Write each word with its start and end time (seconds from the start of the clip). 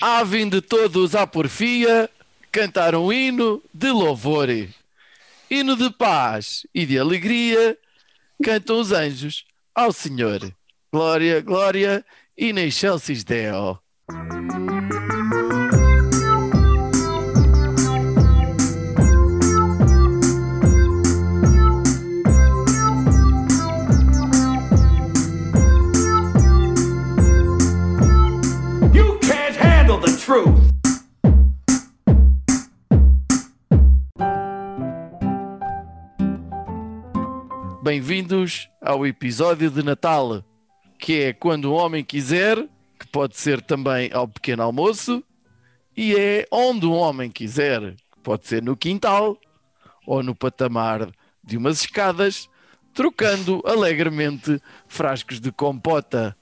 Há 0.00 0.24
vindo 0.24 0.62
todos 0.62 1.14
à 1.14 1.26
porfia 1.26 2.08
cantar 2.50 2.94
um 2.94 3.12
hino 3.12 3.62
de 3.72 3.90
louvor. 3.90 4.48
Hino 5.50 5.76
de 5.76 5.90
paz 5.90 6.66
e 6.74 6.86
de 6.86 6.98
alegria 6.98 7.76
cantam 8.42 8.80
os 8.80 8.92
anjos 8.92 9.44
ao 9.74 9.92
Senhor. 9.92 10.40
Glória, 10.90 11.42
glória, 11.42 12.04
in 12.38 12.58
excelsis 12.58 13.22
Deo. 13.24 13.78
Bem-vindos 37.90 38.70
ao 38.80 39.04
episódio 39.04 39.68
de 39.68 39.82
Natal, 39.82 40.44
que 40.96 41.22
é 41.22 41.32
quando 41.32 41.72
um 41.72 41.74
homem 41.74 42.04
quiser, 42.04 42.56
que 42.96 43.04
pode 43.08 43.36
ser 43.36 43.60
também 43.60 44.12
ao 44.12 44.28
pequeno 44.28 44.62
almoço, 44.62 45.24
e 45.96 46.14
é 46.14 46.46
onde 46.52 46.86
um 46.86 46.92
homem 46.92 47.28
quiser, 47.28 47.96
que 47.96 48.20
pode 48.22 48.46
ser 48.46 48.62
no 48.62 48.76
quintal 48.76 49.36
ou 50.06 50.22
no 50.22 50.36
patamar 50.36 51.10
de 51.42 51.56
umas 51.56 51.80
escadas, 51.80 52.48
trocando 52.94 53.60
alegremente 53.66 54.62
frascos 54.86 55.40
de 55.40 55.50
compota. 55.50 56.36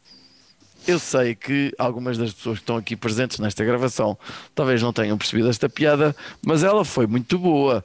Eu 0.86 0.98
sei 0.98 1.34
que 1.34 1.72
algumas 1.78 2.18
das 2.18 2.34
pessoas 2.34 2.58
que 2.58 2.62
estão 2.64 2.76
aqui 2.76 2.94
presentes 2.94 3.38
nesta 3.38 3.64
gravação 3.64 4.18
talvez 4.54 4.82
não 4.82 4.92
tenham 4.92 5.16
percebido 5.16 5.48
esta 5.48 5.66
piada, 5.66 6.14
mas 6.44 6.62
ela 6.62 6.84
foi 6.84 7.06
muito 7.06 7.38
boa. 7.38 7.82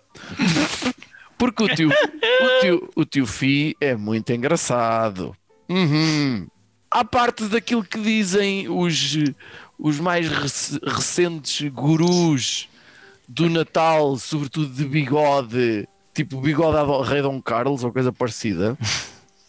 Porque 1.43 1.63
o 1.63 1.75
tio, 1.75 1.89
o 1.89 2.59
tio, 2.61 2.89
o 2.95 3.05
tio 3.05 3.25
Fi 3.25 3.75
é 3.81 3.95
muito 3.97 4.31
engraçado. 4.31 5.35
Uhum. 5.67 6.47
À 6.89 7.03
parte 7.03 7.43
daquilo 7.45 7.83
que 7.83 7.99
dizem 7.99 8.69
os, 8.69 9.17
os 9.77 9.99
mais 9.99 10.29
rec- 10.29 10.81
recentes 10.85 11.69
gurus 11.69 12.69
do 13.27 13.49
Natal, 13.49 14.15
sobretudo 14.17 14.67
de 14.73 14.85
bigode, 14.85 15.85
tipo 16.13 16.39
bigode 16.39 16.77
ao 16.77 17.01
Rei 17.01 17.21
Dom 17.21 17.41
Carlos 17.41 17.83
ou 17.83 17.91
coisa 17.91 18.13
parecida, 18.13 18.77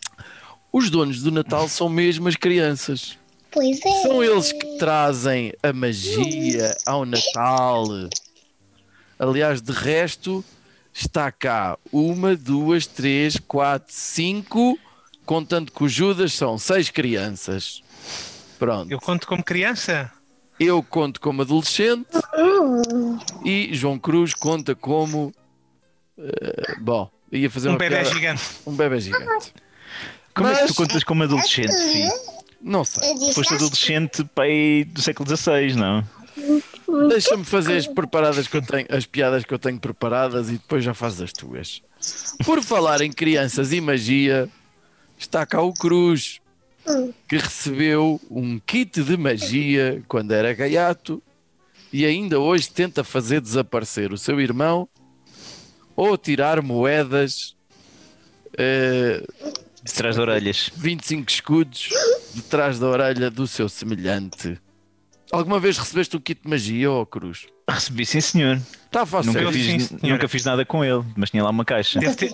os 0.72 0.91
donos 0.91 1.22
do 1.22 1.31
Natal 1.31 1.69
são 1.69 1.89
mesmo 1.89 2.27
as 2.27 2.34
crianças. 2.34 3.17
Pois 3.53 3.78
é. 3.87 4.03
São 4.03 4.25
eles 4.25 4.50
que 4.50 4.78
trazem 4.78 5.53
a 5.62 5.72
magia 5.72 6.75
ao 6.84 7.05
Natal. 7.05 7.84
Aliás, 9.17 9.62
de 9.62 9.70
resto, 9.70 10.45
está 10.95 11.31
cá 11.33 11.77
uma, 11.92 12.34
duas, 12.37 12.87
três, 12.87 13.37
quatro, 13.37 13.92
cinco, 13.92 14.78
contando 15.27 15.73
que 15.73 15.83
o 15.84 15.89
Judas 15.89 16.33
são 16.33 16.56
seis 16.56 16.89
crianças. 16.89 17.83
Pronto. 18.59 18.91
Eu 18.91 19.00
conto 19.00 19.27
como 19.27 19.42
criança? 19.42 20.11
Eu 20.59 20.81
conto 20.84 21.20
como 21.20 21.42
adolescente 21.42 22.06
e 23.45 23.70
João 23.75 23.98
Cruz 23.98 24.33
conta 24.34 24.75
como. 24.75 25.34
eh, 26.17 26.77
bom, 26.81 27.11
ia 27.33 27.50
fazer 27.50 27.69
Um 27.69 27.72
uma 27.72 27.78
bebê 27.78 27.97
piada- 27.97 28.15
gigante. 28.15 28.42
Um 28.65 28.75
bebê 28.77 29.00
gigante. 29.00 29.53
Como 30.33 30.48
é 30.48 30.55
que 30.55 30.61
Mas- 30.62 30.70
tu 30.70 30.75
contas 30.77 31.03
como 31.05 31.22
adolescente, 31.25 31.72
filho? 31.75 32.12
Não 32.62 32.84
sei. 32.84 33.33
Foste 33.34 33.55
adolescente 33.55 34.25
pai 34.34 34.84
do 34.89 35.03
século 35.03 35.28
XVI, 35.37 35.75
não? 35.75 36.05
Deixa-me 37.09 37.45
fazer 37.45 37.77
as 37.77 37.87
preparadas 37.87 38.47
que 38.49 38.57
eu 38.57 38.63
tenho, 38.63 38.87
as 38.91 39.07
piadas 39.07 39.45
que 39.45 39.55
eu 39.55 39.59
tenho 39.59 39.79
preparadas 39.79 40.49
e 40.49 40.53
depois 40.53 40.85
já 40.85 40.95
fazes 40.95 41.21
as 41.21 41.33
tuas. 41.33 41.83
Por 42.45 42.63
falar 42.63 43.01
em 43.01 43.13
crianças 43.13 43.73
e 43.73 43.81
magia, 43.81 44.49
está 45.19 45.47
cá 45.47 45.62
o 45.62 45.73
Cruz, 45.73 46.41
que 47.28 47.37
recebeu 47.37 48.21
um 48.31 48.59
kit 48.59 49.03
de 49.03 49.17
magia 49.17 50.03
quando 50.06 50.33
era 50.33 50.53
gaiato 50.53 51.23
e 51.93 52.05
ainda 52.05 52.39
hoje 52.39 52.69
tenta 52.69 53.03
fazer 53.05 53.41
desaparecer 53.41 54.12
o 54.12 54.19
seu 54.19 54.41
irmão 54.41 54.89
ou 55.97 56.19
tirar 56.19 56.61
moedas, 56.61 57.55
eh, 58.59 59.23
De 59.83 59.93
trás 59.93 60.17
de 60.17 60.21
orelhas. 60.23 60.71
25 60.77 61.31
escudos 61.31 61.91
de 62.34 62.43
trás 62.43 62.78
da 62.78 62.87
orelha 62.89 63.31
do 63.31 63.47
seu 63.47 63.69
semelhante. 63.69 64.59
Alguma 65.33 65.59
vez 65.59 65.77
recebeste 65.79 66.17
um 66.17 66.21
kit 66.21 66.41
de 66.43 66.49
magia, 66.49 66.91
ó 66.91 67.05
Cruz? 67.05 67.47
Recebi, 67.69 68.05
sim, 68.07 68.21
senhor. 68.21 68.57
Está 68.87 69.03
a 69.03 69.07
fazer. 69.07 69.33
Nunca 69.33 69.53
fiz, 69.53 69.87
sim, 69.87 69.99
nunca 70.03 70.29
fiz 70.29 70.45
nada 70.45 70.65
com 70.65 70.85
ele, 70.85 71.03
mas 71.17 71.31
tinha 71.31 71.43
lá 71.43 71.51
uma 71.51 71.65
caixa. 71.65 71.99
Deve 71.99 72.15
ter- 72.15 72.33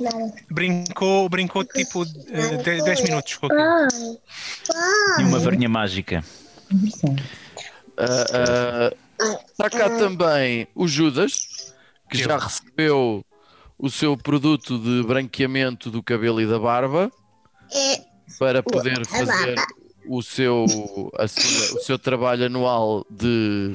brincou, 0.51 1.29
brincou 1.29 1.65
tipo 1.65 2.05
eh, 2.29 2.57
de- 2.59 2.83
10 2.85 3.03
minutos 3.03 3.37
com 3.37 3.47
aquilo. 3.47 4.19
E 5.19 5.23
uma 5.23 5.39
varinha 5.39 5.69
mágica. 5.69 6.23
Ah, 7.97 8.91
ah, 9.23 9.41
Está 9.51 9.69
cá 9.71 9.91
também 9.91 10.67
o 10.75 10.89
Judas, 10.89 11.73
que 12.11 12.19
Eu. 12.23 12.25
já 12.25 12.39
recebeu 12.39 13.25
o 13.79 13.91
seu 13.91 14.17
produto 14.17 14.79
de 14.79 15.03
branqueamento 15.07 15.91
do 15.91 16.03
cabelo 16.03 16.41
e 16.41 16.47
da 16.47 16.59
barba 16.59 17.11
é, 17.73 18.01
para 18.39 18.63
poder 18.63 19.07
fazer 19.07 19.55
o 20.07 20.23
seu, 20.23 20.65
a 21.19 21.27
sua- 21.29 21.79
o 21.79 21.83
seu 21.83 21.99
trabalho 21.99 22.47
anual 22.47 23.07
de, 23.11 23.75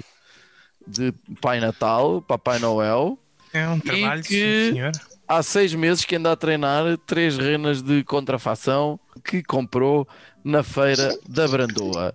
de 0.87 1.13
Pai 1.41 1.59
Natal, 1.59 2.21
Papai 2.21 2.59
Noel. 2.59 3.17
É 3.53 3.67
um 3.69 3.79
trabalho, 3.79 4.21
que- 4.23 4.67
sim, 4.67 4.73
senhor. 4.73 4.91
Há 5.27 5.41
seis 5.41 5.73
meses 5.73 6.05
que 6.05 6.15
anda 6.15 6.31
a 6.31 6.35
treinar 6.35 6.97
três 6.99 7.35
renas 7.37 7.81
de 7.81 8.03
contrafação 8.03 8.99
que 9.23 9.41
comprou 9.41 10.07
na 10.43 10.61
feira 10.61 11.17
da 11.27 11.47
Brandoa. 11.47 12.13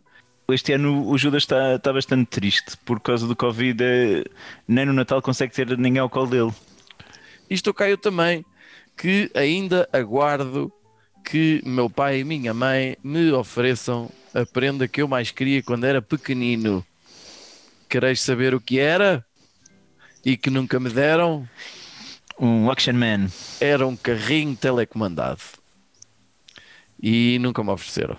Este 0.48 0.72
ano 0.72 1.08
o 1.08 1.16
Judas 1.18 1.42
está, 1.44 1.74
está 1.76 1.92
bastante 1.92 2.28
triste 2.28 2.76
por 2.84 3.00
causa 3.00 3.26
do 3.26 3.34
Covid. 3.34 3.82
eh, 3.82 4.24
Nem 4.66 4.84
no 4.86 4.92
Natal 4.92 5.20
consegue 5.22 5.52
ter 5.54 5.76
ninguém 5.78 6.00
ao 6.00 6.08
colo 6.10 6.26
dele. 6.28 6.52
Isto 7.48 7.74
caiu 7.74 7.96
também, 7.98 8.44
que 8.96 9.30
ainda 9.34 9.88
aguardo 9.92 10.72
que 11.30 11.62
meu 11.64 11.88
pai 11.88 12.18
e 12.18 12.24
minha 12.24 12.52
mãe 12.52 12.96
me 13.04 13.30
ofereçam 13.30 14.10
a 14.34 14.44
prenda 14.44 14.88
que 14.88 15.00
eu 15.00 15.06
mais 15.06 15.30
queria 15.30 15.62
quando 15.62 15.84
era 15.84 16.02
pequenino. 16.02 16.84
Quereis 17.88 18.20
saber 18.20 18.52
o 18.52 18.60
que 18.60 18.80
era? 18.80 19.24
E 20.24 20.36
que 20.36 20.50
nunca 20.50 20.80
me 20.80 20.90
deram? 20.90 21.48
Um 22.36 22.68
Action 22.68 22.94
Man. 22.94 23.28
Era 23.60 23.86
um 23.86 23.94
carrinho 23.96 24.56
telecomandado. 24.56 25.40
E 27.00 27.38
nunca 27.38 27.62
me 27.62 27.70
ofereceram. 27.70 28.18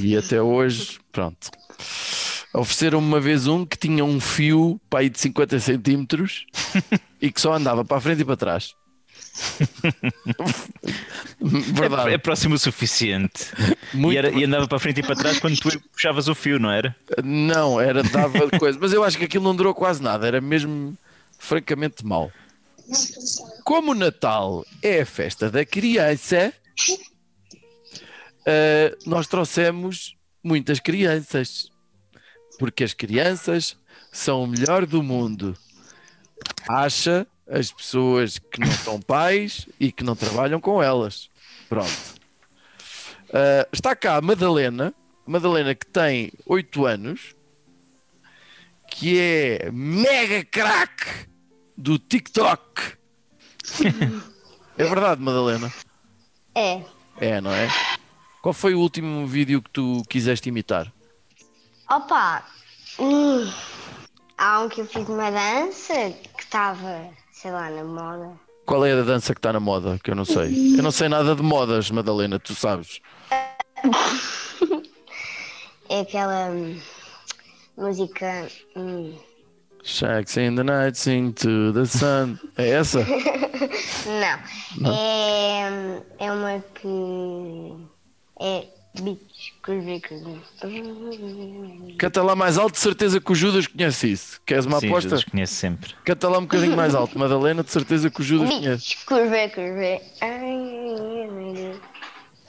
E 0.00 0.16
até 0.16 0.42
hoje, 0.42 0.98
pronto. 1.12 1.52
Ofereceram-me 2.52 3.06
uma 3.06 3.20
vez 3.20 3.46
um 3.46 3.64
que 3.64 3.78
tinha 3.78 4.04
um 4.04 4.18
fio 4.18 4.80
para 4.90 5.00
aí 5.00 5.08
de 5.08 5.20
50 5.20 5.60
centímetros 5.60 6.46
e 7.22 7.30
que 7.30 7.40
só 7.40 7.54
andava 7.54 7.84
para 7.84 7.98
a 7.98 8.00
frente 8.00 8.22
e 8.22 8.24
para 8.24 8.36
trás. 8.36 8.74
Verdade. 11.40 12.10
É, 12.10 12.14
é 12.14 12.18
próximo 12.18 12.54
o 12.54 12.58
suficiente. 12.58 13.46
E, 13.94 14.16
era- 14.16 14.30
e 14.30 14.44
andava 14.44 14.66
para 14.68 14.78
frente 14.78 15.00
e 15.00 15.02
para 15.02 15.16
trás 15.16 15.38
quando 15.38 15.58
tu 15.58 15.80
puxavas 15.90 16.28
o 16.28 16.34
fio, 16.34 16.58
não 16.58 16.70
era? 16.70 16.94
Não, 17.22 17.80
era 17.80 18.02
dava 18.02 18.50
coisa, 18.58 18.78
mas 18.80 18.92
eu 18.92 19.02
acho 19.04 19.18
que 19.18 19.24
aquilo 19.24 19.44
não 19.44 19.56
durou 19.56 19.74
quase 19.74 20.02
nada, 20.02 20.26
era 20.26 20.40
mesmo 20.40 20.96
francamente 21.38 22.04
mau. 22.04 22.30
Como 23.64 23.92
o 23.92 23.94
Natal 23.94 24.64
é 24.82 25.00
a 25.00 25.06
festa 25.06 25.50
da 25.50 25.64
criança, 25.64 26.52
eh, 28.46 28.96
nós 29.06 29.26
trouxemos 29.26 30.14
muitas 30.42 30.78
crianças, 30.80 31.70
porque 32.58 32.84
as 32.84 32.92
crianças 32.92 33.76
são 34.12 34.42
o 34.42 34.46
melhor 34.46 34.84
do 34.84 35.02
mundo. 35.02 35.56
Acha 36.68 37.26
as 37.48 37.72
pessoas 37.72 38.38
que 38.38 38.60
não 38.60 38.70
são 38.70 39.00
pais 39.00 39.68
e 39.78 39.90
que 39.92 40.04
não 40.04 40.16
trabalham 40.16 40.60
com 40.60 40.82
elas. 40.82 41.28
Pronto. 41.68 42.20
Eh, 43.32 43.68
está 43.72 43.96
cá 43.96 44.16
a 44.16 44.20
Madalena, 44.20 44.94
Madalena 45.26 45.74
que 45.74 45.86
tem 45.86 46.32
8 46.46 46.86
anos, 46.86 47.34
que 48.90 49.18
é 49.18 49.70
mega 49.72 50.44
craque 50.44 51.28
do 51.76 51.98
TikTok. 51.98 52.96
é 54.76 54.84
verdade, 54.84 55.20
Madalena? 55.20 55.72
é. 56.54 56.82
É, 57.18 57.40
não 57.40 57.52
é? 57.52 57.68
Qual 58.40 58.52
foi 58.52 58.74
o 58.74 58.80
último 58.80 59.26
vídeo 59.26 59.62
que 59.62 59.70
tu 59.70 60.02
quiseste 60.08 60.48
imitar? 60.48 60.92
Opa, 61.88 62.44
hum, 62.98 63.50
há 64.36 64.60
um 64.60 64.68
que 64.68 64.80
eu 64.80 64.86
fiz 64.86 65.08
uma 65.08 65.30
dança 65.30 65.94
que 66.36 66.42
estava, 66.42 67.08
sei 67.42 67.50
lá, 67.50 67.68
na 67.70 67.82
moda. 67.82 68.38
Qual 68.64 68.86
é 68.86 68.92
a 68.92 69.02
dança 69.02 69.34
que 69.34 69.40
está 69.40 69.52
na 69.52 69.58
moda? 69.58 69.98
Que 70.02 70.12
eu 70.12 70.14
não 70.14 70.24
sei. 70.24 70.78
Eu 70.78 70.82
não 70.82 70.92
sei 70.92 71.08
nada 71.08 71.34
de 71.34 71.42
modas, 71.42 71.90
Madalena, 71.90 72.38
tu 72.38 72.54
sabes. 72.54 73.00
É 75.88 76.00
aquela. 76.00 76.50
hum, 76.50 76.80
música. 77.76 78.48
hum, 78.76 79.18
Shacks 79.82 80.36
in 80.36 80.54
the 80.54 80.62
night, 80.62 80.96
sing 80.96 81.32
to 81.32 81.72
the 81.72 81.84
sun. 81.84 82.38
É 82.56 82.70
essa? 82.70 83.00
Não. 84.06 84.92
É, 84.92 86.00
é 86.20 86.32
uma 86.32 86.64
que. 86.74 87.76
É. 88.40 88.68
Canta 91.98 92.22
lá 92.22 92.36
mais 92.36 92.58
alto, 92.58 92.74
de 92.74 92.80
certeza 92.80 93.20
que 93.20 93.32
o 93.32 93.34
Judas 93.34 93.66
conhece 93.66 94.12
isso. 94.12 94.40
Queres 94.44 94.66
uma 94.66 94.80
Sim, 94.80 94.88
aposta? 94.88 95.08
Judas 95.10 95.24
conhece 95.24 95.54
sempre. 95.54 95.94
Canta 96.04 96.28
lá 96.28 96.38
um 96.38 96.42
bocadinho 96.42 96.76
mais 96.76 96.94
alto. 96.94 97.18
Madalena, 97.18 97.62
de 97.62 97.70
certeza 97.70 98.10
que 98.10 98.20
o 98.20 98.24
Judas 98.24 98.50
conhece. 98.50 98.96
Meu 99.10 99.30
Deus. 101.54 101.80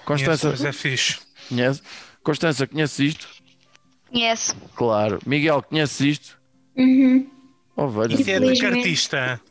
Constança, 0.05 0.49
Mas 0.49 0.65
é 0.65 0.71
fixe. 0.73 1.17
conhece? 1.47 1.81
Constança, 2.23 2.67
conhece 2.67 3.05
isto? 3.05 3.27
Conhece. 4.11 4.53
Claro. 4.75 5.19
Miguel, 5.25 5.63
conhece 5.63 6.09
isto? 6.09 6.37
Uhum. 6.75 7.29
Oh, 7.75 7.87
velho. 7.87 8.13
Isso 8.13 8.21
é 8.21 8.23
de 8.23 8.23
que 8.23 8.31
Infelizmente. 8.51 8.77
artista? 8.77 9.41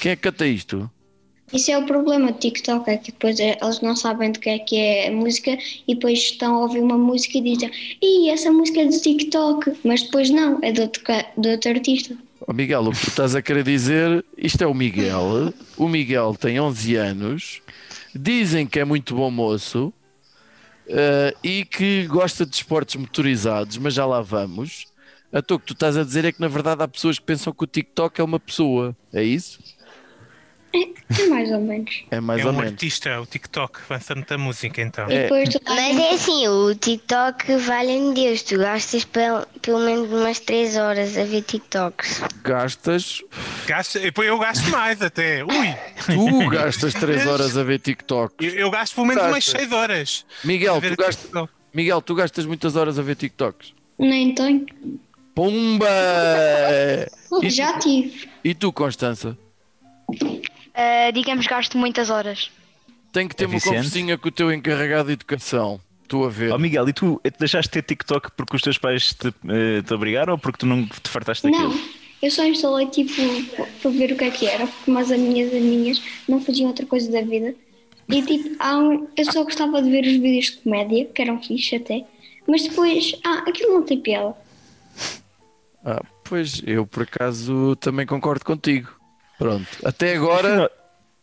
Quem 0.00 0.12
é 0.12 0.16
que 0.16 0.22
canta 0.22 0.46
isto? 0.46 0.90
Isso 1.52 1.70
é 1.70 1.78
o 1.78 1.86
problema 1.86 2.32
do 2.32 2.38
TikTok, 2.38 2.90
é 2.90 2.96
que 2.96 3.12
depois 3.12 3.38
eh, 3.38 3.56
eles 3.62 3.80
não 3.80 3.94
sabem 3.94 4.32
do 4.32 4.40
que 4.40 4.50
é 4.50 4.58
que 4.58 4.76
é 4.76 5.08
a 5.08 5.12
música 5.12 5.56
e 5.86 5.94
depois 5.94 6.18
estão 6.18 6.56
a 6.56 6.60
ouvir 6.62 6.80
uma 6.80 6.98
música 6.98 7.38
e 7.38 7.40
dizem 7.40 7.70
Ih, 8.02 8.30
essa 8.30 8.50
música 8.50 8.80
é 8.80 8.86
do 8.86 9.00
TikTok, 9.00 9.72
mas 9.84 10.02
depois 10.02 10.28
não, 10.30 10.58
é 10.62 10.72
de 10.72 10.80
outro, 10.80 11.02
outro 11.36 11.70
artista. 11.70 12.16
Oh, 12.46 12.52
Miguel, 12.52 12.82
o 12.82 12.92
que 12.92 13.00
tu 13.00 13.08
estás 13.08 13.34
a 13.34 13.42
querer 13.42 13.62
dizer, 13.62 14.24
isto 14.36 14.62
é 14.62 14.66
o 14.66 14.74
Miguel. 14.74 15.54
O 15.76 15.88
Miguel 15.88 16.34
tem 16.38 16.60
11 16.60 16.96
anos, 16.96 17.62
dizem 18.14 18.66
que 18.66 18.80
é 18.80 18.84
muito 18.84 19.14
bom 19.14 19.30
moço 19.30 19.92
eh, 20.88 21.34
e 21.42 21.64
que 21.64 22.06
gosta 22.06 22.44
de 22.44 22.54
esportes 22.54 22.96
motorizados, 22.96 23.78
mas 23.78 23.94
já 23.94 24.04
lá 24.04 24.20
vamos. 24.20 24.86
A 25.32 25.42
tu, 25.42 25.58
que 25.58 25.66
tu 25.66 25.72
estás 25.72 25.96
a 25.96 26.04
dizer 26.04 26.24
é 26.24 26.32
que 26.32 26.40
na 26.40 26.48
verdade 26.48 26.82
há 26.82 26.88
pessoas 26.88 27.18
que 27.18 27.24
pensam 27.24 27.52
que 27.52 27.64
o 27.64 27.66
TikTok 27.66 28.20
é 28.20 28.24
uma 28.24 28.38
pessoa, 28.38 28.96
é 29.12 29.22
isso? 29.22 29.58
É 31.18 31.26
mais 31.28 31.50
ou 31.52 31.60
menos. 31.60 32.04
É 32.10 32.20
mais 32.20 32.40
é 32.40 32.44
ou 32.44 32.50
um 32.50 32.56
menos. 32.56 32.72
artista, 32.72 33.20
o 33.20 33.26
TikTok, 33.26 33.80
lança 33.88 34.14
muita 34.14 34.36
música 34.36 34.82
então. 34.82 35.06
É. 35.08 35.28
Mas 35.64 35.98
é 35.98 36.10
assim, 36.14 36.46
o 36.48 36.74
TikTok, 36.74 37.56
valha-me 37.56 38.14
Deus, 38.14 38.42
tu 38.42 38.58
gastas 38.58 39.04
pel- 39.04 39.46
pelo 39.62 39.78
menos 39.80 40.10
umas 40.12 40.38
3 40.40 40.76
horas 40.76 41.16
a 41.16 41.24
ver 41.24 41.42
TikToks. 41.42 42.20
Gastas, 42.42 43.22
depois 44.02 44.28
eu 44.28 44.38
gasto 44.38 44.68
mais 44.70 45.00
até. 45.02 45.42
Ui! 45.44 45.74
tu 46.06 46.48
gastas 46.50 46.92
3 46.94 47.26
horas 47.26 47.56
a 47.56 47.62
ver 47.62 47.78
TikTok. 47.80 48.34
Eu, 48.44 48.52
eu 48.54 48.70
gasto 48.70 48.94
pelo 48.94 49.06
menos 49.06 49.22
umas 49.22 49.44
Gasta. 49.46 49.58
6 49.58 49.72
horas. 49.72 50.26
Miguel, 50.44 50.80
tu 50.80 50.96
gastas. 50.96 51.48
Miguel, 51.72 52.02
tu 52.02 52.14
gastas 52.14 52.46
muitas 52.46 52.76
horas 52.76 52.98
a 52.98 53.02
ver 53.02 53.16
TikToks. 53.16 53.72
Nem 53.98 54.34
tenho. 54.34 54.66
Pumba! 55.34 55.86
Já 57.44 57.78
tive. 57.78 58.28
e 58.44 58.54
tu, 58.54 58.72
Constança? 58.72 59.36
Ah, 60.76 61.10
digamos, 61.10 61.46
gasto 61.46 61.78
muitas 61.78 62.10
horas. 62.10 62.50
Tem 63.12 63.26
que 63.26 63.34
ter 63.34 63.44
É 63.44 63.46
uma 63.46 63.58
conversinha 63.60 64.18
com 64.18 64.28
o 64.28 64.30
teu 64.30 64.52
encarregado 64.52 65.06
de 65.06 65.14
educação. 65.14 65.80
Tu 66.06 66.22
a 66.22 66.28
ver. 66.28 66.52
Oh 66.52 66.58
Miguel, 66.58 66.88
e 66.88 66.92
tu 66.92 67.20
eh, 67.24 67.30
deixaste 67.36 67.68
de 67.68 67.82
ter 67.82 67.82
TikTok 67.82 68.30
porque 68.36 68.54
os 68.56 68.62
teus 68.62 68.78
pais 68.78 69.12
te, 69.14 69.28
eh, 69.48 69.82
te 69.82 69.92
obrigaram 69.94 70.34
ou 70.34 70.38
porque 70.38 70.58
tu 70.58 70.66
não 70.66 70.86
te 70.86 71.08
fartaste 71.08 71.42
daquilo? 71.44 71.70
Não, 71.70 71.80
eu 72.22 72.30
só 72.30 72.44
instalei 72.44 72.86
tipo 72.88 73.12
para 73.80 73.90
ver 73.90 74.12
o 74.12 74.16
que 74.16 74.24
é 74.24 74.30
que 74.30 74.46
era, 74.46 74.66
porque 74.66 74.90
mas 74.90 75.10
as 75.10 75.18
minhas 75.18 75.52
amigas 75.52 76.00
não 76.28 76.40
faziam 76.40 76.68
outra 76.68 76.84
coisa 76.86 77.10
da 77.10 77.22
vida. 77.22 77.54
E 78.08 78.22
tipo, 78.22 78.54
há 78.60 78.76
um- 78.78 79.08
eu 79.16 79.24
só 79.32 79.42
gostava 79.42 79.82
de 79.82 79.90
ver 79.90 80.04
os 80.04 80.12
vídeos 80.12 80.44
de 80.46 80.56
comédia, 80.58 81.06
que 81.06 81.22
eram 81.22 81.42
fixe 81.42 81.74
até, 81.74 82.04
mas 82.46 82.62
depois, 82.62 83.16
ah, 83.24 83.42
aquilo 83.48 83.72
não 83.74 83.82
tem 83.82 83.98
piada. 83.98 84.36
Ah, 85.84 86.02
pois, 86.22 86.62
eu 86.64 86.86
por 86.86 87.02
acaso 87.02 87.74
também 87.76 88.06
concordo 88.06 88.44
contigo. 88.44 88.95
Pronto. 89.38 89.66
Até 89.84 90.14
agora 90.14 90.70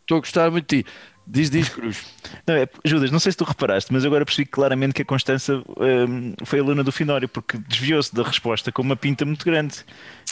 estou 0.02 0.18
a 0.18 0.20
gostar 0.20 0.50
muito 0.50 0.68
de 0.74 0.82
ti. 0.82 0.90
Diz, 1.26 1.48
diz, 1.48 1.70
Cruz. 1.70 2.04
Não, 2.46 2.54
é, 2.54 2.68
Judas, 2.84 3.10
não 3.10 3.18
sei 3.18 3.32
se 3.32 3.38
tu 3.38 3.44
reparaste, 3.44 3.90
mas 3.90 4.04
eu 4.04 4.08
agora 4.08 4.26
percebi 4.26 4.46
claramente 4.46 4.92
que 4.92 5.02
a 5.02 5.04
Constança 5.06 5.62
hum, 5.78 6.34
foi 6.44 6.58
aluna 6.58 6.84
do 6.84 6.92
Finório 6.92 7.26
porque 7.26 7.56
desviou-se 7.56 8.14
da 8.14 8.22
resposta 8.22 8.70
com 8.70 8.82
uma 8.82 8.94
pinta 8.94 9.24
muito 9.24 9.42
grande. 9.42 9.76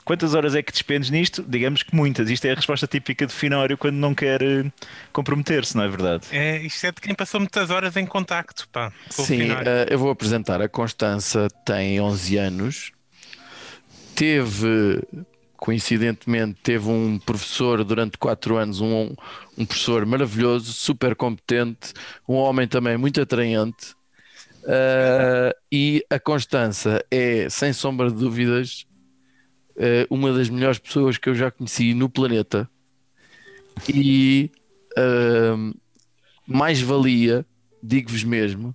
Quantas 0.04 0.34
horas 0.34 0.54
é 0.54 0.62
que 0.62 0.70
despendes 0.70 1.08
nisto? 1.08 1.42
Digamos 1.48 1.82
que 1.82 1.96
muitas. 1.96 2.28
Isto 2.28 2.44
é 2.44 2.52
a 2.52 2.54
resposta 2.54 2.86
típica 2.86 3.26
do 3.26 3.32
Finório 3.32 3.78
quando 3.78 3.96
não 3.96 4.14
quer 4.14 4.42
eh, 4.42 4.70
comprometer-se, 5.12 5.76
não 5.76 5.84
é 5.84 5.88
verdade? 5.88 6.26
É, 6.30 6.58
isto 6.58 6.86
é 6.86 6.92
de 6.92 7.00
quem 7.00 7.14
passou 7.14 7.40
muitas 7.40 7.70
horas 7.70 7.96
em 7.96 8.04
contacto, 8.04 8.68
pá. 8.70 8.92
Sim, 9.08 9.50
eh, 9.50 9.86
eu 9.88 9.98
vou 9.98 10.10
apresentar. 10.10 10.60
A 10.60 10.68
Constança 10.68 11.48
tem 11.64 12.00
11 12.00 12.36
anos. 12.36 12.92
Teve, 14.14 15.02
coincidentemente, 15.62 16.58
teve 16.60 16.88
um 16.88 17.20
professor 17.20 17.84
durante 17.84 18.18
4 18.18 18.56
anos, 18.56 18.80
um, 18.80 19.14
um 19.56 19.64
professor 19.64 20.04
maravilhoso, 20.04 20.72
super 20.72 21.14
competente, 21.14 21.92
um 22.28 22.34
homem 22.34 22.66
também 22.66 22.96
muito 22.96 23.22
atraente. 23.22 23.94
Eh, 24.66 25.56
e 25.70 26.04
a 26.10 26.18
Constança 26.18 27.04
é, 27.08 27.48
sem 27.48 27.72
sombra 27.72 28.10
de 28.10 28.16
dúvidas, 28.16 28.88
eh, 29.76 30.04
uma 30.10 30.32
das 30.32 30.50
melhores 30.50 30.80
pessoas 30.80 31.16
que 31.16 31.28
eu 31.28 31.34
já 31.36 31.48
conheci 31.48 31.94
no 31.94 32.08
planeta. 32.08 32.68
E 33.88 34.50
ehm, 34.98 35.74
mais 36.44 36.80
valia, 36.80 37.46
digo-vos 37.80 38.24
mesmo, 38.24 38.74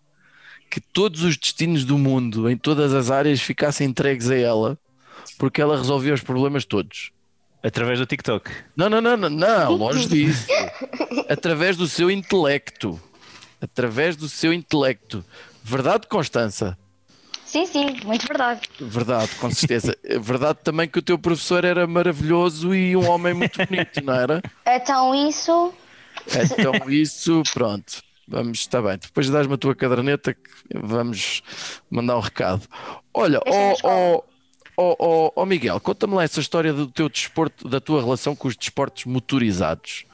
que 0.72 0.80
todos 0.80 1.22
os 1.22 1.36
destinos 1.36 1.84
do 1.84 1.98
mundo, 1.98 2.50
em 2.50 2.56
todas 2.56 2.94
as 2.94 3.12
áreas, 3.12 3.42
ficassem 3.42 3.89
entregues 3.89 4.30
a 4.30 4.38
ela, 4.38 4.80
porque 5.38 5.62
ela 5.62 5.77
resolvia 5.77 6.13
os 6.13 6.21
problemas 6.21 6.65
todos. 6.65 7.12
Através 7.63 8.00
do 8.00 8.06
TikTok. 8.06 8.51
Não, 8.75 8.89
não, 8.89 9.01
não, 9.01 9.18
não, 9.18 9.29
não, 9.29 9.71
longe 9.75 10.07
disso. 10.07 10.47
Através 11.27 11.75
do 11.75 11.88
seu 11.88 12.09
intelecto. 12.09 13.00
Através 13.59 14.15
do 14.15 14.29
seu 14.29 14.53
intelecto. 14.53 15.25
Verdade, 15.63 16.07
Constança? 16.07 16.77
Sim, 17.45 17.65
sim, 17.65 17.97
muito 18.03 18.27
verdade. 18.27 18.69
Verdade, 18.79 19.35
com 19.35 19.50
certeza. 19.50 19.97
Verdade 20.21 20.59
também 20.63 20.88
que 20.88 21.00
o 21.00 21.01
teu 21.01 21.18
professor 21.18 21.63
era 21.63 21.88
maravilhoso 21.88 22.75
e 22.75 22.95
um 22.95 23.09
homem 23.09 23.33
muito 23.33 23.57
bonito, 23.65 24.03
não 24.03 24.13
era? 24.13 24.41
Então 24.65 25.15
isso. 25.27 25.74
Então 26.27 26.89
isso, 26.89 27.41
pronto. 27.53 28.01
Vamos, 28.27 28.59
está 28.59 28.81
bem. 28.81 28.97
Depois 28.97 29.29
dás-me 29.29 29.53
a 29.53 29.57
tua 29.57 29.74
caderneta 29.74 30.33
que 30.33 30.50
vamos 30.75 31.41
mandar 31.89 32.18
um 32.18 32.21
recado. 32.21 32.68
Olha, 33.13 33.39
ó 33.45 34.21
ó 34.77 34.95
ó 35.00 35.25
ó 35.27 35.31
ó, 35.35 35.45
Miguel, 35.45 35.79
conta-me 35.79 36.13
lá 36.13 36.24
essa 36.24 36.39
história 36.39 36.71
do 36.71 36.88
teu 36.88 37.09
desporto, 37.09 37.67
da 37.67 37.79
tua 37.81 38.01
relação 38.01 38.36
com 38.36 38.48
os 38.48 38.55
desportos 38.55 39.05
motorizados. 39.05 40.05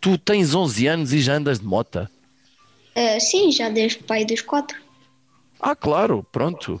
Tu 0.00 0.18
tens 0.18 0.54
11 0.54 0.86
anos 0.86 1.12
e 1.12 1.20
já 1.20 1.34
andas 1.34 1.58
de 1.60 1.64
mota? 1.66 2.10
Ah, 2.94 3.18
sim, 3.18 3.50
já 3.50 3.68
desde 3.68 3.98
o 4.00 4.04
pai 4.04 4.24
dos 4.24 4.40
quatro. 4.42 4.76
Ah, 5.58 5.74
claro, 5.74 6.24
pronto. 6.30 6.80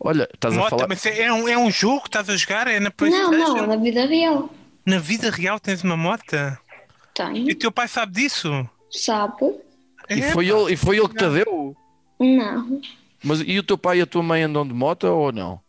Olha, 0.00 0.28
estás 0.34 0.54
a 0.54 0.56
Mota, 0.58 0.70
falar. 0.70 0.88
mas 0.88 1.04
é 1.06 1.32
um, 1.32 1.46
é 1.46 1.56
um 1.56 1.70
jogo 1.70 2.00
que 2.02 2.08
estás 2.08 2.28
a 2.28 2.36
jogar? 2.36 2.66
É 2.66 2.80
na 2.80 2.86
Não, 2.86 2.90
PlayStation? 2.90 3.54
não, 3.54 3.66
na 3.68 3.76
vida 3.76 4.04
real. 4.06 4.50
Na 4.84 4.98
vida 4.98 5.30
real 5.30 5.60
tens 5.60 5.84
uma 5.84 5.96
mota? 5.96 6.58
E 6.64 7.14
Tenho, 7.14 7.52
o 7.52 7.54
teu 7.54 7.70
pai 7.70 7.86
sabe 7.86 8.12
disso? 8.14 8.68
sabe? 8.90 9.54
E 10.10 10.20
É, 10.20 10.32
foi, 10.32 10.48
pá. 10.48 10.54
ele, 10.56 10.72
e 10.72 10.76
foi 10.76 10.96
ele 10.96 11.08
que 11.08 11.14
te 11.16 11.28
deu? 11.28 11.76
Não. 12.18 12.80
Mas 13.22 13.40
e 13.46 13.58
o 13.58 13.62
teu 13.62 13.78
pai 13.78 13.98
e 13.98 14.02
a 14.02 14.06
tua 14.06 14.22
mãe 14.24 14.42
andam 14.42 14.66
de 14.66 14.74
moto 14.74 15.04
ou 15.04 15.30
não? 15.30 15.60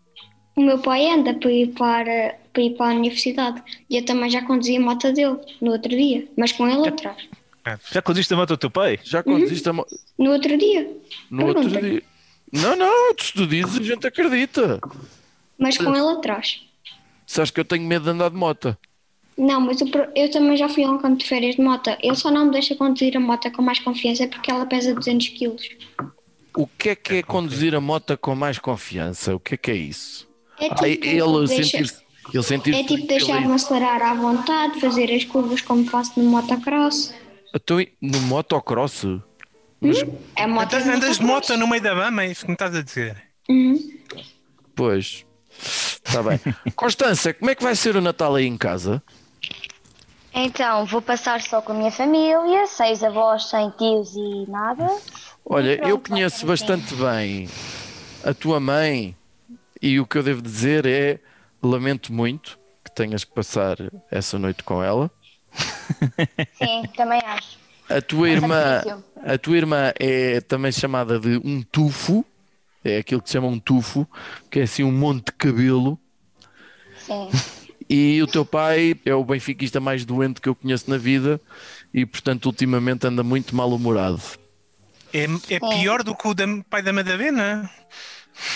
O 0.55 0.61
meu 0.61 0.77
pai 0.79 1.09
anda 1.09 1.33
para 1.33 1.51
ir 1.51 1.67
para, 1.73 2.35
para 2.53 2.61
ir 2.63 2.71
para 2.75 2.91
a 2.91 2.95
universidade 2.95 3.61
e 3.89 3.97
eu 3.97 4.05
também 4.05 4.29
já 4.29 4.41
conduzi 4.45 4.77
a 4.77 4.79
moto 4.79 5.11
dele 5.11 5.37
no 5.61 5.71
outro 5.71 5.89
dia, 5.89 6.27
mas 6.37 6.51
com 6.51 6.67
ele 6.67 6.87
atrás. 6.87 7.17
Já 7.91 8.01
conduziste 8.01 8.33
a 8.33 8.37
moto 8.37 8.51
ao 8.51 8.57
teu 8.57 8.69
pai? 8.69 8.99
Já 9.03 9.23
conduziste 9.23 9.67
a 9.69 9.73
moto 9.73 9.95
No 10.17 10.31
outro 10.31 10.57
dia, 10.57 10.89
no 11.31 11.47
outro 11.47 11.63
Pergunta. 11.69 11.89
dia? 11.89 12.03
Não, 12.51 12.75
não, 12.75 13.15
se 13.19 13.33
tu 13.33 13.47
dizes, 13.47 13.79
a 13.79 13.83
gente 13.83 14.05
acredita. 14.05 14.79
mas 15.57 15.77
com 15.77 15.95
ele 15.95 16.07
atrás. 16.17 16.61
Sabes 17.25 17.49
que 17.49 17.59
eu 17.59 17.65
tenho 17.65 17.83
medo 17.83 18.03
de 18.03 18.11
andar 18.11 18.29
de 18.29 18.35
moto. 18.35 18.77
Não, 19.35 19.59
mas 19.59 19.81
pro- 19.89 20.07
eu 20.15 20.29
também 20.29 20.55
já 20.55 20.69
fui 20.69 20.83
a 20.83 20.91
um 20.91 20.99
campo 20.99 21.17
de 21.17 21.25
férias 21.25 21.55
de 21.55 21.61
moto. 21.61 21.89
Ele 21.99 22.15
só 22.15 22.29
não 22.29 22.45
me 22.45 22.51
deixa 22.51 22.75
conduzir 22.75 23.17
a 23.17 23.19
moto 23.19 23.49
com 23.51 23.63
mais 23.63 23.79
confiança 23.79 24.27
porque 24.27 24.51
ela 24.51 24.67
pesa 24.67 24.93
200 24.93 25.29
quilos. 25.29 25.67
O 26.55 26.67
que 26.67 26.89
é 26.89 26.95
que 26.95 27.15
é 27.15 27.23
conduzir 27.23 27.73
a 27.73 27.81
moto 27.81 28.15
com 28.19 28.35
mais 28.35 28.59
confiança? 28.59 29.33
O 29.33 29.39
que 29.39 29.55
é 29.55 29.57
que 29.57 29.71
é 29.71 29.75
isso? 29.75 30.27
É 30.59 30.67
Ah, 30.67 30.75
tipo, 30.75 30.85
ele 31.05 31.47
deixa- 31.47 31.63
sentir-se. 31.63 32.03
Ele 32.33 32.43
sentir 32.43 32.73
é 32.75 32.83
tipo 32.83 33.05
deixar-me 33.05 33.53
acelerar 33.53 34.01
à 34.01 34.13
vontade, 34.13 34.79
fazer 34.79 35.13
as 35.13 35.25
curvas 35.25 35.61
como 35.61 35.85
faço 35.85 36.19
no 36.19 36.29
motocross. 36.29 37.13
Então, 37.53 37.77
no 38.01 38.19
motocross? 38.21 39.03
É 40.35 40.47
moto 40.47 40.73
Andas, 40.75 40.87
andas 40.87 41.17
de 41.19 41.25
moto 41.25 41.57
no 41.57 41.67
meio 41.67 41.83
da 41.83 41.93
mama, 41.93 42.23
é 42.23 42.27
isso 42.31 42.41
que 42.41 42.47
me 42.47 42.53
estás 42.53 42.73
a 42.73 42.81
dizer? 42.81 43.21
Uhum. 43.49 43.77
Pois. 44.73 45.25
Está 45.59 46.23
bem. 46.23 46.39
Constância, 46.75 47.33
como 47.33 47.51
é 47.51 47.55
que 47.55 47.61
vai 47.63 47.75
ser 47.75 47.95
o 47.97 48.01
Natal 48.01 48.33
aí 48.35 48.45
em 48.47 48.57
casa? 48.57 49.03
Então, 50.33 50.85
vou 50.85 51.01
passar 51.01 51.41
só 51.41 51.61
com 51.61 51.73
a 51.73 51.75
minha 51.75 51.91
família, 51.91 52.65
seis 52.67 53.03
avós, 53.03 53.49
sem 53.49 53.69
tios 53.71 54.15
e 54.15 54.49
nada. 54.49 54.87
Olha, 55.45 55.75
Pronto, 55.77 55.89
eu 55.89 55.99
conheço 55.99 56.45
bastante 56.45 56.95
bem 56.95 57.47
a 58.23 58.33
tua 58.33 58.59
mãe 58.59 59.15
e 59.83 59.99
o 59.99 60.07
que 60.07 60.17
eu 60.17 60.23
devo 60.23 60.41
dizer 60.41 60.85
é: 60.85 61.19
lamento 61.61 62.13
muito 62.13 62.57
que 62.81 62.95
tenhas 62.95 63.25
que 63.25 63.33
passar 63.33 63.75
essa 64.09 64.39
noite 64.39 64.63
com 64.63 64.81
ela. 64.81 65.11
Sim, 66.57 66.83
também 66.95 67.21
acho. 67.25 67.59
A 67.89 68.01
tua 68.01 68.29
irmã, 68.29 68.77
difícil. 68.77 69.03
a 69.25 69.37
tua 69.37 69.57
irmã 69.57 69.93
é 69.99 70.39
também 70.39 70.71
chamada 70.71 71.19
de 71.19 71.37
um 71.43 71.61
tufo, 71.61 72.25
é 72.81 72.97
aquilo 72.97 73.21
que 73.21 73.27
se 73.27 73.33
chama 73.33 73.47
um 73.47 73.59
tufo, 73.59 74.07
que 74.49 74.61
é 74.61 74.63
assim 74.63 74.83
um 74.83 74.91
monte 74.91 75.25
de 75.25 75.31
cabelo. 75.33 75.99
Sim. 76.99 77.29
E 77.89 78.23
o 78.23 78.27
teu 78.27 78.45
pai 78.45 78.95
é 79.05 79.13
o 79.13 79.25
benfiquista 79.25 79.81
mais 79.81 80.05
doente 80.05 80.39
que 80.39 80.47
eu 80.47 80.55
conheço 80.55 80.89
na 80.89 80.97
vida 80.97 81.41
e, 81.93 82.05
portanto, 82.05 82.45
ultimamente 82.45 83.05
anda 83.05 83.21
muito 83.21 83.53
mal-humorado. 83.53 84.21
É, 85.13 85.25
é 85.49 85.59
pior 85.59 86.01
do 86.03 86.15
que 86.15 86.27
o 86.27 86.33
da, 86.33 86.45
pai 86.69 86.81
da 86.81 86.93
Madalena? 86.93 87.69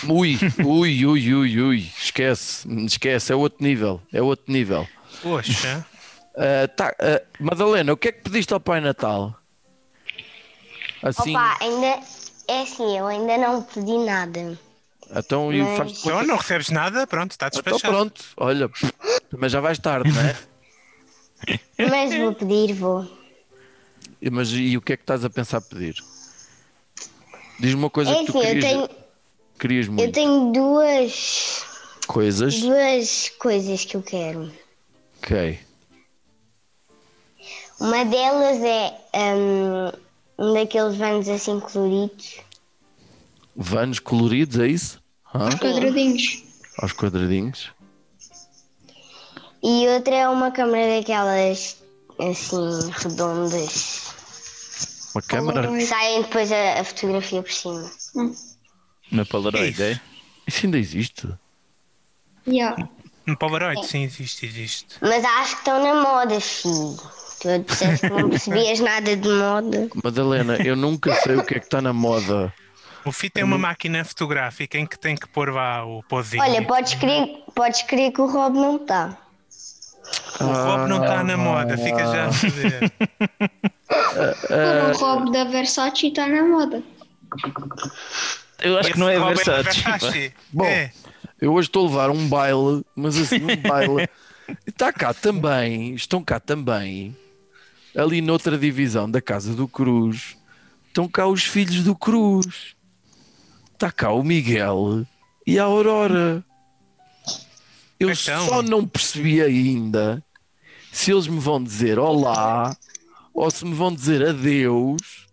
Ui, 0.10 0.38
ui, 0.65 1.05
ui, 1.05 1.34
ui, 1.34 1.62
ui, 1.62 1.91
esquece, 1.98 2.67
esquece, 2.86 3.31
é 3.31 3.36
outro 3.36 3.63
nível, 3.63 4.01
é 4.12 4.22
outro 4.22 4.51
nível. 4.51 4.88
Poxa. 5.22 5.86
Ah, 6.36 6.67
tá, 6.67 6.96
ah, 7.00 7.22
Madalena, 7.39 7.93
o 7.93 7.98
que 7.98 8.10
é 8.10 8.12
que 8.12 8.22
pediste 8.22 8.53
ao 8.53 8.60
Pai 8.60 8.79
Natal? 8.81 9.36
Assim, 11.03 11.31
Opa, 11.31 11.57
ainda. 11.62 12.00
É 12.50 12.62
assim, 12.62 12.98
eu 12.98 13.07
ainda 13.07 13.38
não 13.38 13.62
pedi 13.62 13.98
nada. 13.98 14.57
então 15.15 15.51
mas- 15.51 15.77
faz 15.77 15.98
Então 16.00 16.24
não 16.24 16.38
recebes 16.38 16.69
nada, 16.69 17.05
pronto, 17.05 17.31
está 17.31 17.48
Então 17.48 17.63
despachado. 17.63 17.93
pronto, 17.93 18.24
olha, 18.38 18.69
mas 19.38 19.51
já 19.51 19.60
vais 19.60 19.77
tarde, 19.79 20.10
não 20.13 20.22
é? 20.22 20.36
Mas 21.77 22.13
vou 22.15 22.34
pedir, 22.34 22.74
vou. 22.74 23.05
E- 24.22 24.29
Mas 24.29 24.50
e 24.51 24.77
o 24.77 24.81
que 24.81 24.93
é 24.93 24.98
que 24.98 25.03
estás 25.03 25.24
a 25.25 25.29
pensar 25.29 25.62
pedir? 25.62 25.96
Diz-me 27.60 27.79
uma 27.81 27.89
coisa 27.89 28.12
É 28.12 28.19
que 28.19 28.25
tu 28.25 28.31
assim, 28.31 28.39
eu 28.39 28.60
querias, 28.60 28.65
tenho, 28.65 29.06
querias 29.59 29.87
eu 29.87 29.93
muito. 29.93 30.13
tenho 30.13 30.51
duas, 30.51 31.63
Coisas. 32.07 32.59
duas 32.61 33.29
coisas 33.39 33.85
que 33.85 33.95
eu 33.95 34.01
quero. 34.03 34.51
Ok. 35.19 35.59
Uma 37.79 38.03
delas 38.05 38.61
é 38.63 39.35
hum, 39.35 39.91
um 40.39 40.53
daqueles 40.53 40.95
vanos 40.95 41.29
assim 41.29 41.59
coloridos. 41.59 42.37
Vanos 43.55 43.99
coloridos, 43.99 44.59
é 44.59 44.67
isso? 44.67 45.01
Hã? 45.33 45.49
Quadradinhos. 45.57 46.43
Aos 46.79 46.93
quadradinhos. 46.93 47.71
E 49.63 49.87
outra 49.87 50.15
é 50.15 50.29
uma 50.29 50.51
câmera 50.51 50.97
daquelas 50.99 51.77
assim 52.19 52.91
redondas. 52.91 54.13
Uma 55.13 55.21
câmara. 55.23 55.67
Que 55.67 55.85
saem 55.85 56.21
depois 56.21 56.51
a, 56.51 56.79
a 56.79 56.83
fotografia 56.83 57.41
por 57.41 57.51
cima. 57.51 57.91
Uma 59.11 59.25
Polaroid, 59.25 59.81
é? 59.81 59.99
Isso 60.45 60.65
ainda 60.65 60.77
existe? 60.77 61.27
Yeah. 62.47 62.89
Um 63.27 63.35
Polaroid, 63.35 63.85
sim, 63.85 64.03
existe, 64.03 64.45
existe. 64.45 64.95
Mas 65.01 65.23
acho 65.23 65.55
que 65.55 65.59
estão 65.59 65.83
na 65.83 66.01
moda, 66.01 66.39
filho. 66.39 66.97
Tu 67.39 67.59
disseste 67.59 68.07
que 68.07 68.13
não 68.13 68.29
percebias 68.29 68.79
nada 68.79 69.15
de 69.15 69.29
moda. 69.29 69.89
Madalena, 70.03 70.55
eu 70.57 70.75
nunca 70.75 71.13
sei 71.15 71.35
o 71.35 71.43
que 71.43 71.55
é 71.55 71.59
que 71.59 71.65
está 71.65 71.81
na 71.81 71.93
moda. 71.93 72.53
O 73.05 73.11
FIT 73.11 73.39
é 73.39 73.43
uma 73.43 73.57
máquina 73.57 74.03
fotográfica 74.03 74.77
em 74.77 74.85
que 74.85 74.99
tem 74.99 75.15
que 75.15 75.27
pôr 75.27 75.53
lá 75.53 75.85
o 75.85 76.03
pozinho. 76.03 76.43
Olha, 76.43 76.61
podes 76.65 76.95
crer, 76.95 77.43
podes 77.55 77.81
crer 77.83 78.11
que 78.11 78.19
o 78.19 78.27
Rob 78.27 78.55
não 78.55 78.75
está. 78.77 79.17
o 80.41 80.43
Rob 80.43 80.89
não 80.89 81.01
está 81.01 81.23
na 81.23 81.37
moda, 81.37 81.77
fica 81.77 81.99
já 81.99 82.25
a 82.27 82.33
saber. 82.33 82.91
Por 83.87 84.89
um 84.89 84.97
roubo 84.97 85.31
da 85.31 85.45
Versace 85.45 86.07
está 86.07 86.27
na 86.27 86.43
moda. 86.43 86.83
Eu 88.61 88.77
acho 88.79 88.91
que 88.91 88.99
não 88.99 89.09
é. 89.09 89.19
Versace. 89.33 90.33
Bom, 90.51 90.65
É. 90.65 90.91
eu 91.39 91.53
hoje 91.53 91.67
estou 91.69 91.85
a 91.85 91.89
levar 91.89 92.09
um 92.09 92.27
baile, 92.27 92.83
mas 92.95 93.17
assim, 93.17 93.37
um 93.43 93.55
baile. 93.67 94.09
Está 94.65 94.91
cá 94.93 95.13
também, 95.13 95.93
estão 95.93 96.23
cá 96.23 96.39
também, 96.39 97.15
ali 97.95 98.21
noutra 98.21 98.57
divisão 98.57 99.09
da 99.09 99.21
Casa 99.21 99.53
do 99.53 99.67
Cruz, 99.67 100.37
estão 100.87 101.07
cá 101.07 101.27
os 101.27 101.43
filhos 101.43 101.83
do 101.83 101.95
Cruz. 101.95 102.75
Está 103.73 103.91
cá 103.91 104.11
o 104.11 104.23
Miguel 104.23 105.05
e 105.45 105.59
a 105.59 105.63
Aurora. 105.65 106.43
Eu 107.99 108.09
Então. 108.11 108.47
só 108.47 108.61
não 108.63 108.87
percebi 108.87 109.41
ainda 109.41 110.23
se 110.91 111.11
eles 111.11 111.27
me 111.27 111.39
vão 111.39 111.63
dizer 111.63 111.99
olá 111.99 112.75
ou 113.33 113.51
se 113.51 113.63
me 113.65 113.73
vão 113.75 113.93
dizer 113.93 114.25
adeus. 114.27 115.27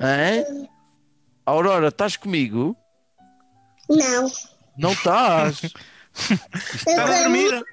Hã? 0.00 0.68
Aurora, 1.48 1.88
estás 1.88 2.14
comigo? 2.14 2.76
Não. 3.88 4.30
Não 4.76 4.92
estás. 4.92 5.62
Está 6.74 7.04
a 7.04 7.22
dormir? 7.22 7.64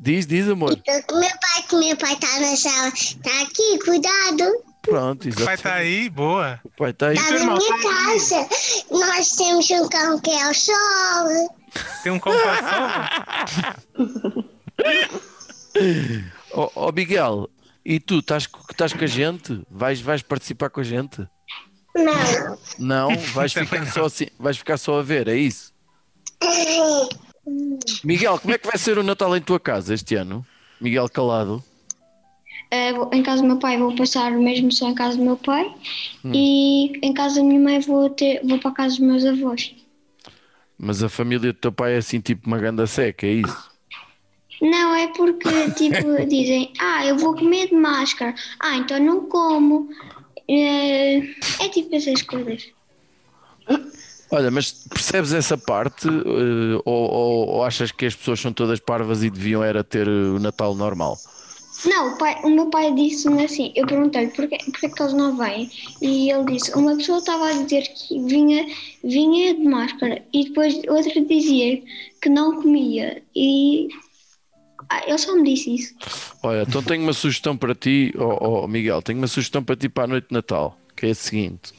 Diz, 0.00 0.26
diz, 0.26 0.48
amor. 0.48 0.74
Tô 0.74 1.02
com 1.06 1.20
meu 1.20 1.30
pai, 1.30 1.62
que 1.68 1.76
meu 1.76 1.96
pai 1.96 2.16
tá 2.16 2.40
na 2.40 2.56
sala. 2.56 2.90
Tá 3.22 3.42
aqui, 3.42 3.78
cuidado. 3.84 4.64
Pronto, 4.82 5.28
O 5.28 5.32
pai 5.32 5.42
exato. 5.42 5.54
está 5.54 5.74
aí, 5.74 6.10
boa. 6.10 6.60
O 6.64 6.70
pai 6.70 6.90
está 6.90 7.10
aí. 7.10 7.16
Tá 7.16 7.28
teu 7.28 7.46
na 7.46 7.54
minha 7.54 7.68
tá 7.68 7.78
casa. 7.78 8.48
Nós 8.90 9.30
temos 9.30 9.70
um 9.70 9.88
cão 9.88 10.18
que 10.18 10.30
é 10.30 10.50
o 10.50 10.54
sol. 10.54 11.60
Tem 12.02 12.10
um 12.10 12.18
compasso. 12.18 12.64
Ó 16.52 16.68
ó, 16.74 16.90
Miguel, 16.90 17.48
e 17.84 18.00
tu 18.00 18.18
estás, 18.18 18.48
estás 18.70 18.92
com 18.92 19.04
a 19.04 19.06
gente? 19.06 19.62
Vais, 19.70 20.00
vais 20.00 20.22
participar 20.22 20.68
com 20.68 20.80
a 20.80 20.84
gente? 20.84 21.28
Não. 21.94 22.58
Não? 22.78 23.16
Vais 23.34 23.52
ficar, 23.52 23.86
só 23.92 24.04
assim, 24.06 24.26
vais 24.38 24.56
ficar 24.56 24.76
só 24.78 24.98
a 24.98 25.02
ver, 25.02 25.28
é 25.28 25.36
isso? 25.36 25.72
Miguel, 28.04 28.38
como 28.38 28.54
é 28.54 28.58
que 28.58 28.66
vai 28.66 28.78
ser 28.78 28.98
o 28.98 29.02
Natal 29.02 29.36
em 29.36 29.40
tua 29.40 29.58
casa 29.60 29.94
este 29.94 30.14
ano? 30.14 30.44
Miguel 30.80 31.08
Calado. 31.08 31.62
Eh, 32.70 32.92
vou- 32.92 33.10
em 33.12 33.22
casa 33.22 33.42
do 33.42 33.48
meu 33.48 33.58
pai 33.58 33.76
vou 33.78 33.94
passar 33.94 34.30
mesmo 34.32 34.72
só 34.72 34.88
em 34.88 34.94
casa 34.94 35.16
do 35.18 35.24
meu 35.24 35.36
pai 35.36 35.72
e 36.24 36.98
em 37.06 37.12
casa 37.12 37.36
da 37.36 37.42
minha 37.44 37.60
mãe 37.60 37.80
vou, 37.80 38.08
ter, 38.08 38.40
vou 38.44 38.58
para 38.58 38.70
a 38.70 38.74
casa 38.74 38.90
dos 38.96 38.98
meus 39.00 39.24
avós. 39.24 39.74
Mas 40.78 41.02
a 41.02 41.08
família 41.08 41.52
do 41.52 41.58
teu 41.58 41.70
pai 41.72 41.94
é 41.94 41.98
assim 41.98 42.20
tipo 42.20 42.46
uma 42.46 42.58
ganda 42.58 42.86
seca, 42.86 43.26
é 43.26 43.32
isso? 43.32 43.70
Não, 44.60 44.94
é 44.94 45.08
porque 45.08 45.70
tipo 45.72 45.96
dizem, 46.28 46.72
ah, 46.80 47.04
eu 47.04 47.16
vou 47.18 47.34
comer 47.34 47.68
de 47.68 47.74
máscara, 47.74 48.34
ah, 48.60 48.76
então 48.76 48.98
não 48.98 49.26
como. 49.26 49.88
Eh, 50.48 51.18
é 51.60 51.68
tipo 51.68 51.94
essas 51.94 52.22
coisas. 52.22 52.68
Olha, 54.30 54.50
mas 54.50 54.72
percebes 54.88 55.32
essa 55.32 55.58
parte 55.58 56.08
eh, 56.08 56.80
ou, 56.84 57.10
ou- 57.10 57.48
ou 57.48 57.64
achas 57.64 57.92
que 57.92 58.06
as 58.06 58.14
pessoas 58.14 58.40
são 58.40 58.52
todas 58.52 58.80
parvas 58.80 59.22
e 59.22 59.28
deviam 59.30 59.62
era 59.62 59.84
ter 59.84 60.08
eh, 60.08 60.10
o 60.10 60.38
Natal 60.38 60.74
normal? 60.74 61.18
Não, 61.84 62.14
o, 62.14 62.18
pai- 62.18 62.40
o 62.44 62.48
meu 62.50 62.70
pai 62.70 62.94
disse-me 62.94 63.44
assim, 63.44 63.72
eu 63.74 63.86
perguntei-lhe 63.86 64.30
porquê, 64.30 64.56
porquê 64.66 64.88
que 64.88 65.02
eles 65.02 65.12
não 65.14 65.36
vêm 65.36 65.70
e 66.00 66.30
ele 66.30 66.44
disse, 66.44 66.72
uma 66.76 66.96
pessoa 66.96 67.18
estava 67.18 67.48
a 67.48 67.52
dizer 67.62 67.82
que 67.82 68.18
vinha, 68.24 68.66
vinha 69.02 69.54
de 69.54 69.64
máscara 69.64 70.22
e 70.32 70.44
depois 70.44 70.76
outra 70.88 71.20
dizia 71.24 71.82
que 72.20 72.28
não 72.28 72.62
comia 72.62 73.22
e 73.34 73.88
ah, 74.92 75.02
ele 75.06 75.18
só 75.18 75.34
me 75.34 75.42
disse 75.42 75.74
isso. 75.74 75.94
Olha, 76.42 76.62
então 76.62 76.82
tenho 76.82 77.02
uma 77.02 77.14
sugestão 77.14 77.56
para 77.56 77.74
ti, 77.74 78.12
ó 78.18 78.64
ó, 78.64 78.66
Miguel, 78.66 79.00
tenho 79.00 79.18
uma 79.18 79.26
sugestão 79.26 79.64
para 79.64 79.74
ti 79.74 79.88
para 79.88 80.04
a 80.04 80.06
noite 80.06 80.28
de 80.28 80.34
Natal, 80.34 80.78
que 80.94 81.06
é 81.06 81.10
a 81.10 81.14
seguinte. 81.14 81.72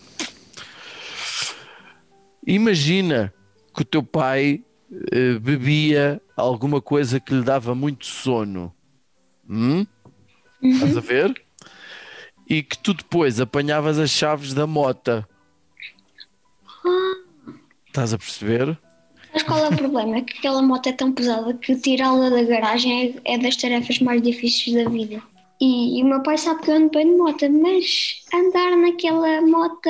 Imagina 2.46 3.34
que 3.74 3.84
o 3.84 3.86
teu 3.86 4.02
pai 4.04 4.64
eh, 5.12 5.40
bebia 5.40 6.22
alguma 6.36 6.82
coisa 6.82 7.20
que 7.20 7.34
lhe 7.34 7.44
dava 7.44 7.76
muito 7.76 8.06
sono. 8.06 8.74
Hum? 9.50 9.86
Estás 10.62 10.98
a 10.98 11.02
ver? 11.02 11.46
E 12.50 12.64
que 12.64 12.78
tu 12.78 12.94
depois 12.94 13.40
apanhavas 13.40 14.00
as 14.00 14.10
chaves 14.10 14.54
da 14.54 14.66
mota. 14.66 15.28
Estás 17.88 18.14
a 18.14 18.18
perceber? 18.18 18.78
Mas 19.34 19.44
qual 19.44 19.66
é 19.66 19.70
o 19.70 19.76
problema? 19.76 20.18
É 20.18 20.22
que 20.22 20.38
aquela 20.38 20.62
moto 20.62 20.88
é 20.88 20.92
tão 20.92 21.12
pesada 21.12 21.54
que 21.56 21.76
tirá-la 21.76 22.30
da 22.30 22.44
garagem 22.44 23.20
é, 23.26 23.34
é 23.34 23.38
das 23.38 23.56
tarefas 23.56 24.00
mais 24.00 24.22
difíceis 24.22 24.76
da 24.76 24.90
vida. 24.90 25.22
E, 25.60 26.00
e 26.00 26.04
o 26.04 26.06
meu 26.06 26.22
pai 26.22 26.38
sabe 26.38 26.62
que 26.62 26.70
eu 26.70 26.76
ando 26.76 26.90
bem 26.90 27.10
de 27.10 27.18
moto, 27.18 27.50
mas 27.50 28.22
andar 28.34 28.76
naquela 28.78 29.42
moto 29.42 29.90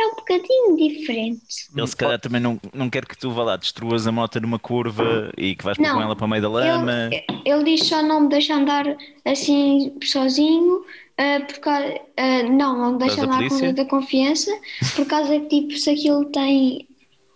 é 0.00 0.06
um 0.06 0.14
bocadinho 0.14 0.76
diferente. 0.76 1.68
Ele 1.76 1.86
se 1.86 1.96
calhar 1.96 2.18
também 2.18 2.40
não, 2.40 2.58
não 2.72 2.88
quer 2.88 3.04
que 3.04 3.16
tu 3.16 3.30
vá 3.30 3.42
lá, 3.42 3.56
destruas 3.56 4.06
a 4.06 4.12
moto 4.12 4.40
numa 4.40 4.58
curva 4.58 5.30
e 5.36 5.54
que 5.54 5.64
vais 5.64 5.78
Não. 5.78 5.94
com 5.94 6.02
ela 6.02 6.16
para 6.16 6.24
o 6.24 6.28
meio 6.28 6.42
da 6.42 6.48
lama. 6.48 7.10
Ele, 7.12 7.24
ele 7.44 7.64
diz 7.64 7.86
só 7.86 8.02
não 8.02 8.22
me 8.22 8.28
deixa 8.28 8.54
andar 8.54 8.96
assim 9.24 9.92
sozinho, 10.02 10.84
ah, 11.18 11.44
por 11.46 11.58
causa, 11.58 12.00
ah, 12.16 12.42
não, 12.44 12.78
não 12.78 12.92
me 12.92 12.98
deixa 12.98 13.22
andar 13.22 13.46
com 13.48 13.54
muita 13.56 13.84
confiança, 13.84 14.50
por 14.96 15.06
causa 15.06 15.38
que 15.40 15.48
tipo, 15.48 15.76
se 15.76 15.90
aquilo 15.90 16.24
tem 16.26 16.88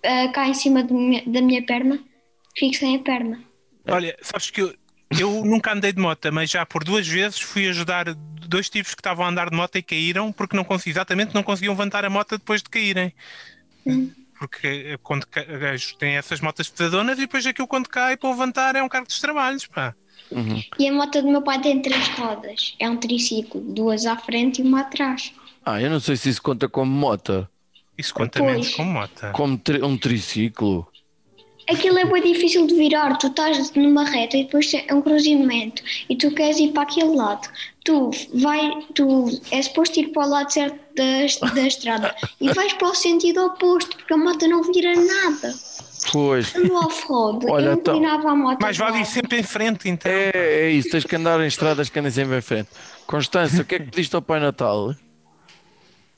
ah, 0.05 0.29
cá 0.33 0.49
em 0.49 0.55
cima 0.55 0.83
de 0.83 0.93
minha- 0.93 1.23
da 1.27 1.41
minha 1.43 1.65
perna, 1.65 1.99
fico 2.57 2.75
sem 2.77 2.97
a 2.97 2.99
perna. 3.01 3.43
Olha, 3.87 4.17
sabes 4.23 4.51
que 4.51 4.61
eu, 4.63 4.75
eu 5.19 5.31
nunca 5.45 5.73
andei 5.73 5.93
de 5.93 6.01
moto, 6.01 6.33
mas 6.33 6.51
já 6.51 6.65
por 6.67 6.85
duas 6.85 7.07
vezes 7.07 7.41
fui 7.41 7.69
ajudar 7.69 8.15
dois 8.15 8.69
tipos 8.69 8.95
que 8.95 9.01
estavam 9.01 9.25
a 9.25 9.29
andar 9.29 9.51
de 9.51 9.57
moto 9.57 9.77
e 9.77 9.83
caíram 9.83 10.31
porque 10.33 10.57
não 10.57 10.65
consegui, 10.65 10.91
exatamente 10.91 11.35
não 11.35 11.43
conseguiam 11.43 11.73
levantar 11.75 12.05
a 12.05 12.11
moto 12.11 12.37
depois 12.39 12.63
de 12.63 12.69
caírem. 12.69 13.13
Porque 14.39 14.99
quando 15.03 15.27
ca- 15.27 15.45
tem 15.99 16.17
essas 16.17 16.41
motas 16.41 16.69
pesadonas 16.69 17.17
e 17.19 17.23
depois 17.23 17.47
aquilo 17.47 17.69
quando 17.69 17.89
cai 17.89 18.17
para 18.17 18.31
levantar 18.31 18.77
é 18.77 18.83
um 18.83 18.89
cargo 18.89 19.07
dos 19.07 19.21
trabalhos, 19.21 19.67
pá. 19.67 19.95
E 20.79 20.89
a 20.89 20.93
moto 20.93 21.23
do 21.23 21.29
meu 21.31 21.43
pai 21.43 21.61
tem 21.61 21.81
três 21.81 22.09
rodas. 22.09 22.75
É 22.79 22.89
um 22.91 22.97
triciclo, 22.97 23.61
duas 23.61 24.05
à 24.07 24.17
frente 24.17 24.61
e 24.61 24.65
uma 24.65 24.81
atrás. 24.81 25.33
Ah, 25.65 25.81
eu 25.81 25.89
não 25.89 26.01
sei 26.01 26.17
se 26.17 26.29
isso 26.29 26.43
conta 26.43 26.69
como 26.69 26.91
moto, 26.91 27.49
Isso 27.97 28.13
conta 28.15 28.39
Pois. 28.41 28.51
menos 28.53 28.75
com 28.75 28.85
mota. 28.85 29.31
como 29.33 29.57
tri- 29.59 29.83
um 29.83 29.97
triciclo. 29.97 30.87
Aquilo 31.71 31.99
é 31.99 32.05
bem 32.05 32.23
difícil 32.35 32.67
de 32.67 32.75
virar. 32.75 33.17
Tu 33.17 33.29
estás 33.29 33.73
numa 33.73 34.05
reta 34.05 34.37
e 34.37 34.45
depois 34.45 34.71
é 34.75 34.93
um 34.93 35.01
cruzamento 35.01 35.83
e 36.11 36.15
tu 36.17 36.31
queres 36.35 36.59
ir 36.59 36.73
para 36.73 36.83
aquele 36.83 37.17
lado. 37.17 37.49
Tu 37.85 38.11
vai, 38.35 38.83
tu 38.95 39.27
é 39.51 39.63
suposto 39.63 39.99
ir 40.01 40.09
para 40.09 40.27
o 40.27 40.29
lado 40.29 40.51
certo 40.53 40.79
da, 40.95 41.49
da 41.55 41.67
estrada 41.67 42.15
e 42.41 42.53
vais 42.53 42.73
para 42.75 42.89
o 42.89 42.95
sentido 42.95 43.47
oposto 43.47 43.97
porque 43.97 44.13
a 44.13 44.17
moto 44.17 44.47
não 44.47 44.63
vira 44.63 44.93
nada. 44.95 45.55
Pois, 46.13 46.53
No 46.55 46.77
off-road, 46.85 47.47
Olha, 47.49 47.67
eu 47.69 47.73
então- 47.75 48.05
a 48.29 48.37
moto. 48.37 48.59
Mas 48.61 48.77
vale 48.77 48.99
ir 49.01 49.07
sempre 49.07 49.39
em 49.39 49.43
frente, 49.43 49.89
então. 49.89 50.13
é, 50.13 50.33
é 50.35 50.71
isso, 50.71 50.91
tens 50.91 51.05
que 51.05 51.17
andar 51.17 51.41
em 51.41 51.47
estradas 51.47 51.89
que 51.89 51.99
andem 51.99 52.11
sempre 52.11 52.37
em 52.37 52.43
frente. 52.43 52.69
Constância, 53.07 53.63
o 53.63 53.65
que 53.65 53.77
é 53.77 53.79
que 53.79 53.87
pediste 53.87 54.15
ao 54.15 54.21
Pai 54.21 54.39
Natal? 54.39 54.95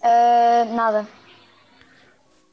Ah, 0.03 0.67
nada. 0.73 1.09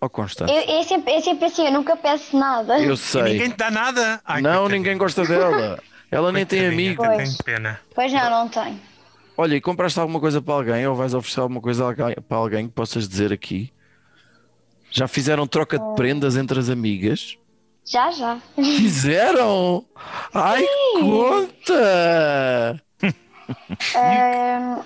Ó 0.04 0.10
Constância, 0.10 0.54
Eu, 0.54 0.80
é, 0.82 0.84
sempre, 0.84 1.14
é 1.14 1.22
sempre 1.22 1.46
assim, 1.46 1.66
eu 1.66 1.72
nunca 1.72 1.96
peço 1.96 2.38
nada. 2.38 2.78
eu 2.78 2.94
E 2.94 2.98
sei. 2.98 3.24
ninguém 3.24 3.50
te 3.52 3.56
dá 3.56 3.72
nada. 3.72 4.20
Ai, 4.26 4.42
Não, 4.42 4.68
ninguém 4.68 4.98
gosta 4.98 5.24
dela. 5.24 5.80
Ela 6.12 6.30
nem 6.34 6.46
tem 6.46 6.68
amigos. 6.68 7.08
Pois. 7.08 7.18
Tenho 7.18 7.44
pena. 7.46 7.80
Pois 7.96 8.12
não, 8.12 8.30
não 8.30 8.50
tenho. 8.50 8.82
Olha, 9.38 9.56
e 9.56 9.62
compraste 9.62 9.98
alguma 9.98 10.20
coisa 10.20 10.42
para 10.42 10.56
alguém 10.56 10.86
ou 10.86 10.94
vais 10.94 11.14
oferecer 11.14 11.40
alguma 11.40 11.62
coisa 11.62 11.86
para 12.28 12.38
alguém 12.38 12.68
que 12.68 12.74
possas 12.74 13.08
dizer 13.08 13.32
aqui? 13.32 13.72
Já 14.92 15.08
fizeram 15.08 15.48
troca 15.48 15.80
de 15.80 15.96
prendas 15.96 16.36
entre 16.36 16.60
as 16.60 16.68
amigas? 16.70 17.38
Já, 17.90 18.12
já. 18.12 18.38
Fizeram! 18.56 19.86
Ai, 20.34 20.66
conta! 21.00 22.84
Ah, 23.96 24.82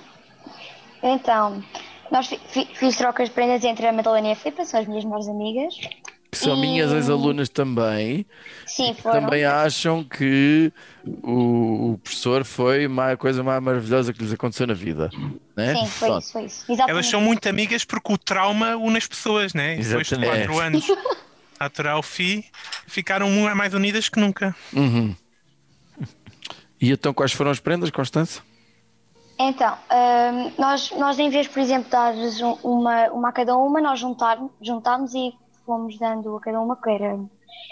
então, 1.01 1.63
nós 2.11 2.27
fi- 2.27 2.39
fi- 2.47 2.67
fiz 2.73 2.95
trocas 2.97 3.29
de 3.29 3.35
prendas 3.35 3.63
entre 3.63 3.85
a 3.87 3.91
Madalena 3.93 4.29
e 4.29 4.31
a 4.31 4.35
Filipe, 4.35 4.65
são 4.65 4.79
as 4.79 4.87
minhas 4.87 5.03
melhores 5.03 5.27
amigas. 5.27 5.75
Que 6.29 6.37
são 6.37 6.57
minhas 6.59 6.91
ex-alunas 6.91 7.47
também. 7.47 8.25
Sim, 8.65 8.93
foram. 8.93 9.21
Também 9.21 9.45
acham 9.45 10.03
que 10.03 10.71
o, 11.23 11.93
o 11.93 11.97
professor 12.03 12.43
foi 12.43 12.85
uma- 12.85 13.11
a 13.13 13.17
coisa 13.17 13.41
mais 13.43 13.63
maravilhosa 13.63 14.11
que 14.11 14.21
lhes 14.21 14.33
aconteceu 14.33 14.67
na 14.67 14.73
vida. 14.73 15.09
Né? 15.55 15.73
Sim, 15.73 15.87
foi 15.87 16.07
Pronto. 16.09 16.23
isso, 16.23 16.31
foi 16.33 16.43
isso. 16.45 16.63
Exatamente. 16.65 16.91
Elas 16.91 17.05
são 17.07 17.21
muito 17.21 17.47
amigas 17.47 17.85
porque 17.85 18.11
o 18.11 18.17
trauma 18.17 18.75
une 18.75 18.97
as 18.97 19.07
pessoas, 19.07 19.53
né? 19.53 19.75
E 19.79 19.83
depois 19.83 20.07
de 20.07 20.15
quatro 20.17 20.59
anos 20.59 20.85
a 21.59 21.65
aturar 21.65 21.97
o 21.97 22.03
FI, 22.03 22.43
ficaram 22.87 23.29
mais 23.55 23.73
unidas 23.73 24.09
que 24.09 24.19
nunca. 24.19 24.53
Uhum. 24.73 25.15
E 26.79 26.91
então 26.91 27.13
quais 27.13 27.31
foram 27.31 27.51
as 27.51 27.59
prendas, 27.59 27.89
Constança? 27.89 28.41
Então, 29.39 29.77
ahm, 29.89 30.51
nós, 30.57 30.91
nós 30.91 31.19
em 31.19 31.29
vez, 31.29 31.47
por 31.47 31.59
exemplo, 31.59 31.89
dar 31.91 32.13
uma, 32.63 33.07
uma 33.11 33.29
a 33.29 33.31
cada 33.31 33.55
uma, 33.55 33.79
nós 33.79 33.99
juntar, 33.99 34.39
juntámos 34.59 35.13
e 35.13 35.31
fomos 35.65 35.97
dando 35.99 36.35
a 36.35 36.41
cada 36.41 36.59
uma 36.59 36.75
que 36.75 36.89
era. 36.89 37.19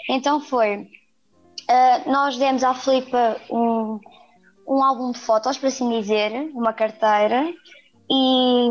Então 0.08 0.40
foi, 0.40 0.88
ah, 1.68 2.02
nós 2.06 2.36
demos 2.36 2.62
à 2.62 2.72
Filipa 2.74 3.36
um, 3.50 3.98
um 4.68 4.82
álbum 4.82 5.10
de 5.10 5.18
fotos, 5.18 5.58
por 5.58 5.66
assim 5.66 5.88
dizer, 5.90 6.50
uma 6.54 6.72
carteira 6.72 7.52
e, 8.08 8.68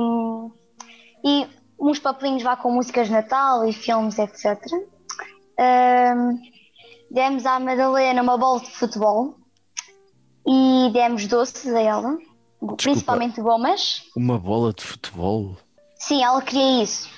e 1.25 1.47
uns 1.77 1.99
papelinhos 1.99 2.43
lá 2.43 2.55
com 2.55 2.71
músicas 2.71 3.07
de 3.07 3.13
Natal 3.13 3.67
e 3.67 3.73
filmes, 3.73 4.17
etc. 4.17 4.57
Ahm, 5.59 6.39
demos 7.11 7.45
à 7.45 7.59
Madalena 7.59 8.21
uma 8.21 8.37
bola 8.37 8.61
de 8.61 8.71
futebol 8.71 9.35
e 10.47 10.89
demos 10.93 11.27
doces 11.27 11.73
a 11.73 11.81
ela, 11.81 12.17
principalmente 12.77 13.41
gomas. 13.41 14.03
Uma 14.15 14.37
bola 14.39 14.73
de 14.73 14.83
futebol. 14.83 15.57
Sim, 15.97 16.23
ela 16.23 16.41
queria 16.41 16.83
isso. 16.83 17.09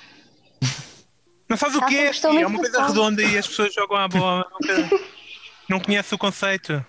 Não 1.50 1.56
sabes 1.58 1.76
o 1.76 1.86
que 1.86 1.96
é? 1.98 2.08
É 2.08 2.46
uma 2.48 2.60
coisa 2.60 2.72
futebol. 2.82 2.88
redonda 2.88 3.24
e 3.24 3.38
as 3.38 3.48
pessoas 3.48 3.74
jogam 3.74 3.98
a 3.98 4.08
bola. 4.10 4.46
Nunca- 4.52 4.90
Não 5.70 5.80
conhece 5.80 6.14
o 6.14 6.18
conceito. 6.18 6.86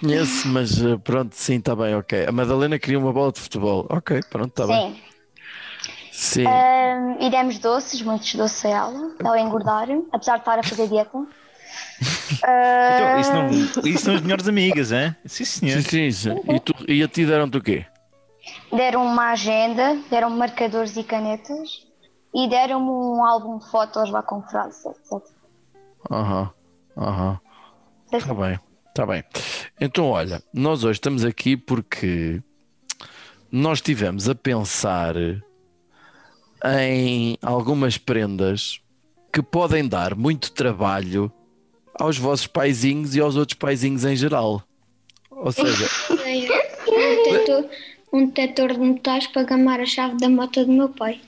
Conheço, 0.00 0.46
mas 0.48 0.80
eh, 0.80 0.96
pronto, 0.96 1.34
sim, 1.34 1.56
está 1.56 1.74
bem, 1.74 1.94
ok. 1.96 2.26
A 2.26 2.32
Madalena 2.32 2.78
queria 2.78 2.98
uma 2.98 3.12
bola 3.12 3.32
de 3.32 3.40
futebol. 3.40 3.86
Ok, 3.90 4.20
pronto, 4.30 4.48
está 4.50 4.66
bem. 4.66 4.94
Sim. 4.94 5.02
Sim. 6.12 6.46
Ahm, 6.46 7.16
e 7.20 7.30
demos 7.30 7.58
doces, 7.58 8.00
muitos 8.02 8.34
doces 8.34 8.64
a 8.64 8.68
ela, 8.68 9.10
para 9.16 9.28
ela 9.28 9.40
engordar, 9.40 9.88
apesar 10.12 10.34
de 10.34 10.40
estar 10.40 10.58
a 10.58 10.62
fazer 10.62 10.88
dieta. 10.88 11.10
Então, 12.40 13.18
isso, 13.20 13.32
não, 13.32 13.50
isso 13.90 14.04
são 14.04 14.14
as 14.14 14.20
melhores 14.22 14.48
amigas, 14.48 14.90
hein? 14.92 15.14
Sim, 15.26 15.44
senhor. 15.44 15.82
Sim, 15.82 16.10
sim, 16.10 16.10
sim. 16.10 16.54
E, 16.54 16.60
tu, 16.60 16.72
e 16.88 17.02
a 17.02 17.08
ti 17.08 17.26
deram-te 17.26 17.58
o 17.58 17.62
quê? 17.62 17.84
Deram 18.72 19.04
uma 19.04 19.32
agenda, 19.32 19.96
deram 20.10 20.30
marcadores 20.30 20.96
e 20.96 21.04
canetas 21.04 21.86
e 22.34 22.48
deram-me 22.48 22.90
um 22.90 23.24
álbum 23.24 23.58
de 23.58 23.70
fotos 23.70 24.10
lá 24.10 24.22
com 24.22 24.42
frases, 24.42 24.84
etc. 24.84 25.22
Aham, 26.10 26.50
aham. 26.96 27.40
Está 28.12 28.34
bem, 28.34 28.58
está 28.88 29.06
bem. 29.06 29.24
Então, 29.80 30.10
olha, 30.10 30.42
nós 30.52 30.84
hoje 30.84 30.98
estamos 30.98 31.24
aqui 31.24 31.56
porque 31.56 32.42
nós 33.50 33.78
estivemos 33.78 34.28
a 34.28 34.34
pensar 34.34 35.14
em 36.64 37.36
algumas 37.42 37.98
prendas 37.98 38.80
que 39.32 39.42
podem 39.42 39.86
dar 39.86 40.14
muito 40.14 40.52
trabalho 40.52 41.32
aos 41.94 42.16
vossos 42.16 42.46
paizinhos 42.46 43.14
e 43.14 43.20
aos 43.20 43.36
outros 43.36 43.58
paizinhos 43.58 44.04
em 44.04 44.16
geral. 44.16 44.62
Ou 45.30 45.52
seja, 45.52 45.86
Um 48.12 48.26
detector, 48.26 48.72
de 48.72 48.78
metais 48.78 49.26
para 49.26 49.42
gamar 49.42 49.80
a 49.80 49.86
chave 49.86 50.16
da 50.16 50.28
moto 50.28 50.64
do 50.64 50.72
meu 50.72 50.88
pai. 50.88 51.20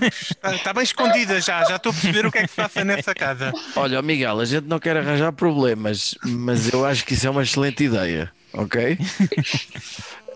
Está, 0.00 0.54
está 0.54 0.72
bem 0.72 0.84
escondida 0.84 1.40
já, 1.40 1.64
já 1.64 1.76
estou 1.76 1.90
a 1.90 1.92
perceber 1.92 2.26
o 2.26 2.30
que 2.30 2.38
é 2.38 2.42
que 2.44 2.48
se 2.50 2.56
passa 2.56 2.84
nessa 2.84 3.12
casa. 3.14 3.52
olha, 3.74 4.00
Miguel, 4.02 4.38
a 4.38 4.44
gente 4.44 4.66
não 4.66 4.78
quer 4.78 4.96
arranjar 4.96 5.32
problemas, 5.32 6.14
mas 6.24 6.72
eu 6.72 6.84
acho 6.84 7.04
que 7.04 7.14
isso 7.14 7.26
é 7.26 7.30
uma 7.30 7.42
excelente 7.42 7.82
ideia, 7.84 8.30
ok? 8.52 8.98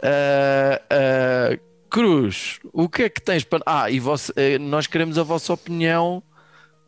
Ah, 0.04 0.80
ah, 0.90 1.58
Cruz, 1.88 2.58
o 2.72 2.88
que 2.88 3.04
é 3.04 3.08
que 3.08 3.20
tens 3.22 3.44
para. 3.44 3.62
Ah, 3.64 3.88
e 3.88 4.00
você- 4.00 4.32
eh, 4.34 4.58
nós 4.58 4.88
queremos 4.88 5.16
a 5.16 5.22
vossa 5.22 5.52
opinião 5.52 6.20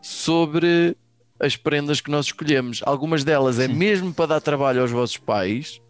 sobre 0.02 0.96
as 1.38 1.56
prendas 1.56 2.00
que 2.00 2.10
nós 2.10 2.26
escolhemos. 2.26 2.80
Algumas 2.84 3.22
delas 3.22 3.60
é 3.60 3.68
mesmo 3.68 4.12
para 4.12 4.26
dar 4.26 4.40
trabalho 4.40 4.80
aos 4.80 4.90
vossos 4.90 5.16
pais, 5.16 5.80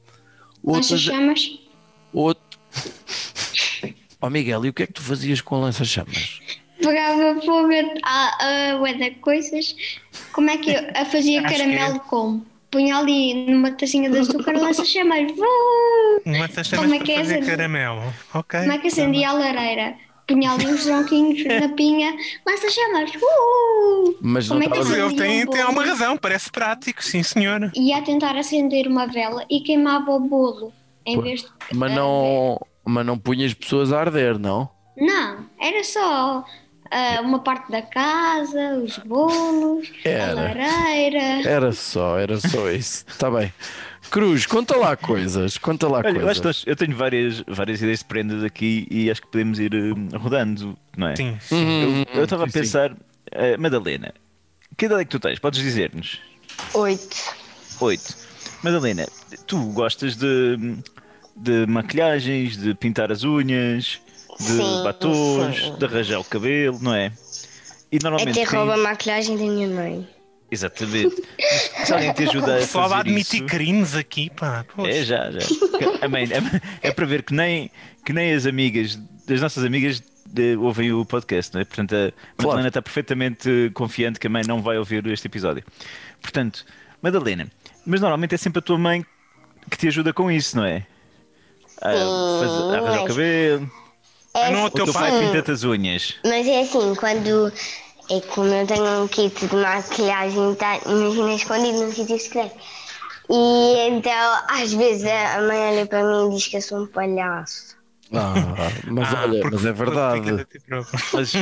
outras. 0.62 0.90
Lança-chamas. 0.90 1.58
Outro... 3.82 3.94
Oh 4.20 4.30
Miguel, 4.30 4.64
e 4.64 4.68
o 4.70 4.72
que 4.72 4.84
é 4.84 4.86
que 4.86 4.94
tu 4.94 5.02
fazias 5.02 5.40
com 5.40 5.60
lança-chamas? 5.60 6.40
Pegava 6.80 7.40
fogo 7.42 7.68
a, 8.02 8.72
a, 8.72 8.76
ué, 8.80 8.94
de 8.94 9.10
coisas. 9.16 9.76
Como 10.32 10.50
é 10.50 10.56
que 10.56 10.70
eu 10.70 10.80
a 10.94 11.04
fazia 11.04 11.40
Acho 11.42 11.54
é. 11.54 11.58
caramelo 11.58 12.00
como? 12.00 12.46
Punha 12.70 12.96
ali 12.96 13.46
numa 13.46 13.70
tacinha 13.72 14.10
de 14.10 14.18
açúcar, 14.18 14.52
lança-chamas. 14.52 15.32
Cesta 16.52 16.76
Como 16.76 16.94
é 16.94 16.98
que 16.98 17.12
é 17.12 17.18
fazer 17.18 17.44
caramelo. 17.44 18.02
Ok. 18.32 18.60
Como 18.60 18.72
é 18.72 18.78
que 18.78 18.88
acendia 18.88 19.28
a 19.28 19.32
lareira? 19.32 19.94
Punha 20.26 20.52
ali 20.52 20.66
uns 20.66 20.84
tronquinhos 20.84 21.44
na 21.60 21.68
pinha, 21.68 22.16
lança-chamas. 22.46 23.12
Uh! 23.14 24.16
Mas 24.20 24.48
não 24.48 24.56
é 24.56 24.68
que 24.68 24.72
Ele 24.72 24.80
acendia 24.80 25.16
tem, 25.16 25.44
um 25.44 25.50
tem 25.50 25.60
alguma 25.60 25.84
razão, 25.84 26.16
parece 26.16 26.50
prático, 26.50 27.04
sim 27.04 27.22
senhor. 27.22 27.70
Ia 27.76 28.02
tentar 28.02 28.36
acender 28.36 28.88
uma 28.88 29.06
vela 29.06 29.44
e 29.50 29.60
queimava 29.60 30.10
o 30.10 30.20
bolo. 30.20 30.72
Em 31.06 31.20
vez 31.20 31.42
de. 31.42 31.48
Mas 31.72 31.92
não, 31.94 32.60
mas 32.84 33.04
não 33.06 33.18
punhas 33.18 33.52
pessoas 33.54 33.92
a 33.92 34.00
arder, 34.00 34.38
não? 34.38 34.70
Não, 34.96 35.44
era 35.60 35.82
só 35.84 36.44
ah, 36.90 37.20
uma 37.22 37.40
parte 37.40 37.70
da 37.70 37.82
casa, 37.82 38.76
os 38.82 38.96
bolos, 38.98 39.90
Era. 40.04 40.30
a 40.30 40.34
lareira. 40.34 41.48
Era 41.48 41.72
só, 41.72 42.18
era 42.18 42.38
só 42.40 42.68
isso. 42.72 43.04
Está 43.08 43.30
bem. 43.30 43.52
Cruz, 44.10 44.46
conta 44.46 44.76
lá 44.76 44.96
coisas. 44.96 45.58
Conta 45.58 45.88
lá 45.88 45.98
Olha, 45.98 46.08
eu, 46.08 46.28
acho 46.28 46.40
coisas. 46.40 46.40
que 46.40 46.46
nós- 46.46 46.64
eu 46.66 46.76
tenho 46.76 46.96
várias, 46.96 47.42
várias 47.48 47.80
ideias 47.80 47.98
de 48.00 48.04
prendas 48.04 48.44
aqui 48.44 48.86
e 48.90 49.10
acho 49.10 49.22
que 49.22 49.28
podemos 49.28 49.58
ir 49.58 49.74
hum, 49.74 50.08
rodando, 50.14 50.76
não 50.96 51.08
é? 51.08 51.16
Sim, 51.16 51.36
sim. 51.40 51.84
Uhum, 51.86 52.04
Eu 52.14 52.24
estava 52.24 52.44
a 52.44 52.46
sim, 52.46 52.52
sim. 52.52 52.58
pensar, 52.60 52.96
eh, 53.32 53.56
Madalena, 53.56 54.12
que 54.76 54.84
idade 54.86 55.00
é 55.02 55.04
que 55.04 55.10
tu 55.10 55.18
tens? 55.18 55.38
Podes 55.38 55.60
dizer-nos? 55.60 56.20
Oito. 56.74 57.16
Oito. 57.80 58.14
Madalena, 58.62 59.06
tu 59.46 59.58
gostas 59.72 60.16
de, 60.16 60.56
de 61.36 61.66
maquilhagens, 61.66 62.56
de 62.56 62.74
pintar 62.74 63.10
as 63.12 63.24
unhas, 63.24 64.00
de 64.38 64.44
Sim, 64.44 64.82
batons, 64.84 65.56
sim. 65.56 65.76
de 65.78 65.84
arranjar 65.84 66.18
o 66.20 66.24
cabelo, 66.24 66.78
não 66.80 66.94
é? 66.94 67.12
E 67.90 67.98
normalmente. 68.02 68.38
Até 68.40 68.48
quem- 68.50 68.58
rouba 68.58 68.74
a 68.74 68.78
maquilhagem 68.78 69.36
da 69.36 69.42
minha 69.44 69.68
mãe. 69.68 70.08
Exatamente. 70.50 71.22
Mas 71.40 71.86
se 71.86 71.92
alguém 71.92 72.12
te 72.12 72.22
ajuda 72.28 72.56
a 72.56 72.66
Só 72.66 72.80
lá 72.82 72.88
fazer 72.88 73.00
admitir 73.00 73.36
isso, 73.38 73.46
crimes 73.46 73.94
aqui, 73.96 74.30
pá. 74.30 74.64
Poxa. 74.74 74.90
É, 74.90 75.04
já, 75.04 75.30
já. 75.30 75.38
A 76.02 76.08
mãe, 76.08 76.24
é, 76.82 76.88
é 76.88 76.92
para 76.92 77.06
ver 77.06 77.22
que 77.22 77.34
nem, 77.34 77.70
que 78.04 78.12
nem 78.12 78.32
as 78.32 78.46
amigas, 78.46 78.98
as 79.28 79.40
nossas 79.40 79.64
amigas 79.64 80.02
eh, 80.36 80.56
ouvem 80.56 80.92
o 80.92 81.04
podcast, 81.04 81.52
não 81.54 81.60
é? 81.60 81.64
Portanto, 81.64 81.94
a 81.94 82.12
Claro. 82.12 82.12
Madalena 82.38 82.68
está 82.68 82.80
perfeitamente 82.82 83.70
confiante 83.74 84.20
que 84.20 84.26
a 84.26 84.30
mãe 84.30 84.42
não 84.46 84.62
vai 84.62 84.78
ouvir 84.78 85.04
este 85.08 85.26
episódio. 85.26 85.64
Portanto, 86.22 86.64
Madalena, 87.02 87.48
mas 87.84 88.00
normalmente 88.00 88.34
é 88.34 88.38
sempre 88.38 88.58
a 88.60 88.62
tua 88.62 88.78
mãe 88.78 89.04
que 89.70 89.76
te 89.76 89.88
ajuda 89.88 90.12
com 90.12 90.30
isso, 90.30 90.56
não 90.56 90.64
é? 90.64 90.86
A, 91.80 91.90
fazer- 91.90 92.00
a 92.00 92.78
arranjar 92.78 92.82
o 92.82 92.84
mas- 93.02 93.08
cabelo. 93.08 93.70
É, 94.36 94.50
não, 94.50 94.62
o 94.62 94.66
O 94.66 94.70
teu 94.70 94.84
teu 94.84 94.92
pai 94.94 95.10
pinta-te 95.20 95.50
as 95.52 95.62
unhas. 95.62 96.14
Mas 96.24 96.46
é 96.46 96.60
assim, 96.62 96.94
quando. 96.96 97.52
É 98.10 98.20
como 98.20 98.48
eu 98.52 98.66
tenho 98.66 99.02
um 99.04 99.08
kit 99.08 99.46
de 99.46 99.56
maquilhagem, 99.56 100.54
tá, 100.56 100.78
imagina 100.86 101.34
escondido 101.34 101.78
num 101.84 101.92
sítio 101.92 102.18
secreto. 102.18 102.54
E 103.30 103.88
então, 103.88 104.38
às 104.48 104.72
vezes, 104.74 105.06
a 105.06 105.40
mãe 105.40 105.56
olha 105.72 105.86
para 105.86 106.02
mim 106.04 106.28
e 106.32 106.34
diz 106.36 106.46
que 106.48 106.56
eu 106.58 106.60
sou 106.62 106.82
um 106.82 106.86
palhaço. 106.86 107.74
Ah, 108.12 108.34
mas 108.86 109.14
Ah, 109.14 109.22
olha, 109.22 109.40
porque- 109.40 109.56
mas 109.56 109.64
é 109.66 109.72
verdade. 109.72 110.46
Mas, 111.14 111.32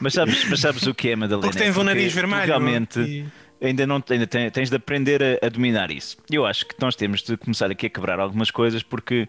mas, 0.00 0.14
sabes, 0.14 0.44
mas 0.48 0.60
sabes 0.60 0.86
o 0.86 0.94
que 0.94 1.08
é, 1.10 1.16
Madalena? 1.16 1.48
Porque 1.48 1.58
tens 1.64 1.76
o 1.76 1.82
nariz 1.82 2.12
tu 2.12 2.14
vermelho. 2.14 2.46
Realmente, 2.46 3.00
e- 3.00 3.26
ainda 3.66 3.84
não 3.86 4.02
ainda 4.08 4.26
tens 4.52 4.70
de 4.70 4.76
aprender 4.76 5.20
a, 5.42 5.46
a 5.46 5.48
dominar 5.48 5.90
isso. 5.90 6.16
Eu 6.30 6.46
acho 6.46 6.64
que 6.66 6.76
nós 6.80 6.94
temos 6.94 7.22
de 7.22 7.36
começar 7.36 7.70
aqui 7.70 7.86
a 7.86 7.90
quebrar 7.90 8.20
algumas 8.20 8.50
coisas 8.52 8.82
porque 8.84 9.28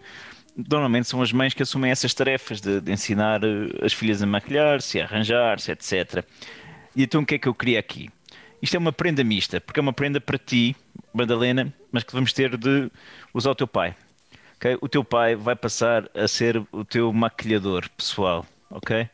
normalmente 0.55 1.07
são 1.07 1.21
as 1.21 1.31
mães 1.31 1.53
que 1.53 1.63
assumem 1.63 1.91
essas 1.91 2.13
tarefas 2.13 2.61
de, 2.61 2.79
de 2.79 2.91
ensinar 2.91 3.43
eh, 3.43 3.85
as 3.85 3.93
filhas 3.93 4.21
a 4.21 4.25
maquilhar-se, 4.25 4.99
a 4.99 5.05
arranjar-se, 5.05 5.71
etc. 5.71 6.25
E 6.95 7.03
então 7.03 7.21
o 7.21 7.25
que 7.25 7.35
é 7.35 7.37
que 7.39 7.47
eu 7.47 7.53
queria 7.53 7.79
aqui? 7.79 8.09
Isto 8.61 8.75
é 8.75 8.79
uma 8.79 8.93
prenda 8.93 9.23
mista, 9.23 9.59
porque 9.59 9.79
é 9.79 9.81
uma 9.81 9.91
prenda 9.91 10.21
para 10.21 10.37
ti, 10.37 10.75
Madalena, 11.13 11.73
mas 11.91 12.03
que 12.03 12.13
vamos 12.13 12.31
ter 12.31 12.55
de 12.57 12.89
usar 13.33 13.51
o 13.51 13.55
teu 13.55 13.67
pai. 13.67 13.95
ok? 14.55 14.77
O 14.81 14.87
teu 14.87 15.03
pai 15.03 15.35
vai 15.35 15.55
passar 15.55 16.09
a 16.15 16.27
ser 16.27 16.63
o 16.71 16.85
teu 16.85 17.11
maquilhador 17.11 17.89
pessoal, 17.97 18.45
ok? 18.69 19.09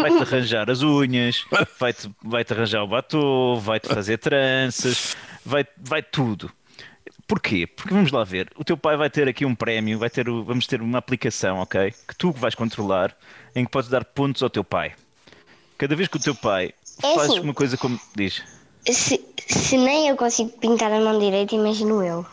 Vai-te 0.00 0.22
arranjar 0.22 0.70
as 0.70 0.82
unhas, 0.82 1.44
vai-te 1.78 2.10
vai 2.22 2.42
-te 2.42 2.54
arranjar 2.54 2.82
o 2.82 2.86
batom, 2.88 3.60
vai-te 3.60 3.88
fazer 3.88 4.16
tranças, 4.18 5.14
vai, 5.44 5.66
vai 5.76 6.02
tudo. 6.02 6.50
Porquê? 7.26 7.66
Porque 7.66 7.92
vamos 7.92 8.12
lá 8.12 8.22
ver, 8.22 8.48
o 8.56 8.64
teu 8.64 8.76
pai 8.76 8.96
vai 8.96 9.10
ter 9.10 9.26
aqui 9.28 9.44
um 9.44 9.54
prémio, 9.54 9.98
vai 9.98 10.08
ter, 10.08 10.28
o- 10.28 10.44
vamos 10.44 10.66
ter 10.66 10.80
uma 10.80 10.98
aplicação, 10.98 11.58
ok? 11.58 11.92
Que 12.06 12.14
tu 12.16 12.30
vais 12.32 12.54
controlar, 12.54 13.16
em 13.54 13.64
que 13.64 13.70
podes 13.70 13.90
dar 13.90 14.04
pontos 14.04 14.42
ao 14.42 14.50
teu 14.50 14.62
pai. 14.62 14.94
Cada 15.76 15.96
vez 15.96 16.08
que 16.08 16.16
o 16.16 16.20
teu 16.20 16.34
pai 16.34 16.72
É 17.02 17.14
faz 17.14 17.30
assim. 17.30 17.40
uma 17.40 17.52
coisa 17.52 17.76
como 17.76 17.98
diz, 18.14 18.42
Se, 18.88 19.20
se 19.48 19.76
nem 19.76 20.08
eu 20.08 20.16
consigo 20.16 20.50
pintar 20.58 20.92
a 20.92 21.00
mão 21.00 21.18
direita, 21.18 21.54
imagino 21.56 22.02
eu. 22.04 22.24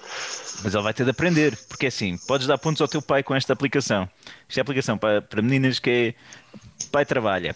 mas 0.64 0.74
ele 0.76 0.84
vai 0.84 0.94
ter 0.94 1.04
de 1.04 1.10
aprender, 1.10 1.58
porque 1.68 1.88
é 1.88 1.90
assim, 1.90 2.16
podes 2.28 2.46
dar 2.46 2.60
pontos 2.60 2.80
ao 2.82 2.88
teu 2.88 3.02
pai 3.02 3.24
com 3.24 3.34
esta 3.34 3.52
aplicação. 3.52 4.08
Esta 4.48 4.60
é 4.60 4.62
a 4.62 4.64
aplicação 4.64 4.96
para, 4.98 5.22
para 5.24 5.42
meninas 5.42 5.80
que 5.80 5.90
é 5.90 6.86
pai 6.92 7.04
trabalha. 7.06 7.56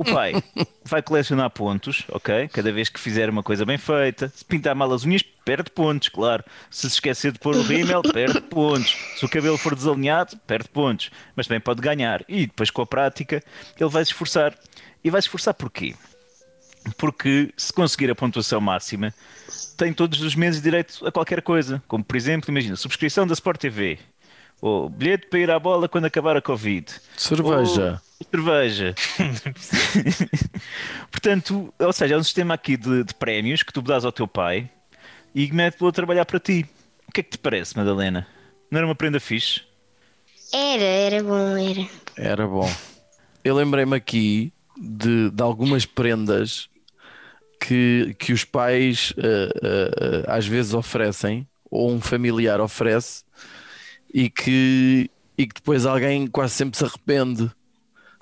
O 0.00 0.04
pai 0.04 0.32
vai 0.82 1.02
colecionar 1.02 1.50
pontos, 1.50 2.06
ok? 2.08 2.48
Cada 2.48 2.72
vez 2.72 2.88
que 2.88 2.98
fizer 2.98 3.28
uma 3.28 3.42
coisa 3.42 3.66
bem 3.66 3.76
feita. 3.76 4.32
Se 4.34 4.42
pintar 4.42 4.74
mal 4.74 4.90
as 4.94 5.04
unhas, 5.04 5.22
perde 5.44 5.70
pontos, 5.70 6.08
claro. 6.08 6.42
Se 6.70 6.88
se 6.88 6.94
esquecer 6.94 7.32
de 7.32 7.38
pôr 7.38 7.54
o 7.54 7.60
rímel, 7.60 8.00
perde 8.00 8.40
pontos. 8.40 8.96
Se 9.18 9.26
o 9.26 9.28
cabelo 9.28 9.58
for 9.58 9.74
desalinhado, 9.74 10.38
perde 10.46 10.70
pontos. 10.70 11.10
Mas 11.36 11.46
também 11.46 11.60
pode 11.60 11.82
ganhar. 11.82 12.24
E 12.26 12.46
depois, 12.46 12.70
com 12.70 12.80
a 12.80 12.86
prática, 12.86 13.44
ele 13.78 13.90
vai 13.90 14.02
se 14.02 14.12
esforçar. 14.12 14.56
E 15.04 15.10
vai 15.10 15.20
se 15.20 15.28
esforçar 15.28 15.52
porquê? 15.52 15.94
Porque 16.96 17.52
se 17.54 17.70
conseguir 17.70 18.10
a 18.10 18.14
pontuação 18.14 18.58
máxima, 18.58 19.12
tem 19.76 19.92
todos 19.92 20.22
os 20.22 20.34
meses 20.34 20.62
direito 20.62 21.06
a 21.06 21.12
qualquer 21.12 21.42
coisa. 21.42 21.82
Como, 21.86 22.02
por 22.02 22.16
exemplo, 22.16 22.50
imagina, 22.50 22.74
subscrição 22.74 23.26
da 23.26 23.34
Sport 23.34 23.60
TV. 23.60 23.98
Ou 24.60 24.88
bilhete 24.88 25.26
para 25.26 25.38
ir 25.38 25.50
à 25.50 25.58
bola 25.58 25.88
quando 25.88 26.04
acabar 26.04 26.36
a 26.36 26.42
Covid. 26.42 26.86
Cerveja. 27.16 28.02
Ou 28.20 28.26
cerveja. 28.30 28.94
Portanto, 31.10 31.72
ou 31.78 31.92
seja, 31.92 32.14
é 32.14 32.18
um 32.18 32.22
sistema 32.22 32.54
aqui 32.54 32.76
de, 32.76 33.04
de 33.04 33.14
prémios 33.14 33.62
que 33.62 33.72
tu 33.72 33.80
dás 33.80 34.04
ao 34.04 34.12
teu 34.12 34.28
pai 34.28 34.70
e 35.34 35.50
mete-lo 35.52 35.88
a 35.88 35.92
trabalhar 35.92 36.26
para 36.26 36.38
ti. 36.38 36.66
O 37.08 37.12
que 37.12 37.20
é 37.20 37.22
que 37.22 37.30
te 37.30 37.38
parece, 37.38 37.76
Madalena? 37.76 38.26
Não 38.70 38.78
era 38.78 38.86
uma 38.86 38.94
prenda 38.94 39.18
fixe? 39.18 39.62
Era, 40.52 40.82
era 40.82 41.22
bom, 41.22 41.56
era. 41.56 41.88
Era 42.16 42.46
bom. 42.46 42.70
Eu 43.42 43.54
lembrei-me 43.54 43.96
aqui 43.96 44.52
de, 44.76 45.30
de 45.30 45.42
algumas 45.42 45.86
prendas 45.86 46.68
que, 47.60 48.14
que 48.18 48.32
os 48.32 48.44
pais 48.44 49.12
eh, 49.16 49.52
eh, 49.62 50.24
às 50.26 50.46
vezes 50.46 50.74
oferecem, 50.74 51.46
ou 51.70 51.90
um 51.92 52.00
familiar 52.00 52.60
oferece, 52.60 53.22
e 54.12 54.28
que, 54.28 55.10
e 55.36 55.46
que 55.46 55.54
depois 55.54 55.86
alguém 55.86 56.26
quase 56.26 56.54
sempre 56.54 56.78
se 56.78 56.84
arrepende. 56.84 57.50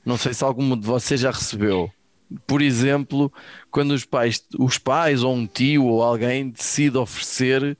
Não 0.04 0.16
sei 0.16 0.32
se 0.34 0.44
algum 0.44 0.76
de 0.76 0.86
vocês 0.86 1.20
já 1.20 1.30
recebeu. 1.30 1.90
Por 2.46 2.60
exemplo, 2.60 3.32
quando 3.70 3.92
os 3.92 4.04
pais, 4.04 4.44
os 4.58 4.78
pais 4.78 5.22
ou 5.22 5.34
um 5.34 5.46
tio 5.46 5.86
ou 5.86 6.02
alguém 6.02 6.50
decide 6.50 6.98
oferecer 6.98 7.76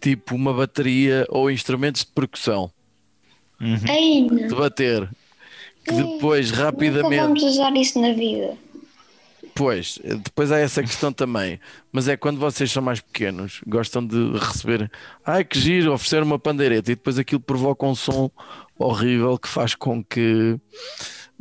tipo 0.00 0.34
uma 0.34 0.52
bateria 0.52 1.26
ou 1.28 1.50
instrumentos 1.50 2.04
de 2.04 2.10
percussão 2.10 2.70
Ainda. 3.88 4.48
de 4.48 4.54
bater 4.54 5.08
que 5.84 5.92
depois 5.92 6.50
Nunca 6.50 6.64
rapidamente 6.64 7.16
vamos 7.16 7.42
usar 7.42 7.74
isso 7.76 8.00
na 8.00 8.12
vida. 8.12 8.56
Pois, 9.54 9.98
depois 10.02 10.50
há 10.50 10.58
essa 10.58 10.82
questão 10.82 11.12
também. 11.12 11.60
Mas 11.90 12.08
é 12.08 12.16
quando 12.16 12.38
vocês 12.38 12.70
são 12.70 12.82
mais 12.82 13.00
pequenos, 13.00 13.60
gostam 13.66 14.04
de 14.06 14.32
receber. 14.38 14.90
Ai 15.24 15.44
que 15.44 15.58
giro, 15.58 15.92
oferecer 15.92 16.22
uma 16.22 16.38
pandeireta 16.38 16.90
e 16.90 16.94
depois 16.94 17.18
aquilo 17.18 17.40
provoca 17.40 17.84
um 17.86 17.94
som 17.94 18.30
horrível 18.78 19.38
que 19.38 19.48
faz 19.48 19.74
com 19.74 20.02
que 20.02 20.58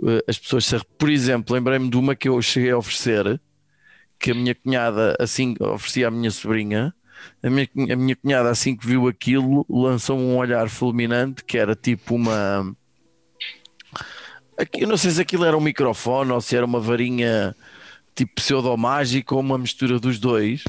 eh, 0.06 0.24
as 0.28 0.38
pessoas 0.38 0.65
se. 0.65 0.78
Por 0.97 1.10
exemplo, 1.10 1.56
lembrei-me 1.56 1.89
de 1.89 1.97
uma 1.97 2.15
que 2.15 2.28
eu 2.28 2.41
cheguei 2.41 2.71
a 2.71 2.78
oferecer, 2.78 3.39
que 4.19 4.32
a 4.32 4.36
minha 4.36 4.56
cunhada 4.56 5.15
assim 5.19 5.56
oferecia 5.60 6.08
à 6.08 6.12
minha 6.12 6.32
sobrinha. 6.32 6.93
A 7.43 7.50
minha, 7.52 7.67
a 7.93 7.95
minha 7.95 8.15
cunhada, 8.15 8.50
assim 8.50 8.76
que 8.76 8.86
viu 8.86 9.08
aquilo, 9.08 9.65
lançou 9.69 10.17
um 10.17 10.36
olhar 10.38 10.69
fulminante 10.69 11.43
que 11.43 11.58
era 11.58 11.76
tipo 11.76 12.15
uma. 12.15 12.76
Eu 14.74 14.88
não 14.88 14.97
sei 14.97 15.12
se 15.12 15.21
aquilo 15.21 15.45
era 15.45 15.58
um 15.58 15.62
microfone 15.62 16.32
ou 16.32 16.41
se 16.41 16.56
era 16.56 16.65
uma 16.65 16.80
varinha 16.80 17.56
tipo 18.15 18.34
pseudomágica 18.36 19.34
ou 19.34 19.41
uma 19.41 19.58
mistura 19.58 20.00
dos 20.00 20.19
dois, 20.19 20.63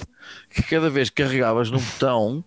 que 0.51 0.63
cada 0.63 0.89
vez 0.89 1.11
que 1.11 1.23
carregavas 1.23 1.71
num 1.71 1.81
botão 1.81 2.45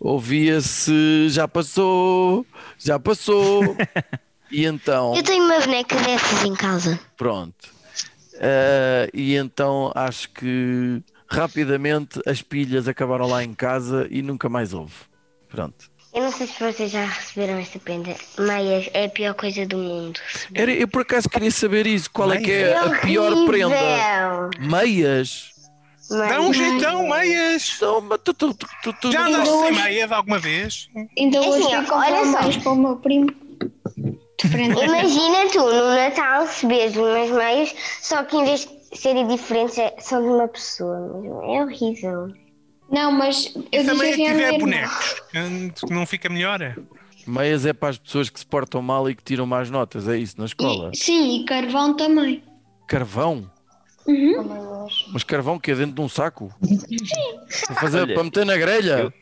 ouvia-se 0.00 1.28
já 1.28 1.46
passou, 1.46 2.46
já 2.78 2.98
passou. 2.98 3.76
e 4.50 4.64
então, 4.64 5.14
Eu 5.14 5.22
tenho 5.22 5.44
uma 5.44 5.60
boneca 5.60 5.96
dessas 5.96 6.44
em 6.44 6.54
casa. 6.54 6.98
pronto. 7.16 7.68
Ah, 8.40 9.08
e 9.12 9.36
então 9.36 9.92
acho 9.94 10.30
que 10.30 11.02
rapidamente 11.28 12.20
as 12.26 12.40
pilhas 12.40 12.88
acabaram 12.88 13.26
lá 13.28 13.44
em 13.44 13.52
casa 13.54 14.08
e 14.10 14.22
nunca 14.22 14.48
mais 14.48 14.72
houve. 14.72 14.94
Pronto. 15.48 15.89
Eu 16.12 16.22
não 16.22 16.32
sei 16.32 16.46
se 16.48 16.58
vocês 16.58 16.90
já 16.90 17.04
receberam 17.04 17.58
esta 17.58 17.78
prenda. 17.78 18.14
Meias 18.38 18.90
é 18.92 19.04
a 19.04 19.08
pior 19.08 19.34
coisa 19.34 19.64
do 19.64 19.76
mundo. 19.78 20.18
Era, 20.54 20.72
eu 20.72 20.88
por 20.88 21.02
acaso 21.02 21.28
queria 21.28 21.50
saber 21.52 21.86
isso. 21.86 22.10
Qual 22.10 22.32
é 22.32 22.38
que 22.38 22.50
é 22.50 22.76
a 22.76 22.84
Horrível. 22.84 23.00
pior 23.02 23.46
prenda? 23.46 24.50
Meias? 24.58 25.50
Dá 26.10 26.40
um 26.40 26.48
Meias. 26.50 26.56
jeitão, 26.56 27.08
meias. 27.08 27.72
Então, 27.76 28.00
mas 28.00 28.20
tu, 28.24 28.34
tu, 28.34 28.52
tu, 28.54 28.66
tu, 28.82 28.92
tu 29.00 29.12
Já 29.12 29.26
andaste 29.26 29.48
sem 29.54 29.72
meias 29.84 30.10
alguma 30.10 30.38
vez? 30.40 30.88
Então 31.16 31.48
hoje 31.48 31.72
Assim, 31.72 31.90
olha 31.92 32.24
só. 32.24 32.32
mais 32.42 32.56
para 32.56 32.72
o 32.72 32.76
meu 32.76 32.96
primo. 32.96 33.28
Imagina 34.42 35.48
tu 35.52 35.58
no 35.60 35.94
Natal 35.94 36.42
receberes 36.42 36.96
umas 36.96 37.30
meias, 37.30 37.74
só 38.00 38.24
que 38.24 38.36
em 38.36 38.44
vez 38.44 38.66
de 38.90 38.98
serem 38.98 39.26
diferentes, 39.28 39.78
é- 39.78 39.94
são 40.00 40.20
de 40.22 40.28
uma 40.28 40.48
pessoa. 40.48 40.98
mesmo. 41.20 41.42
É 41.54 41.62
horrível. 41.62 42.32
Não, 42.90 43.12
mas 43.12 43.52
eu 43.70 43.82
assim 43.82 44.26
à 44.26 44.32
tiver 44.32 44.58
bonecos, 44.58 45.22
que 45.86 45.92
não 45.92 46.04
fica 46.06 46.28
melhor? 46.28 46.76
Meias 47.26 47.64
é 47.66 47.72
para 47.72 47.90
as 47.90 47.98
pessoas 47.98 48.28
que 48.30 48.40
se 48.40 48.46
portam 48.46 48.82
mal 48.82 49.08
e 49.08 49.14
que 49.14 49.22
tiram 49.22 49.46
más 49.46 49.70
notas, 49.70 50.08
é 50.08 50.16
isso, 50.18 50.34
na 50.38 50.46
escola. 50.46 50.90
E- 50.92 50.96
Sim, 50.96 51.40
e 51.40 51.44
carvão 51.44 51.94
também. 51.96 52.42
Carvão? 52.88 53.48
Uhum. 54.06 54.88
Mas 55.12 55.22
carvão 55.22 55.58
que 55.58 55.70
é 55.70 55.74
dentro 55.76 55.94
de 55.94 56.00
um 56.00 56.08
saco? 56.08 56.52
Para, 57.66 57.76
fazer, 57.76 58.00
Olha, 58.00 58.14
para 58.14 58.24
meter 58.24 58.46
na 58.46 58.56
grelha? 58.56 59.12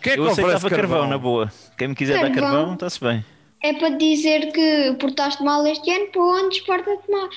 Quem 0.00 0.12
é 0.12 0.14
que 0.14 0.20
Eu 0.20 0.28
aceitava 0.28 0.70
carvão? 0.70 1.06
na 1.08 1.18
boa. 1.18 1.52
Quem 1.76 1.88
me 1.88 1.94
quiser 1.94 2.14
dar 2.14 2.30
Carvão. 2.30 2.50
carvão, 2.52 2.74
está-se 2.74 3.00
bem. 3.00 3.24
É 3.62 3.72
para 3.74 3.90
dizer 3.90 4.50
que 4.52 4.96
portaste 4.98 5.42
mal 5.44 5.64
este 5.66 5.88
ano, 5.90 6.06
para 6.10 6.22
onde 6.22 6.62
porta-te 6.62 7.10
mal, 7.10 7.28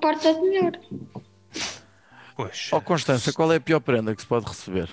porta-te 0.00 0.40
melhor. 0.40 0.72
Pois. 2.36 2.68
Ó 2.72 2.80
Constança, 2.80 3.32
qual 3.32 3.52
é 3.52 3.56
a 3.56 3.60
pior 3.60 3.80
prenda 3.80 4.14
que 4.14 4.22
se 4.22 4.26
pode 4.26 4.46
receber? 4.46 4.88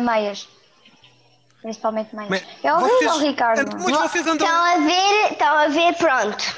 Meias. 0.00 0.48
Principalmente 1.62 2.14
meias. 2.14 2.30
Mas 2.30 2.44
é 2.62 2.72
horrível, 2.72 3.10
vocês- 3.10 3.22
Ricardo. 3.22 3.76
Mas 3.82 3.96
vocês 4.10 4.26
andam. 4.26 4.46
Estão 4.46 4.64
a 4.64 4.76
ver, 4.78 5.32
estão 5.32 5.58
a 5.58 5.68
ver, 5.68 5.94
pronto. 5.96 6.56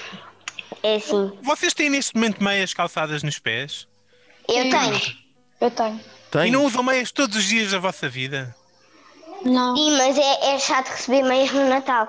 É 0.83 0.97
assim. 0.97 1.39
Vocês 1.43 1.73
têm 1.75 1.89
neste 1.91 2.15
momento 2.15 2.43
meias 2.43 2.75
calçadas 2.75 3.23
nos 3.23 3.39
pés? 3.39 3.87
Eu 4.47 4.65
Sim. 4.65 4.71
tenho. 4.71 5.01
Eu 5.61 5.71
tenho. 5.71 6.01
E 6.47 6.51
não 6.51 6.65
usam 6.65 6.83
meias 6.83 7.11
todos 7.11 7.37
os 7.37 7.45
dias 7.45 7.71
da 7.73 7.79
vossa 7.79 8.09
vida? 8.09 8.55
Não. 9.45 9.75
Sim, 9.77 9.97
mas 9.97 10.19
é, 10.19 10.55
é 10.55 10.59
chato 10.59 10.89
receber 10.89 11.23
meias 11.23 11.51
no 11.53 11.69
Natal. 11.69 12.09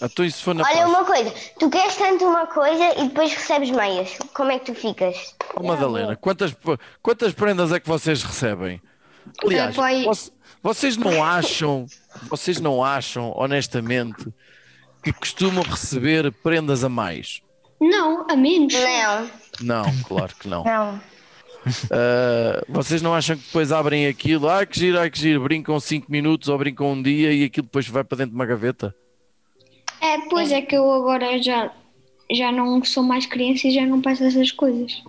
Então 0.00 0.24
isso 0.24 0.42
foi 0.44 0.52
na 0.54 0.62
Olha 0.62 0.72
Páscoa. 0.82 0.88
uma 0.90 1.04
coisa, 1.04 1.34
tu 1.58 1.70
queres 1.70 1.96
tanto 1.96 2.24
uma 2.26 2.46
coisa 2.46 3.00
e 3.00 3.08
depois 3.08 3.32
recebes 3.32 3.70
meias. 3.70 4.16
Como 4.34 4.50
é 4.50 4.58
que 4.58 4.66
tu 4.72 4.74
ficas? 4.78 5.34
Ó, 5.54 5.62
Madalena, 5.62 6.14
quantas, 6.16 6.54
quantas 7.02 7.32
prendas 7.32 7.72
é 7.72 7.80
que 7.80 7.88
vocês 7.88 8.22
recebem? 8.22 8.80
Aliás, 9.42 9.74
É, 9.74 9.76
pai. 9.76 10.04
voc- 10.04 10.30
vocês 10.62 10.96
não 10.96 11.24
acham, 11.24 11.86
vocês 12.28 12.60
não 12.60 12.84
acham, 12.84 13.32
honestamente, 13.36 14.26
que 15.02 15.12
costumam 15.12 15.62
receber 15.64 16.30
prendas 16.42 16.84
a 16.84 16.88
mais? 16.88 17.40
Não, 17.80 18.26
a 18.30 18.36
menos. 18.36 18.74
Não. 18.74 19.30
Não, 19.62 20.02
claro 20.02 20.34
que 20.38 20.46
não. 20.48 20.62
Não. 20.64 21.00
Ah, 21.90 22.62
vocês 22.68 23.02
não 23.02 23.14
acham 23.14 23.36
que 23.36 23.44
depois 23.44 23.72
abrem 23.72 24.06
aquilo, 24.06 24.48
ah, 24.48 24.64
que 24.66 24.78
giro, 24.78 25.00
ah, 25.00 25.08
que 25.10 25.18
giro, 25.18 25.42
brincam 25.42 25.78
5 25.80 26.10
minutos 26.10 26.48
ou 26.48 26.58
brincam 26.58 26.92
um 26.92 27.02
dia 27.02 27.32
e 27.32 27.44
aquilo 27.44 27.64
depois 27.66 27.88
vai 27.88 28.04
para 28.04 28.18
dentro 28.18 28.30
de 28.32 28.36
uma 28.36 28.46
gaveta? 28.46 28.94
É, 30.00 30.18
pois 30.28 30.52
é 30.52 30.60
que 30.62 30.76
eu 30.76 30.90
agora 30.92 31.40
já, 31.42 31.70
já 32.30 32.52
não 32.52 32.82
sou 32.84 33.02
mais 33.02 33.26
criança 33.26 33.66
e 33.68 33.70
já 33.70 33.84
não 33.86 34.00
peço 34.00 34.24
essas 34.24 34.52
coisas. 34.52 35.02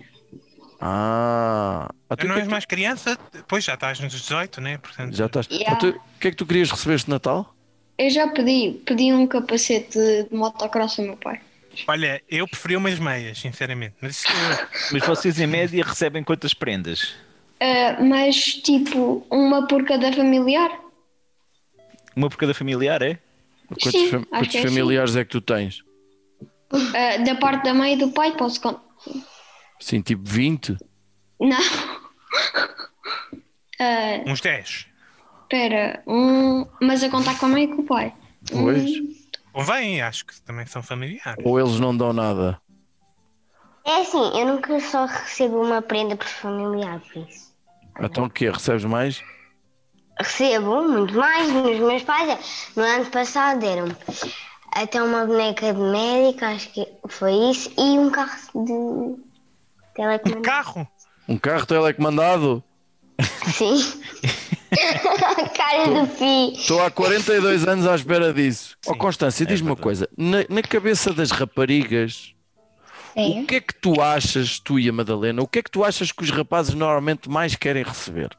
Ah, 0.79 1.89
tu 2.17 2.27
não 2.27 2.33
que 2.35 2.39
é 2.39 2.41
és 2.41 2.47
que- 2.47 2.51
mais 2.51 2.65
criança, 2.65 3.17
depois 3.33 3.63
já 3.63 3.73
estás 3.73 3.99
nos 3.99 4.13
18, 4.13 4.61
né? 4.61 4.77
Portanto, 4.77 5.15
já 5.15 5.25
estás. 5.25 5.47
Yeah. 5.51 5.73
Ah, 5.73 5.75
tu- 5.75 5.89
O 5.89 6.19
que 6.19 6.27
é 6.27 6.31
que 6.31 6.37
tu 6.37 6.45
querias 6.45 6.69
receber 6.71 6.95
este 6.95 7.09
Natal? 7.09 7.53
Eu 7.97 8.09
já 8.11 8.27
pedi, 8.27 8.79
pedi 8.85 9.11
um 9.11 9.25
capacete 9.25 9.97
de, 9.97 10.27
motocross 10.35 10.99
ao 10.99 11.05
meu 11.05 11.17
pai. 11.17 11.41
olha, 11.87 12.21
eu 12.29 12.47
preferi 12.47 12.75
umas 12.75 12.99
meias, 12.99 13.39
sinceramente. 13.39 13.95
Mas 14.01 14.23
Mas 14.93 15.05
vocês, 15.05 15.39
em 15.39 15.47
média, 15.47 15.83
recebem 15.83 16.23
quantas 16.23 16.53
prendas? 16.53 17.15
Ah, 17.59 17.97
mas 18.03 18.35
tipo, 18.53 19.25
uma 19.31 19.67
por 19.67 19.83
cada 19.83 20.13
familiar? 20.13 20.69
Uma 22.15 22.29
por 22.29 22.37
cada 22.37 22.53
familiar, 22.53 23.01
é? 23.01 23.17
Quantos, 23.67 23.91
Sim, 23.91 24.09
fam- 24.09 24.23
quantos 24.23 24.55
é 24.55 24.61
familiares 24.61 25.15
é 25.15 25.23
que 25.25 25.31
tu 25.31 25.41
tens? 25.41 25.83
Ah, 26.71 27.17
da 27.23 27.35
parte 27.35 27.63
da 27.63 27.73
mãe 27.73 27.93
e 27.93 27.97
do 27.97 28.11
pai, 28.11 28.35
posso 28.35 28.61
contar? 28.61 28.81
Sim, 29.79 30.01
tipo 30.01 30.23
20? 30.25 30.77
Não. 31.39 31.57
Ah, 33.79 34.23
uns 34.25 34.41
10. 34.41 34.87
Espera, 35.43 36.01
um. 36.07 36.65
Mas 36.81 37.03
a 37.03 37.09
contar 37.11 37.37
com 37.37 37.45
a 37.45 37.49
mãe 37.49 37.65
e 37.65 37.67
com 37.67 37.83
o 37.83 37.85
pai. 37.85 38.11
Pois. 38.51 38.89
Convém, 39.53 40.01
acho 40.01 40.25
que 40.25 40.41
também 40.41 40.65
são 40.65 40.81
familiares. 40.81 41.43
Ou 41.45 41.59
eles 41.59 41.79
não 41.79 41.95
dão 41.95 42.11
nada? 42.11 42.59
É 43.85 44.01
assim, 44.01 44.17
eu 44.17 44.47
nunca 44.47 44.79
só 44.79 45.05
recebo 45.05 45.61
uma 45.61 45.79
prenda 45.81 46.15
por 46.15 46.25
familiar, 46.27 46.99
por 47.01 47.27
isso. 47.27 47.53
Então 48.01 48.23
o 48.25 48.29
quê? 48.31 48.49
Recebes 48.49 48.83
mais? 48.83 49.23
Recebo 50.19 50.83
muito 50.87 51.13
mais 51.15 51.47
nos 51.51 51.77
meus 51.79 52.03
pais. 52.03 52.69
No 52.75 52.83
ano 52.83 53.05
passado 53.07 53.59
deram-me 53.59 53.95
até 54.73 55.01
uma 55.01 55.25
boneca 55.25 55.73
de 55.73 55.79
médica, 55.79 56.49
acho 56.49 56.69
que 56.71 56.87
foi 57.07 57.33
isso, 57.51 57.71
e 57.77 57.97
um 57.99 58.09
carro 58.09 58.35
de 58.65 58.71
Um 58.71 59.19
telecomando. 59.95 60.41
carro? 60.41 60.87
Um 61.27 61.37
carro 61.37 61.65
telecomandado? 61.65 62.63
Sim. 63.53 63.81
A 64.71 65.49
cara 65.57 65.85
do 65.87 66.07
Pi. 66.07 66.53
Estou 66.59 66.81
há 66.83 66.91
42 66.91 67.67
anos 67.67 67.87
à 67.87 67.95
espera 67.95 68.33
disso. 68.33 68.75
Ó 68.85 68.93
Constância, 68.95 69.45
diz-me 69.45 69.69
uma 69.69 69.75
verdade. 69.75 69.83
coisa. 69.83 70.09
Na, 70.17 70.45
na 70.49 70.61
cabeça 70.61 71.13
das 71.13 71.31
raparigas, 71.31 72.33
Sim. 73.13 73.41
o 73.43 73.47
que 73.47 73.55
é 73.55 73.61
que 73.61 73.73
tu 73.73 73.99
achas, 74.01 74.59
tu 74.59 74.77
e 74.79 74.87
a 74.89 74.93
Madalena, 74.93 75.41
o 75.41 75.47
que 75.47 75.59
é 75.59 75.63
que 75.63 75.71
tu 75.71 75.83
achas 75.83 76.11
que 76.11 76.23
os 76.23 76.29
rapazes 76.29 76.73
normalmente 76.75 77.29
mais 77.29 77.55
querem 77.55 77.83
receber? 77.83 78.29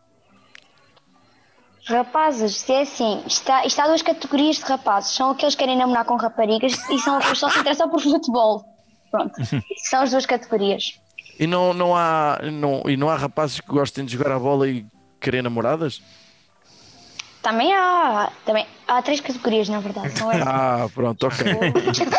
Rapazes, 1.88 2.56
se 2.56 2.72
é 2.72 2.82
assim, 2.82 3.22
está, 3.26 3.64
está 3.64 3.86
duas 3.86 4.02
categorias 4.02 4.56
de 4.56 4.64
rapazes. 4.64 5.12
São 5.12 5.30
aqueles 5.30 5.54
que 5.54 5.60
querem 5.60 5.76
namorar 5.76 6.04
com 6.04 6.16
raparigas 6.16 6.74
e 6.90 6.98
são 6.98 7.16
aqueles 7.16 7.32
que 7.32 7.38
só 7.38 7.48
se 7.48 7.58
interessam 7.60 7.88
por 7.88 8.00
futebol. 8.00 8.64
Pronto. 9.10 9.34
São 9.88 10.02
as 10.02 10.10
duas 10.10 10.26
categorias. 10.26 11.00
E 11.40 11.46
não, 11.46 11.72
não, 11.72 11.96
há, 11.96 12.40
não, 12.52 12.82
e 12.86 12.94
não 12.94 13.08
há 13.08 13.16
rapazes 13.16 13.58
que 13.58 13.66
gostem 13.68 14.04
de 14.04 14.12
jogar 14.12 14.32
a 14.32 14.38
bola 14.38 14.68
e 14.68 14.84
querer 15.18 15.42
namoradas? 15.42 16.02
Também 17.48 17.72
há, 17.72 18.30
também 18.44 18.66
há 18.86 19.00
três 19.00 19.20
categorias, 19.20 19.70
na 19.70 19.80
verdade. 19.80 20.14
Não 20.20 20.30
é? 20.30 20.36
Ah, 20.46 20.86
pronto, 20.94 21.26
ok. 21.26 21.46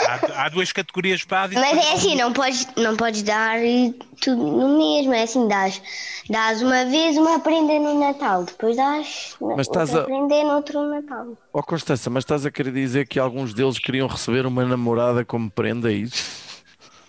Há, 0.07 0.45
há 0.45 0.49
duas 0.49 0.71
categorias 0.71 1.23
básicas. 1.23 1.63
Mas 1.63 1.77
é 1.85 1.93
assim, 1.93 2.15
não 2.15 2.33
podes, 2.33 2.67
não 2.75 2.95
podes 2.97 3.21
dar 3.21 3.59
tudo 4.21 4.41
no 4.43 4.75
mesmo. 4.79 5.13
É 5.13 5.21
assim, 5.21 5.47
dás, 5.47 5.79
dás 6.27 6.63
uma 6.63 6.83
vez 6.85 7.15
uma 7.15 7.39
prenda 7.41 7.73
no 7.79 7.99
Natal, 7.99 8.43
depois 8.43 8.75
dás 8.75 9.35
Mas 9.39 9.67
outra 9.67 9.83
estás 9.83 9.95
a- 9.95 10.03
prenda 10.05 10.43
no 10.43 10.55
outro 10.55 10.81
Natal. 10.89 11.37
Ó 11.53 11.61
Constância, 11.61 12.09
mas 12.09 12.23
estás 12.23 12.43
a 12.43 12.49
querer 12.51 12.71
dizer 12.73 13.07
que 13.07 13.19
alguns 13.19 13.53
deles 13.53 13.77
queriam 13.77 14.07
receber 14.07 14.47
uma 14.47 14.65
namorada 14.65 15.23
como 15.23 15.49
prenda, 15.51 15.91
é 15.91 15.95
isso? 15.95 16.39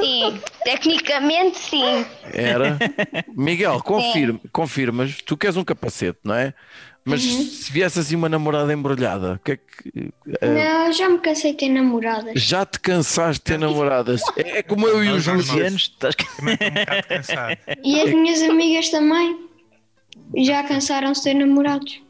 Sim, 0.01 0.41
tecnicamente 0.65 1.59
sim. 1.59 2.07
Era? 2.33 2.79
Miguel, 3.37 3.83
confirma, 3.83 4.41
confirmas, 4.51 5.19
tu 5.27 5.37
queres 5.37 5.57
um 5.59 5.65
capacete, 5.65 6.19
não 6.25 6.35
é? 6.35 6.55
Mas 7.05 7.25
Uhum. 7.25 7.43
se 7.47 7.73
viesse 7.73 7.99
assim 7.99 8.15
uma 8.15 8.29
namorada 8.29 8.73
embrulhada, 8.73 9.35
o 9.35 9.39
que 9.39 9.53
é 9.53 9.57
que. 9.57 10.13
eh, 10.43 10.47
Não, 10.85 10.93
já 10.93 11.09
me 11.09 11.19
cansei 11.19 11.53
de 11.53 11.59
ter 11.59 11.69
namoradas. 11.71 12.33
já 12.41 12.67
te 12.67 12.79
cansaste 12.79 13.41
de 13.41 13.45
ter 13.53 13.59
namoradas? 13.59 14.21
É 14.37 14.59
é 14.59 14.63
como 14.63 14.87
eu 14.87 15.03
e 15.03 15.09
o 15.09 15.15
Aos 15.15 15.25
12 15.25 15.43
Júlio. 15.49 15.67
anos, 15.67 15.83
estás... 15.83 16.15
Um 16.41 16.45
bocado 16.45 17.09
cansado. 17.09 17.57
E 17.83 18.01
as 18.01 18.11
minhas 18.11 18.43
amigas 18.43 18.91
também. 18.91 19.49
Já 20.37 20.63
cansaram-se 20.63 21.23
de 21.23 21.31
ter 21.31 21.35
namorados. 21.35 22.01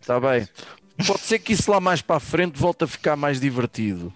Está 0.00 0.20
Tá 0.20 0.20
bem. 0.20 0.48
Pode 1.06 1.20
ser 1.20 1.38
que 1.38 1.52
isso 1.52 1.70
lá 1.70 1.78
mais 1.80 2.00
para 2.02 2.16
a 2.16 2.20
frente 2.20 2.58
volte 2.58 2.84
a 2.84 2.86
ficar 2.86 3.16
mais 3.16 3.40
divertido. 3.40 4.12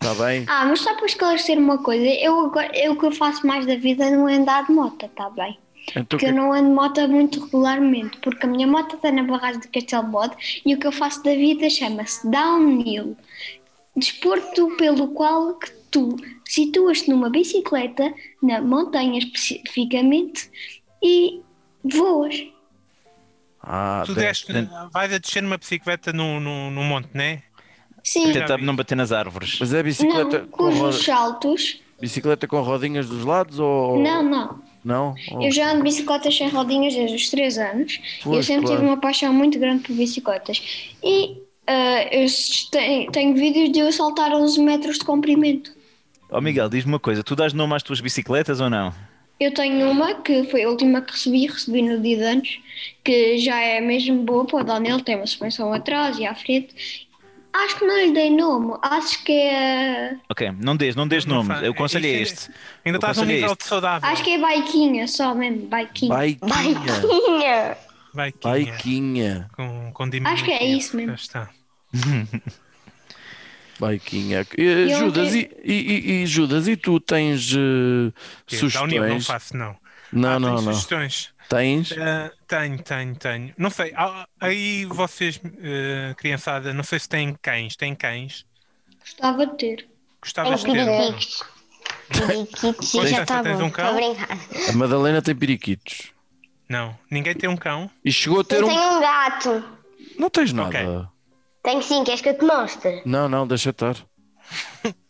Está 0.00 0.14
bem? 0.14 0.44
Ah, 0.46 0.64
mas 0.66 0.80
só 0.80 0.94
para 0.94 1.06
esclarecer 1.06 1.58
uma 1.58 1.78
coisa, 1.82 2.04
eu, 2.06 2.38
agora- 2.46 2.70
eu 2.74 2.92
o 2.92 2.96
que 2.98 3.06
eu 3.06 3.12
faço 3.12 3.46
mais 3.46 3.66
da 3.66 3.76
vida 3.76 4.08
não 4.10 4.28
é 4.28 4.34
andar 4.36 4.64
de 4.66 4.72
moto, 4.72 5.06
está 5.06 5.28
bem? 5.30 5.58
Então, 5.90 6.04
Porque 6.04 6.18
que 6.18 6.24
eu 6.26 6.28
é- 6.30 6.32
não 6.32 6.52
ando 6.52 6.68
de 6.68 6.74
moto 6.74 7.08
muito 7.08 7.44
regularmente, 7.44 8.18
porque 8.18 8.44
a 8.46 8.48
minha 8.48 8.66
moto 8.66 8.96
está 8.96 9.10
na 9.12 9.22
barragem 9.22 9.60
de 9.60 9.68
Castelo 9.68 10.06
Bode 10.08 10.36
e 10.64 10.74
o 10.74 10.78
que 10.78 10.86
eu 10.86 10.92
faço 10.92 11.22
da 11.22 11.34
vida 11.34 11.68
chama-se 11.70 12.28
downhill. 12.30 13.16
Desporto 13.96 14.76
pelo 14.76 15.08
qual 15.08 15.54
que 15.54 15.70
tu 15.90 16.16
situas-te 16.44 17.10
numa 17.10 17.30
bicicleta, 17.30 18.12
na 18.42 18.60
montanha 18.60 19.18
especificamente, 19.18 20.50
e 21.02 21.40
voas. 21.82 22.34
Ah, 23.60 24.02
Tu 24.06 24.14
deste, 24.14 24.52
vais 24.92 25.12
a 25.12 25.18
descer 25.18 25.42
numa 25.42 25.58
bicicleta 25.58 26.12
no, 26.12 26.38
no, 26.40 26.70
no 26.70 26.82
monte, 26.84 27.08
né? 27.12 27.42
Sim, 28.04 28.32
Tentar 28.32 28.58
não 28.58 28.74
bater 28.74 28.94
nas 28.96 29.12
árvores. 29.12 29.58
Mas 29.60 29.74
é 29.74 29.82
bicicleta, 29.82 30.38
não, 30.40 30.46
com 30.48 30.70
com 30.70 30.82
os 30.84 31.04
saltos. 31.04 31.80
bicicleta 32.00 32.46
com 32.46 32.60
rodinhas 32.62 33.06
dos 33.08 33.24
lados 33.24 33.58
ou. 33.58 33.98
Não, 34.00 34.22
não. 34.22 34.62
Não? 34.88 35.14
Oh, 35.32 35.42
Eu 35.42 35.52
já 35.52 35.68
ando 35.70 35.78
de 35.78 35.82
bicicletas 35.82 36.34
sem 36.34 36.48
rodinhas 36.48 36.94
desde 36.94 37.14
os 37.14 37.28
3 37.28 37.58
anos 37.58 37.92
e 37.92 38.22
eu 38.24 38.32
Pois, 38.32 38.46
sempre 38.46 38.62
claro. 38.62 38.76
tive 38.80 38.88
uma 38.90 38.96
paixão 38.96 39.34
muito 39.34 39.58
grande 39.58 39.82
por 39.82 39.94
bicicletas. 39.94 40.62
E 41.04 41.36
ah, 41.66 42.04
eu 42.10 42.26
tenho, 42.72 43.12
tenho 43.12 43.34
vídeos 43.34 43.70
de 43.70 43.80
eu 43.80 43.92
saltar 43.92 44.32
11 44.32 44.58
metros 44.62 44.98
de 44.98 45.04
comprimento. 45.04 45.70
Ó 46.30 46.40
Miguel, 46.40 46.70
diz-me 46.70 46.92
uma 46.92 46.98
coisa, 46.98 47.22
tu 47.22 47.36
dás 47.36 47.52
nome 47.52 47.74
às 47.74 47.82
tuas 47.82 48.00
bicicletas 48.00 48.60
ou 48.62 48.70
não? 48.70 48.94
Eu 49.38 49.52
tenho 49.52 49.90
uma 49.90 50.14
que 50.14 50.44
foi 50.44 50.64
a 50.64 50.68
última 50.70 51.02
que 51.02 51.12
recebi, 51.12 51.46
recebi 51.46 51.82
no 51.82 52.00
dia 52.00 52.16
de 52.16 52.24
antes, 52.24 52.58
que 53.04 53.38
já 53.38 53.60
é 53.60 53.80
mesmo 53.80 54.22
boa 54.24 54.44
para 54.46 54.60
o 54.60 54.64
Daniel, 54.64 55.00
tem 55.00 55.16
uma 55.16 55.26
suspensão 55.26 55.70
atrás 55.72 56.18
e 56.18 56.24
à 56.26 56.34
frente. 56.34 57.06
Acho 57.52 57.76
que 57.78 57.84
não 57.84 57.96
lhe 57.96 58.12
dei 58.12 58.30
nome, 58.30 58.74
acho 58.82 59.24
que 59.24 59.32
é. 59.32 60.16
Ok, 60.28 60.52
não 60.60 60.76
dês, 60.76 60.94
não 60.94 61.08
dês 61.08 61.24
Não 61.24 61.42
nome. 61.42 61.68
O 61.68 61.74
conselho 61.74 62.06
é 62.06 62.10
este. 62.10 62.50
Ainda 62.84 62.98
estás 62.98 63.16
num 63.16 63.24
é 63.24 63.26
nível 63.26 63.56
de 63.56 63.64
saudável. 63.64 64.08
Acho 64.08 64.22
que 64.22 64.34
é 64.34 64.38
baiquinha, 64.38 65.08
só 65.08 65.34
mesmo, 65.34 65.66
baiquinha. 65.66 66.14
Baiquinha. 66.14 67.76
Baiquinha. 68.14 68.38
Baiquinha. 68.42 69.50
Com, 69.54 69.90
com 69.92 70.04
Acho 70.04 70.44
que 70.44 70.50
é 70.52 70.58
diminutivo. 70.58 70.78
isso 70.78 70.96
mesmo. 70.96 71.16
Já 71.16 71.22
está. 71.22 71.50
Baiquinha. 73.80 74.44
E, 74.56 74.62
Eu 74.62 74.98
Judas, 74.98 75.34
e, 75.34 75.50
e- 75.64 76.22
e- 76.22 76.26
Judas, 76.26 76.66
e 76.66 76.76
tu 76.76 76.98
tens 76.98 77.54
um 77.54 78.10
nível, 78.86 79.08
não 79.08 79.20
sugestões? 79.20 79.26
faço, 79.26 79.56
não. 79.56 79.76
Não, 80.12 80.28
ah, 80.30 80.40
não, 80.40 80.50
não. 80.54 80.62
sugestões. 80.72 81.32
Tens? 81.48 81.92
Ah, 81.92 82.30
tenho, 82.46 82.82
tenho, 82.82 83.16
tenho. 83.16 83.54
Não 83.56 83.70
sei, 83.70 83.92
aí 84.40 84.84
vocês, 84.84 85.40
eh, 85.62 86.14
criançada, 86.16 86.74
não 86.74 86.84
sei 86.84 86.98
se 86.98 87.08
têm 87.08 87.34
cães. 87.40 87.74
Têm 87.74 87.94
cães? 87.94 88.44
Gostava 89.00 89.46
de 89.46 89.56
ter. 89.56 89.76
Tenho 89.76 89.88
Gostavas 90.20 90.60
de 90.60 90.72
ter? 90.72 90.82
e 92.10 92.46
Constância, 92.74 93.08
já 93.08 93.22
está 93.22 93.42
tens 93.42 93.58
bom. 93.58 93.64
um 93.66 93.70
cão? 93.70 93.94
brincar. 93.94 94.38
A 94.68 94.72
Madalena 94.72 95.22
tem 95.22 95.34
periquitos. 95.34 96.12
Não. 96.68 96.96
Ninguém 97.10 97.34
tem 97.34 97.48
um 97.48 97.56
cão? 97.56 97.90
E 98.04 98.12
chegou 98.12 98.40
a 98.40 98.44
ter 98.44 98.56
Eu 98.60 98.66
um. 98.66 98.68
tenho 98.68 98.96
um 98.96 99.00
gato. 99.00 99.64
Não 100.18 100.28
tens 100.28 100.52
nada. 100.52 100.68
Ok. 100.68 101.08
Tenho 101.62 101.82
sim, 101.82 102.04
queres 102.04 102.20
que 102.20 102.28
eu 102.30 102.38
te 102.38 102.44
mostre? 102.44 103.02
Não, 103.06 103.28
não, 103.28 103.46
deixa 103.46 103.70
estar. 103.70 103.96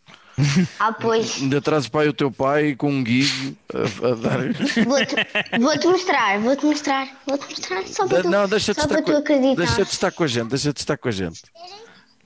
Ah, 0.79 0.93
pois. 0.93 1.41
Ainda 1.41 1.61
trazes 1.61 1.89
pai 1.89 2.07
o 2.07 2.13
teu 2.13 2.31
pai 2.31 2.75
com 2.75 2.91
um 2.91 3.03
guigo 3.03 3.55
a, 3.73 4.07
a 4.11 4.15
dar. 4.15 4.39
Vou-te 4.85 5.15
vou-te 5.59 5.87
mostrar, 5.87 6.39
vou-te 6.39 6.65
mostrar. 6.65 7.07
Vou-te 7.27 7.49
mostrar 7.49 7.87
só 7.87 8.07
para 8.07 8.21
tu, 8.21 8.29
não, 8.29 8.47
deixa-te 8.47 8.79
só 8.79 8.85
estar, 8.87 8.95
para 8.95 9.01
tu 9.03 9.11
com... 9.11 9.17
acreditar. 9.17 9.55
deixa 9.55 9.81
estar 9.81 10.11
com 10.11 10.23
a 10.23 10.27
gente, 10.27 10.47
deixa-te 10.49 10.77
estar 10.77 10.97
com 10.97 11.07
a 11.07 11.11
gente. 11.11 11.41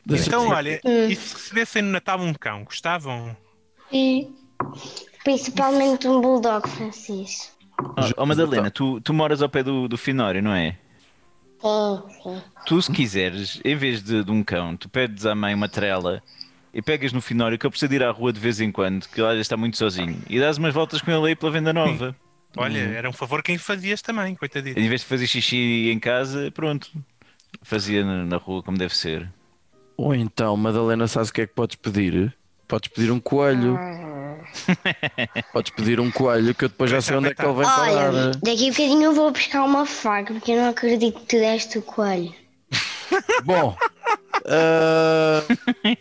Deixa 0.05 0.27
Então, 0.27 0.49
olha, 0.49 0.81
Hum. 0.83 1.07
e 1.09 1.15
se 1.15 1.33
recebessem 1.33 1.81
no 1.81 1.91
Natal 1.91 2.19
um 2.19 2.33
cão, 2.33 2.63
gostavam? 2.63 3.35
Principalmente 5.23 6.07
um 6.07 6.19
bulldog 6.19 6.67
francês. 6.69 7.51
Oh, 8.17 8.25
Madalena, 8.25 8.69
tu, 8.69 8.99
tu 9.01 9.13
moras 9.13 9.41
ao 9.41 9.49
pé 9.49 9.63
do, 9.63 9.87
do 9.87 9.97
Finório, 9.97 10.41
não 10.41 10.53
é? 10.53 10.77
Sim, 11.61 12.03
sim. 12.21 12.41
Tu, 12.65 12.81
se 12.81 12.91
quiseres, 12.91 13.59
em 13.63 13.75
vez 13.75 14.03
de, 14.03 14.23
de 14.23 14.31
um 14.31 14.43
cão, 14.43 14.75
tu 14.75 14.89
pedes 14.89 15.25
à 15.25 15.33
mãe 15.33 15.53
uma 15.53 15.69
trela 15.69 16.21
e 16.73 16.81
pegas 16.81 17.13
no 17.13 17.21
Finório 17.21 17.57
que 17.57 17.65
eu 17.65 17.69
preciso 17.69 17.89
de 17.89 17.95
ir 17.95 18.03
à 18.03 18.11
rua 18.11 18.33
de 18.33 18.39
vez 18.39 18.59
em 18.59 18.71
quando, 18.71 19.07
que 19.07 19.21
ele 19.21 19.39
está 19.39 19.55
muito 19.55 19.77
sozinho, 19.77 20.21
e 20.29 20.39
dás 20.39 20.57
umas 20.57 20.73
voltas 20.73 21.01
com 21.01 21.11
ele 21.11 21.27
aí 21.27 21.35
pela 21.35 21.51
venda 21.51 21.71
nova. 21.71 22.15
Olha, 22.55 22.79
era 22.79 23.09
um 23.09 23.13
favor 23.13 23.41
quem 23.41 23.57
fazias 23.57 24.01
também, 24.01 24.35
coitadito. 24.35 24.79
Em 24.79 24.87
vez 24.87 25.01
de 25.01 25.07
fazer 25.07 25.27
xixi 25.27 25.89
em 25.91 25.99
casa, 25.99 26.51
pronto, 26.51 26.91
fazia 27.61 28.03
na, 28.05 28.25
na 28.25 28.37
rua 28.37 28.61
como 28.61 28.77
deve 28.77 28.95
ser. 28.95 29.29
Ou 29.97 30.13
então, 30.13 30.55
Madalena, 30.57 31.07
sabes 31.07 31.29
o 31.29 31.33
que 31.33 31.41
é 31.41 31.47
que 31.47 31.53
podes 31.53 31.75
pedir? 31.75 32.35
Podes 32.67 32.89
pedir 32.89 33.11
um 33.11 33.19
coelho. 33.19 33.77
podes 35.53 35.71
pedir 35.71 35.99
um 35.99 36.11
coelho 36.11 36.53
que 36.53 36.65
eu 36.65 36.69
depois 36.69 36.89
já 36.89 37.01
sei 37.01 37.15
onde 37.15 37.29
é 37.29 37.33
que 37.33 37.43
ele 37.43 37.53
vem 37.53 37.65
Olha, 37.65 37.95
parar. 37.95 38.35
daqui 38.35 38.67
a 38.67 38.71
bocadinho 38.71 39.03
eu 39.03 39.13
vou 39.13 39.31
buscar 39.31 39.63
uma 39.63 39.85
faca 39.85 40.33
porque 40.33 40.51
eu 40.51 40.57
não 40.57 40.69
acredito 40.69 41.19
que 41.19 41.25
tu 41.25 41.39
deste 41.39 41.77
o 41.77 41.81
coelho. 41.81 42.33
Bom, 43.43 43.77
ah, 44.45 45.41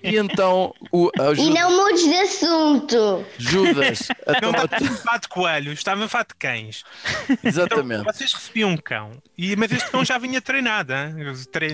e 0.02 0.16
então 0.16 0.74
o 0.90 1.11
a 1.18 1.33
E 1.33 1.50
não 1.50 1.70
mudes 1.76 2.05
de 2.05 2.14
assunto. 2.14 3.24
Judas, 3.38 4.09
Não 4.42 4.50
então, 4.50 4.64
estava 4.64 4.96
falar 4.96 5.18
de 5.18 5.28
coelhos, 5.28 5.78
estava 5.78 6.09
falar 6.09 6.24
de 6.24 6.35
cães. 6.35 6.85
Então, 7.24 7.38
exatamente. 7.44 8.05
vocês 8.05 8.33
recebiam 8.33 8.70
um 8.70 8.76
cão, 8.76 9.11
e, 9.37 9.55
mas 9.57 9.70
este 9.72 9.90
cão 9.90 10.05
já 10.05 10.18
vinha 10.18 10.40
treinado, 10.40 10.92
hein? 10.92 11.14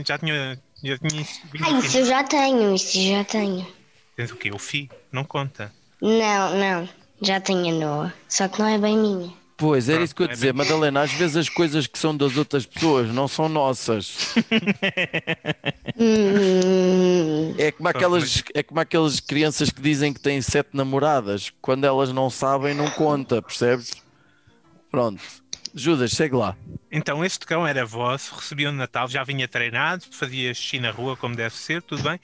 Já 0.07 0.19
tinha. 0.19 0.59
Já 0.83 0.99
tinha 0.99 1.27
Ah, 1.63 1.71
isso 1.79 1.99
eu 1.99 2.05
já 2.05 2.23
tenho, 2.23 2.75
isso 2.75 2.99
eu 2.99 3.19
já 3.19 3.25
tenho. 3.25 3.67
Tens 4.15 4.31
o 4.31 4.37
quê? 4.37 4.51
O 4.53 4.59
FI? 4.59 4.91
Não 5.11 5.25
conta. 5.25 5.73
Não, 6.01 6.55
não. 6.55 6.89
Já 7.23 7.41
tenho 7.41 7.69
a 7.69 7.79
Noa. 7.79 8.15
Só 8.29 8.47
que 8.47 8.61
não 8.61 8.69
é 8.69 8.79
bem 8.79 8.97
minha. 8.97 9.33
Pois, 9.59 9.89
era 9.89 10.05
isso 10.05 10.15
que 10.15 10.23
eu 10.23 10.27
ia 10.27 10.31
é 10.31 10.35
dizer, 10.35 10.55
Madalena. 10.55 11.01
Às 11.01 11.13
vezes 11.13 11.37
as 11.37 11.49
coisas 11.49 11.89
que 11.89 11.99
são 11.99 12.17
das 12.17 12.37
outras 12.37 12.65
pessoas 12.65 13.13
não 13.13 13.27
são 13.27 13.49
nossas. 13.49 14.35
É 17.59 17.73
como 17.73 17.89
aquelas, 17.89 18.45
é 18.55 18.63
como 18.63 18.79
aquelas 18.79 19.19
crianças 19.19 19.69
que 19.69 19.83
dizem 19.83 20.13
que 20.13 20.21
têm 20.21 20.41
sete 20.41 20.71
namoradas. 20.75 21.53
Quando 21.61 21.85
elas 21.85 22.13
não 22.13 22.31
sabem, 22.31 22.73
não 22.73 22.89
conta, 22.91 23.43
percebes? 23.43 23.91
Pronto. 24.93 25.21
Judas, 25.75 26.13
segue 26.13 26.37
lá. 26.37 26.57
Então, 26.91 27.25
este 27.25 27.45
cão 27.45 27.67
era 27.67 27.85
vosso, 27.85 28.37
recebia 28.37 28.71
no 28.71 28.79
Natal, 28.79 29.09
já 29.09 29.25
vinha 29.25 29.49
treinado, 29.49 30.05
fazia 30.13 30.55
xixi 30.55 30.79
na 30.79 30.93
rua, 30.93 31.17
como 31.17 31.35
deve 31.35 31.57
ser, 31.57 31.83
tudo 31.83 32.05
bem, 32.05 32.21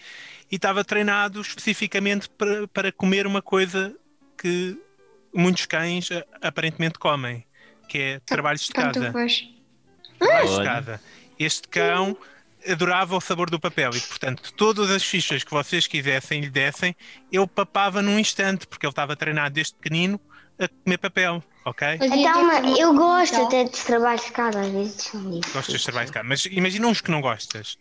e 0.51 0.55
estava 0.55 0.85
treinado 0.85 1.41
especificamente 1.41 2.29
para, 2.29 2.69
para 2.69 2.93
comer 2.93 3.27
uma 3.27 3.43
coisa 3.43 3.93
que 4.39 4.79
muitos 5.35 5.67
cães 5.67 6.11
eh, 6.11 6.25
aparentemente 6.41 6.99
comem, 6.99 7.45
que 7.89 7.99
é 7.99 8.21
trabalhos 8.21 8.63
de 8.63 8.73
tanto 8.73 9.01
casa. 9.01 9.13
Trabalhos 10.19 10.59
de 10.59 10.65
casa. 10.65 11.01
Este 11.39 11.69
cão 11.69 12.17
adorava 12.67 13.17
o 13.17 13.21
sabor 13.21 13.51
do 13.51 13.61
papel 13.61 13.91
e, 13.95 14.01
portanto, 14.01 14.53
todas 14.55 14.91
as 14.91 15.05
fichas 15.05 15.45
que 15.45 15.51
vocês 15.51 15.87
quisessem 15.87 16.41
lhe 16.41 16.51
dessem, 16.51 16.97
ele 17.31 17.47
papava 17.47 18.01
num 18.01 18.19
instante, 18.19 18.67
porque 18.67 18.87
ele 18.87 18.93
estava 18.93 19.15
treinado 19.17 19.55
desde 19.55 19.75
pequenino 19.75 20.19
a 20.59 20.69
comer 20.69 20.99
papel, 20.99 21.43
ok? 21.65 21.99
Então, 22.01 22.77
eu 22.77 22.95
gosto 22.95 23.43
até 23.43 23.65
dos 23.65 23.85
trabalhos 23.85 24.25
de 24.25 24.33
casa, 24.33 24.61
às 24.61 24.69
vezes. 24.69 25.11
Gostas 25.53 25.81
de 25.81 25.85
trabalho 25.85 26.07
de 26.07 26.13
casa. 26.13 26.29
Mas 26.29 26.47
imagina 26.47 26.87
uns 26.87 27.01
que 27.01 27.11
não 27.11 27.21
gostas. 27.21 27.77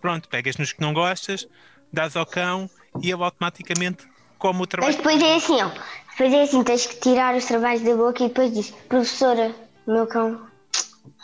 Pronto, 0.00 0.28
pegas 0.28 0.56
nos 0.56 0.72
que 0.72 0.80
não 0.80 0.92
gostas, 0.92 1.46
dás 1.92 2.16
ao 2.16 2.26
cão 2.26 2.70
e 3.02 3.10
ele 3.10 3.22
automaticamente 3.22 4.06
come 4.38 4.58
o 4.58 4.60
Mas 4.60 4.68
trabalho. 4.68 4.96
depois 4.96 5.22
é 5.22 5.34
assim, 5.36 5.60
ó. 5.62 5.70
Depois 6.10 6.32
é 6.34 6.42
assim, 6.42 6.64
tens 6.64 6.86
que 6.86 6.96
tirar 7.00 7.34
os 7.36 7.44
trabalhos 7.44 7.82
da 7.82 7.94
boca 7.94 8.24
e 8.24 8.28
depois 8.28 8.52
diz, 8.52 8.70
professora, 8.88 9.54
o 9.86 9.92
meu 9.92 10.06
cão 10.06 10.40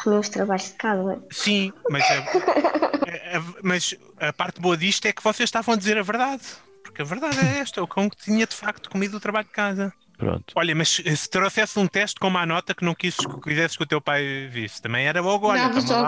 comeu 0.02 0.20
os 0.20 0.28
trabalhos 0.28 0.64
de 0.66 0.72
casa. 0.74 1.22
Sim, 1.30 1.72
mas 1.90 2.04
a, 2.04 2.14
a- 2.14 3.38
a- 3.38 3.42
mas 3.62 3.94
a 4.20 4.32
parte 4.32 4.60
boa 4.60 4.76
disto 4.76 5.06
é 5.06 5.12
que 5.12 5.22
vocês 5.22 5.48
estavam 5.48 5.74
a 5.74 5.76
dizer 5.78 5.98
a 5.98 6.02
verdade. 6.02 6.42
Porque 6.82 7.02
a 7.02 7.04
verdade 7.04 7.38
é 7.40 7.58
esta: 7.58 7.82
o 7.82 7.88
cão 7.88 8.08
que 8.08 8.16
tinha 8.16 8.46
de 8.46 8.54
facto 8.54 8.88
comido 8.88 9.16
o 9.16 9.20
trabalho 9.20 9.46
de 9.46 9.52
casa. 9.52 9.92
Pronto. 10.16 10.44
Olha, 10.54 10.76
mas 10.76 10.90
se 10.90 11.28
trouxesse 11.28 11.76
um 11.76 11.88
teste 11.88 12.20
com 12.20 12.28
uma 12.28 12.46
nota 12.46 12.72
que 12.72 12.84
não 12.84 12.94
quis, 12.94 13.16
que 13.16 13.40
quisesses 13.40 13.76
que 13.76 13.82
o 13.82 13.86
teu 13.86 14.00
pai 14.00 14.48
visse, 14.48 14.80
também 14.80 15.06
era 15.08 15.20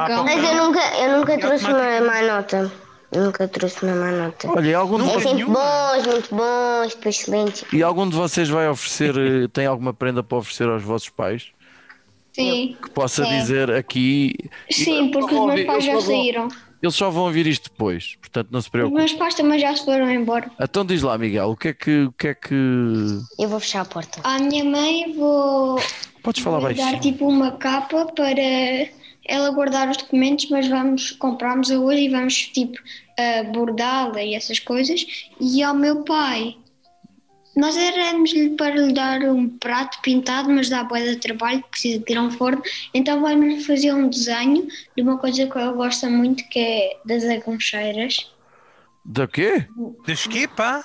cão. 0.07 0.21
o 0.23 0.25
Mas 0.25 0.45
eu 0.45 0.55
nunca, 0.65 0.81
eu 0.97 1.19
nunca 1.19 1.39
trouxe 1.39 1.65
uma 1.65 2.01
má 2.03 2.23
nota. 2.23 2.73
Eu 3.13 3.25
nunca 3.25 3.47
trouxe 3.49 3.85
uma 3.85 3.95
má 3.95 4.11
nota. 4.11 4.49
Olha, 4.51 4.79
algum, 4.79 5.01
É 5.05 5.09
sempre 5.21 5.35
nenhuma. 5.35 5.59
bons, 5.61 6.07
muito 6.07 6.35
bons, 6.35 6.95
depois 6.95 7.19
excelentes. 7.21 7.65
e 7.73 7.83
algum 7.83 8.09
de 8.09 8.17
vocês 8.17 8.49
vai 8.49 8.69
oferecer, 8.69 9.15
eh, 9.45 9.49
tem 9.53 9.67
alguma 9.67 9.95
prenda 9.95 10.23
para 10.23 10.39
oferecer 10.39 10.69
aos 10.69 10.83
vossos 10.83 11.09
pais? 11.09 11.47
Sim, 12.33 12.77
Que 12.83 12.91
possa 12.91 13.25
Sim. 13.25 13.31
dizer 13.39 13.71
aqui. 13.71 14.35
sim, 14.71 15.11
porque 15.11 15.35
os 15.35 15.47
meus 15.47 15.65
pais 15.67 15.85
já 15.85 16.01
saíram. 16.01 16.49
Eles 16.83 16.95
só 16.95 17.09
vão 17.09 17.23
ouvir 17.25 17.47
isto 17.47 17.71
depois, 17.71 18.17
portanto 18.21 18.49
não 18.51 18.61
se 18.61 18.67
Os 18.67 18.71
preocupe. 18.71 18.97
meus 18.99 19.13
pais 19.15 19.35
também 19.35 19.59
já 19.59 19.75
se 19.75 19.85
foram 19.87 20.11
embora. 20.11 20.51
Então 20.61 20.85
diz 20.85 21.01
lá, 21.03 21.17
Miguel, 21.17 21.51
o 21.51 21.57
que 21.57 21.69
é 21.69 21.73
que. 21.73 22.05
O 22.05 22.13
que, 22.13 22.29
é 22.29 22.35
que... 22.35 22.55
Eu 23.39 23.49
vou 23.49 23.59
fechar 23.59 23.81
a 23.81 23.85
porta. 23.87 24.21
À 24.23 24.39
minha 24.39 24.63
mãe 24.65 25.15
vou, 25.17 25.81
Podes 26.23 26.43
falar 26.43 26.59
vou 26.59 26.69
baixinho. 26.69 26.93
dar 26.93 27.01
tipo 27.01 27.27
uma 27.27 27.53
capa 27.53 28.05
para 28.15 28.31
ela 29.29 29.51
guardar 29.51 29.89
os 29.89 29.97
documentos, 29.97 30.49
mas 30.51 30.69
vamos 30.69 31.13
comprarmos 31.13 31.71
a 31.71 31.79
hoje 31.79 32.05
e 32.05 32.09
vamos 32.09 32.35
tipo 32.49 32.79
a 33.19 33.45
bordá-la 33.45 34.23
e 34.23 34.35
essas 34.35 34.59
coisas. 34.59 35.07
E 35.41 35.63
ao 35.63 35.75
meu 35.75 36.03
pai, 36.05 36.57
nós 37.57 37.77
éramos-lhe 37.77 38.51
para 38.51 38.75
lhe 38.75 38.93
dar 38.93 39.23
um 39.23 39.49
prato 39.49 40.01
pintado, 40.03 40.51
mas 40.51 40.69
dá 40.69 40.85
boa 40.85 41.01
de 41.01 41.17
trabalho, 41.17 41.65
precisa 41.71 41.99
de 41.99 42.13
ir 42.13 42.17
a 42.17 42.23
um 42.23 42.31
forno. 42.31 42.63
Então 42.93 43.23
vai-me 43.23 43.65
fazer 43.65 43.95
um 43.95 44.09
desenho 44.09 44.69
de 44.95 45.03
uma 45.03 45.19
coisa 45.19 45.47
que 45.47 45.59
eu 45.59 45.75
gosto 45.75 46.09
muito, 46.11 46.47
que 46.49 46.59
é 46.59 47.01
das 47.05 47.25
agoncheiras. 47.25 48.31
Da 49.05 49.27
quê? 49.27 49.67
Diz 50.05 50.27
que, 50.27 50.47
pá? 50.47 50.85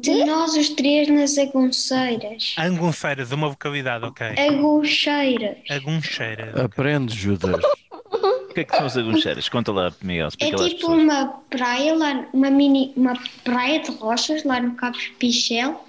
De 0.00 0.24
nós 0.24 0.56
os 0.56 0.70
três 0.70 1.08
nas 1.08 1.36
agonceiras. 1.38 2.54
Angunceiras, 2.58 3.32
uma 3.32 3.48
vocalidade, 3.48 4.04
ok. 4.04 4.26
Agoncheiras. 4.38 5.58
Aguncheira. 5.70 6.64
Aprende, 6.64 7.14
Judas. 7.14 7.60
O 8.10 8.52
que 8.52 8.60
é 8.60 8.64
que 8.64 8.76
são 8.76 8.86
as 8.86 8.96
aguncheiras? 8.96 9.48
Conta 9.48 9.70
lá, 9.70 9.92
Miguel, 10.02 10.24
É 10.24 10.28
explica 10.28 10.56
lá 10.56 10.64
às 10.64 10.70
tipo 10.70 10.80
pessoas. 10.80 11.02
uma 11.04 11.26
praia, 11.48 11.94
lá, 11.94 12.26
uma 12.32 12.50
mini, 12.50 12.92
uma 12.96 13.14
praia 13.44 13.78
de 13.78 13.92
rochas 13.92 14.42
lá 14.42 14.60
no 14.60 14.74
Cabo 14.74 14.98
Pichel, 15.20 15.80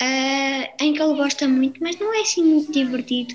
ah, 0.00 0.68
em 0.80 0.94
que 0.94 1.02
ele 1.02 1.14
gosta 1.14 1.46
muito, 1.46 1.82
mas 1.82 1.98
não 1.98 2.14
é 2.14 2.22
assim 2.22 2.42
muito 2.42 2.72
divertido, 2.72 3.34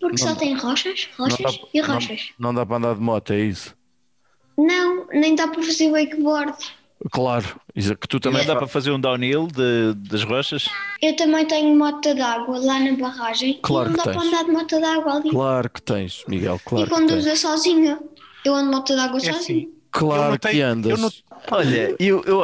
porque 0.00 0.18
só 0.18 0.36
tem 0.36 0.54
rochas, 0.54 1.08
rochas 1.18 1.58
e 1.74 1.80
rochas. 1.80 2.28
Não, 2.38 2.52
não 2.52 2.60
dá 2.60 2.64
para 2.64 2.76
andar 2.76 2.94
de 2.94 3.00
moto, 3.00 3.32
é 3.32 3.40
isso? 3.40 3.74
Não, 4.56 5.08
nem 5.12 5.34
dá 5.34 5.48
para 5.48 5.60
fazer 5.60 5.90
wakeboard. 5.90 6.54
Claro, 7.10 7.60
que 7.72 8.08
tu 8.08 8.18
também 8.20 8.40
Também 8.40 8.46
dá 8.46 8.56
para 8.56 8.66
fazer 8.68 8.90
um 8.90 9.00
downhill 9.00 9.46
de- 9.48 9.94
das 10.08 10.22
rochas? 10.24 10.68
Eu 11.02 11.14
também 11.16 11.44
tenho 11.46 11.76
moto 11.76 12.14
d'água 12.14 12.58
lá 12.58 12.78
na 12.80 12.92
barragem 12.96 13.58
Claro 13.62 13.90
e 13.90 13.92
não 13.92 13.98
que 13.98 14.04
dá 14.06 14.12
para 14.12 14.20
tens. 14.22 14.32
andar 14.32 14.44
de 14.44 14.50
moto 14.50 14.80
d'água 14.80 15.12
ali. 15.16 15.30
Claro 15.30 15.70
que 15.70 15.82
tens, 15.82 16.24
Miguel, 16.28 16.56
e 16.56 16.68
claro 16.68 16.84
que 16.86 16.90
conduzo 16.94 17.24
tens. 17.26 17.40
sozinha. 17.40 17.98
Eu 18.44 18.54
ando 18.54 18.70
de 18.70 18.76
moto 18.76 18.96
d'água 18.96 19.16
É 19.18 19.20
sozinha. 19.20 19.36
assim. 19.36 19.60
Eu 19.62 19.70
Claro 19.90 20.22
não 20.24 20.32
que 20.32 20.38
tenho- 20.38 20.62
eu 20.62 20.68
andas. 20.68 21.00
não- 21.00 21.10
Olha, 21.52 21.96
eu, 21.98 22.22
eu, 22.26 22.42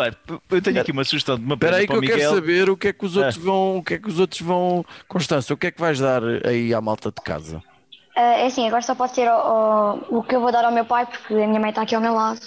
eu 0.51 0.63
tenho 0.63 0.81
aqui 0.81 0.91
uma 0.91 1.05
sugestão 1.05 1.37
de 1.39 1.45
uma 1.45 1.55
Espera 1.55 1.77
aí 1.77 1.87
que 1.87 1.93
o 1.93 1.97
eu 1.97 2.01
quero 2.03 2.35
saber 2.35 2.71
o 2.71 2.77
que 2.77 2.89
é 2.89 2.93
que 2.95 3.05
os 3.05 3.15
outros 3.17 3.37
Ah. 3.37 3.41
vão, 3.45 3.77
o 3.77 3.83
que 3.85 3.95
é 3.95 3.99
que 3.99 4.09
os 4.09 4.19
outros 4.19 4.41
vão, 4.41 4.85
Constância, 5.07 5.53
o 5.53 5.57
que 5.57 5.67
é 5.67 5.71
que 5.71 5.79
vais 5.81 5.99
dar 6.01 6.23
aí 6.47 6.73
à 6.73 6.81
malta 6.81 7.11
de 7.11 7.23
casa? 7.23 7.63
Ah, 8.17 8.21
é 8.39 8.47
assim, 8.47 8.67
agora 8.67 8.81
só 8.81 8.95
pode 8.95 9.15
ser 9.15 9.29
ao- 9.29 9.47
ao- 9.47 10.05
o 10.09 10.23
que 10.23 10.35
eu 10.35 10.41
vou 10.41 10.51
dar 10.51 10.65
ao 10.65 10.73
meu 10.73 10.87
pai, 10.87 11.05
porque 11.05 11.35
a 11.35 11.47
minha 11.47 11.61
mãe 11.61 11.69
está 11.69 11.83
aqui 11.83 11.95
ao 11.95 12.01
meu 12.01 12.15
lado. 12.15 12.41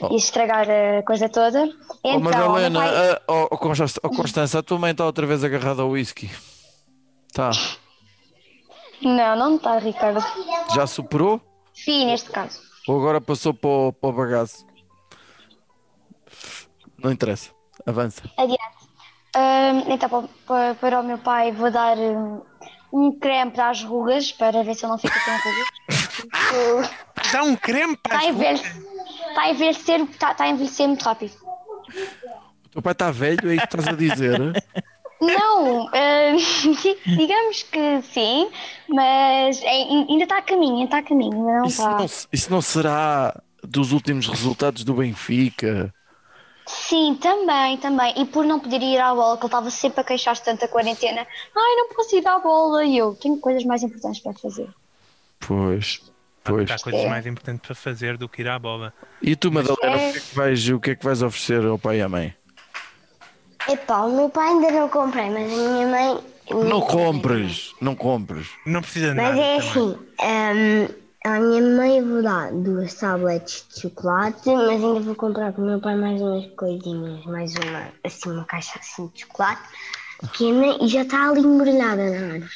Oh. 0.00 0.12
E 0.12 0.16
estragar 0.16 0.66
a 0.70 1.02
coisa 1.02 1.28
toda. 1.28 1.64
Então, 1.64 2.16
oh, 2.16 2.20
Madalena, 2.20 2.80
pai- 2.80 3.20
oh, 3.28 3.48
oh, 3.50 3.58
Constância, 3.58 4.00
oh, 4.02 4.10
Constância, 4.10 4.60
a 4.60 4.62
tua 4.62 4.78
mãe 4.78 4.90
está 4.92 5.04
outra 5.04 5.26
vez 5.26 5.42
agarrada 5.44 5.82
ao 5.82 5.90
whisky. 5.90 6.30
Tá, 7.32 7.50
Não, 9.02 9.36
não 9.36 9.56
está, 9.56 9.78
Ricardo. 9.78 10.24
já 10.74 10.86
superou? 10.86 11.40
Sim, 11.74 12.06
neste 12.06 12.30
caso. 12.30 12.60
Ou 12.86 12.98
agora 12.98 13.20
passou 13.20 13.52
para 13.52 13.68
o, 13.70 13.92
para 13.92 14.10
o 14.10 14.12
bagaço? 14.12 14.64
Não 16.98 17.10
interessa, 17.10 17.50
avança. 17.86 18.22
Adiante. 18.36 18.60
Ahm, 19.36 19.92
então, 19.92 20.28
para, 20.46 20.74
para, 20.76 21.00
o 21.00 21.02
meu 21.02 21.18
pai, 21.18 21.50
vou 21.50 21.70
dar 21.70 21.96
hum, 21.98 22.40
um 22.92 23.18
creme 23.18 23.50
para 23.50 23.70
as 23.70 23.82
rugas, 23.82 24.30
para 24.30 24.62
ver 24.62 24.74
se 24.74 24.84
ele 24.84 24.92
não 24.92 24.98
fica 24.98 25.18
com 25.20 25.30
rugas. 25.32 26.90
Dá 27.32 27.42
um 27.42 27.56
creme 27.56 27.96
para 27.96 28.16
a 28.16 28.20
as 28.20 28.26
envelhecer, 28.26 28.72
está 29.34 29.42
a 29.42 29.50
envelhecer, 29.50 30.00
está, 30.02 30.32
está 30.32 30.44
a 30.44 30.48
envelhecer 30.48 30.86
muito 30.88 31.02
rápido. 31.02 31.34
O 32.66 32.68
teu 32.70 32.82
pai 32.82 32.92
está 32.92 33.10
velho, 33.10 33.50
é 33.50 33.54
isso 33.56 33.66
que 33.66 33.76
estás 33.76 33.88
a 33.88 33.96
dizer? 33.96 34.38
Não, 35.20 35.88
ahm, 35.94 36.36
digamos 37.16 37.62
que 37.64 38.02
sim, 38.02 38.50
mas 38.88 39.62
é- 39.62 39.82
ainda 40.08 40.24
está 40.24 40.38
a 40.38 40.42
caminho, 40.42 40.74
ainda 40.74 40.84
está 40.84 40.98
a 40.98 41.02
caminho, 41.02 41.32
não 41.44 41.66
Isso 41.66 41.82
está. 41.82 41.98
não, 41.98 42.06
isso 42.32 42.50
não 42.50 42.60
será 42.62 43.40
dos 43.62 43.92
últimos 43.92 44.26
resultados 44.26 44.84
do 44.84 44.94
Benfica? 44.94 45.92
Sim, 46.66 47.14
também, 47.20 47.76
também. 47.76 48.14
E 48.16 48.24
por 48.24 48.44
não 48.44 48.58
poder 48.58 48.82
ir 48.82 48.98
à 48.98 49.14
bola, 49.14 49.36
que 49.36 49.42
ele 49.42 49.48
estava 49.48 49.70
sempre 49.70 50.00
a 50.00 50.04
queixar-se 50.04 50.42
tanto 50.42 50.60
da 50.60 50.68
quarentena. 50.68 51.20
Ai, 51.20 51.76
não 51.76 51.88
posso 51.94 52.16
ir 52.16 52.26
à 52.26 52.38
bola. 52.38 52.84
E 52.84 52.96
eu 52.96 53.14
tenho 53.14 53.36
coisas 53.38 53.64
mais 53.64 53.82
importantes 53.82 54.20
para 54.22 54.32
fazer. 54.32 54.68
Pois, 55.46 56.00
pois. 56.44 56.70
Há 56.70 56.78
coisas 56.78 57.00
É. 57.02 57.08
mais 57.08 57.26
importantes 57.26 57.66
para 57.66 57.74
fazer 57.74 58.16
do 58.16 58.28
que 58.28 58.42
ir 58.42 58.48
à 58.48 58.58
bola. 58.58 58.92
E 59.22 59.34
tu, 59.34 59.50
Madalena, 59.50 59.96
É. 60.00 60.08
o 60.10 60.12
que, 60.12 60.18
é 60.18 60.20
que 60.20 60.34
vais, 60.36 60.68
o 60.68 60.80
que 60.80 60.90
é 60.90 60.94
que 60.94 61.04
vais 61.04 61.22
oferecer 61.22 61.64
ao 61.64 61.78
pai 61.78 61.98
e 61.98 62.02
à 62.02 62.08
mãe? 62.08 62.34
Epá, 63.68 64.02
o 64.02 64.14
meu 64.14 64.28
pai 64.28 64.48
ainda 64.48 64.70
não 64.70 64.88
comprei, 64.88 65.30
mas 65.30 65.50
a 65.50 65.56
minha 65.56 65.86
mãe. 65.88 66.18
Não 66.68 66.82
compres, 66.82 67.72
não 67.80 67.94
compres. 67.96 68.48
Não 68.66 68.82
precisa 68.82 69.10
de 69.10 69.14
Mas 69.16 69.30
nada. 69.34 69.40
é 69.40 69.58
também. 69.58 69.68
assim, 69.70 69.98
hum, 70.20 70.88
a 71.24 71.40
minha 71.40 71.62
mãe 71.62 72.02
vou 72.04 72.22
dar 72.22 72.52
duas 72.52 72.92
tablets 72.92 73.66
de 73.74 73.80
chocolate, 73.80 74.42
mas 74.50 74.68
ainda 74.84 75.00
vou 75.00 75.14
comprar 75.14 75.54
com 75.54 75.62
o 75.62 75.64
meu 75.64 75.80
pai 75.80 75.96
mais 75.96 76.20
umas 76.20 76.44
coisinhas, 76.54 77.24
mais 77.24 77.54
uma, 77.54 77.88
assim, 78.04 78.30
uma 78.30 78.44
caixa 78.44 78.78
assim 78.78 79.10
de 79.14 79.22
chocolate 79.22 79.62
pequena 80.20 80.76
e 80.82 80.88
já 80.88 81.00
está 81.00 81.30
ali 81.30 81.40
embrulhada 81.40 82.10
na 82.10 82.34
árvore. 82.34 82.50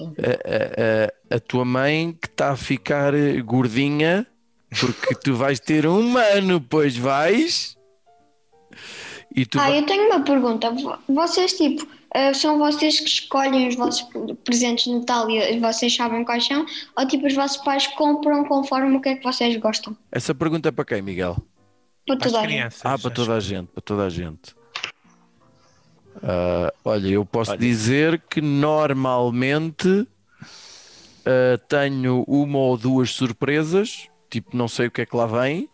A, 0.00 1.34
a- 1.34 1.36
a 1.36 1.40
tua 1.40 1.64
mãe 1.64 2.16
que 2.20 2.26
está 2.28 2.50
a 2.52 2.56
ficar 2.56 3.14
eh, 3.14 3.40
gordinha 3.40 4.26
porque 4.80 5.14
tu 5.14 5.34
vais 5.34 5.60
ter 5.60 5.86
um 5.86 6.16
ano, 6.16 6.60
pois 6.60 6.96
vais. 6.96 7.76
E 9.34 9.46
tu 9.46 9.58
Ah, 9.58 9.68
vai- 9.68 9.78
eu 9.78 9.86
tenho 9.86 10.06
uma 10.06 10.20
pergunta. 10.20 10.70
Vo- 10.70 10.98
Vocês, 11.08 11.54
tipo, 11.54 11.86
eh, 12.14 12.34
são 12.34 12.58
vocês 12.58 13.00
que 13.00 13.06
escolhem 13.08 13.68
os 13.68 13.74
vossos 13.76 14.06
presentes 14.44 14.84
de 14.84 14.94
Natal 14.94 15.30
e 15.30 15.58
vocês 15.58 15.94
sabem 15.94 16.24
quais 16.24 16.46
são? 16.46 16.66
Ou, 16.96 17.06
tipo, 17.08 17.26
os 17.26 17.34
vossos 17.34 17.56
pais 17.64 17.86
compram 17.88 18.44
conforme 18.44 18.96
o 18.96 19.00
que 19.00 19.08
é 19.10 19.16
que 19.16 19.24
vocês 19.24 19.56
gostam? 19.56 19.96
Essa 20.10 20.34
pergunta 20.34 20.68
é 20.68 20.72
para 20.72 20.84
quem, 20.84 21.00
Miguel? 21.02 21.36
Para 22.06 22.16
toda 22.16 22.38
a 22.38 22.42
gente. 22.42 22.50
crianças. 22.50 22.80
Ah, 22.84 22.98
para 22.98 23.10
toda 23.10 23.34
a 23.34 23.40
gente, 23.40 23.68
para 23.68 23.82
toda 23.82 24.04
a 24.04 24.10
gente. 24.10 24.54
Ah, 26.22 26.72
olha, 26.84 27.08
eu 27.08 27.24
posso 27.24 27.52
Olha. 27.52 27.60
dizer 27.60 28.20
que 28.28 28.40
normalmente 28.40 30.06
ah, 31.26 31.58
tenho 31.68 32.24
uma 32.26 32.58
ou 32.58 32.76
duas 32.76 33.10
surpresas, 33.10 34.08
tipo, 34.30 34.56
não 34.56 34.68
sei 34.68 34.86
o 34.86 34.90
que 34.90 35.02
é 35.02 35.06
que 35.06 35.16
lá 35.16 35.26
vem, 35.26 35.68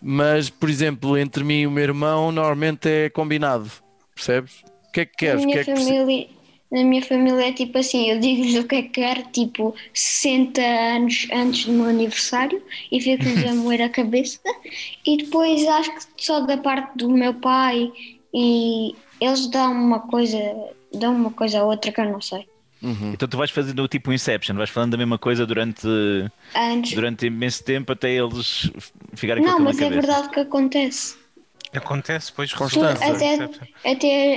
mas, 0.00 0.48
por 0.48 0.68
exemplo, 0.70 1.16
entre 1.18 1.42
mim 1.42 1.60
e 1.60 1.66
o 1.66 1.70
meu 1.70 1.82
irmão, 1.84 2.30
normalmente 2.30 2.88
é 2.88 3.10
combinado, 3.10 3.70
percebes? 4.14 4.62
O 4.88 4.92
que 4.92 5.00
é 5.00 5.06
que 5.06 5.16
Na 5.16 5.16
queres? 5.16 5.40
Que 5.46 5.46
minha, 5.46 5.60
é 5.60 5.64
que 5.64 5.72
preci- 5.72 5.94
família, 5.94 6.28
na 6.70 6.84
minha 6.84 7.02
família 7.02 7.48
é 7.48 7.52
tipo 7.52 7.78
assim, 7.78 8.10
eu 8.10 8.20
digo-lhes 8.20 8.54
o 8.62 8.66
que 8.66 8.76
é 8.76 8.82
que 8.82 8.88
quero, 8.90 9.22
tipo 9.32 9.74
60 9.92 10.60
anos 10.60 11.26
antes 11.32 11.66
do 11.66 11.72
meu 11.72 11.86
aniversário 11.86 12.62
e 12.92 13.00
fico-lhes 13.00 13.44
a 13.44 13.54
moer 13.56 13.82
a 13.82 13.88
cabeça 13.88 14.38
e 15.06 15.16
depois 15.16 15.66
acho 15.66 15.92
que 15.94 16.02
só 16.24 16.40
da 16.40 16.56
parte 16.58 16.96
do 16.96 17.10
meu 17.10 17.34
pai 17.34 17.90
e 18.32 18.94
eles 19.20 19.46
dão 19.48 19.72
uma 19.72 20.00
coisa, 20.00 20.38
dão 20.92 21.14
uma 21.14 21.30
coisa 21.30 21.60
a 21.60 21.64
outra 21.64 21.90
que 21.92 22.00
eu 22.00 22.04
não 22.12 22.20
sei. 22.20 22.46
Uhum. 22.80 23.10
Então 23.12 23.26
tu 23.28 23.36
vais 23.36 23.50
fazendo 23.50 23.88
tipo 23.88 24.12
Inception, 24.12 24.54
vais 24.54 24.70
falando 24.70 24.92
da 24.92 24.96
mesma 24.98 25.18
coisa 25.18 25.44
durante, 25.44 25.86
Antes. 26.54 26.92
durante 26.94 27.26
imenso 27.26 27.64
tempo 27.64 27.90
até 27.92 28.10
eles 28.12 28.70
ficarem 29.14 29.42
com 29.42 29.48
Não, 29.48 29.54
aquilo 29.56 29.64
na 29.64 29.70
mas 29.72 29.80
é 29.80 29.84
cabeça. 29.84 30.00
verdade 30.06 30.28
que 30.30 30.40
acontece. 30.40 31.16
Acontece, 31.74 32.30
depois 32.30 32.52
Constança. 32.54 33.04
resulta- 33.04 33.60
Até, 33.84 33.90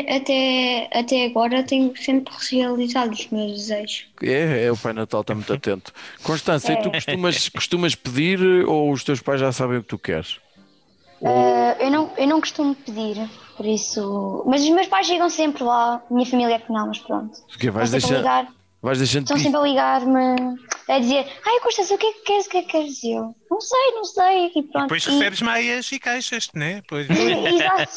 até, 0.03 0.15
até, 0.17 0.89
até 0.99 1.25
agora 1.27 1.63
tenho 1.63 1.95
sempre 1.95 2.33
realizado 2.51 3.13
os 3.13 3.29
meus 3.29 3.51
desejos. 3.53 4.07
É, 4.21 4.65
é, 4.65 4.71
o 4.71 4.75
Pai 4.75 4.91
Natal 4.91 5.21
está 5.21 5.33
muito 5.33 5.53
atento. 5.53 5.93
Constância, 6.23 6.73
e 6.73 6.81
tu 6.81 6.91
costumas, 6.91 7.47
costumas 7.49 7.95
pedir 7.95 8.41
ou 8.67 8.91
os 8.91 9.03
teus 9.05 9.21
pais 9.21 9.39
já 9.39 9.51
sabem 9.53 9.77
o 9.77 9.81
que 9.83 9.87
tu 9.89 9.97
queres? 9.97 10.39
Ah, 11.23 11.77
eu, 11.79 11.89
não, 11.91 12.11
eu 12.17 12.27
não 12.27 12.41
costumo 12.41 12.75
pedir, 12.75 13.29
por 13.55 13.65
isso. 13.65 14.43
Mas 14.47 14.61
os 14.63 14.69
meus 14.69 14.87
pais 14.87 15.07
chegam 15.07 15.29
sempre 15.29 15.63
lá. 15.63 16.01
Minha 16.09 16.25
família 16.25 16.55
é 16.55 16.59
que 16.59 16.71
não, 16.71 16.87
mas 16.87 16.99
pronto. 16.99 17.37
Porque 17.47 17.69
vais, 17.69 17.93
Estão 17.93 17.99
sempre 18.01 18.17
a 18.17 18.21
deixar, 18.21 18.41
ligar, 18.43 18.53
vais 18.81 18.97
deixando 18.97 19.23
estão 19.23 19.37
sempre 19.37 19.57
a 19.57 19.61
ligar-me 19.61 20.57
a 20.89 20.99
dizer: 20.99 21.25
Ai, 21.45 21.59
Constância, 21.61 21.95
o 21.95 21.99
que 21.99 22.05
é 22.07 22.13
que 22.13 22.21
queres? 22.23 22.45
O 22.45 22.49
que 22.49 22.57
é 22.57 22.61
que 22.63 22.67
queres? 22.69 23.03
Eu 23.03 23.35
não 23.49 23.61
sei, 23.61 23.91
não 23.93 24.03
sei. 24.05 24.51
E 24.55 24.63
pronto. 24.63 24.83
Depois 24.83 25.03
E- 25.05 25.09
recebes 25.11 25.41
meias 25.41 25.91
e 25.91 25.99
queixas-te, 25.99 26.57
né? 26.57 26.81
Pois. 26.87 27.07
Exato. 27.09 27.91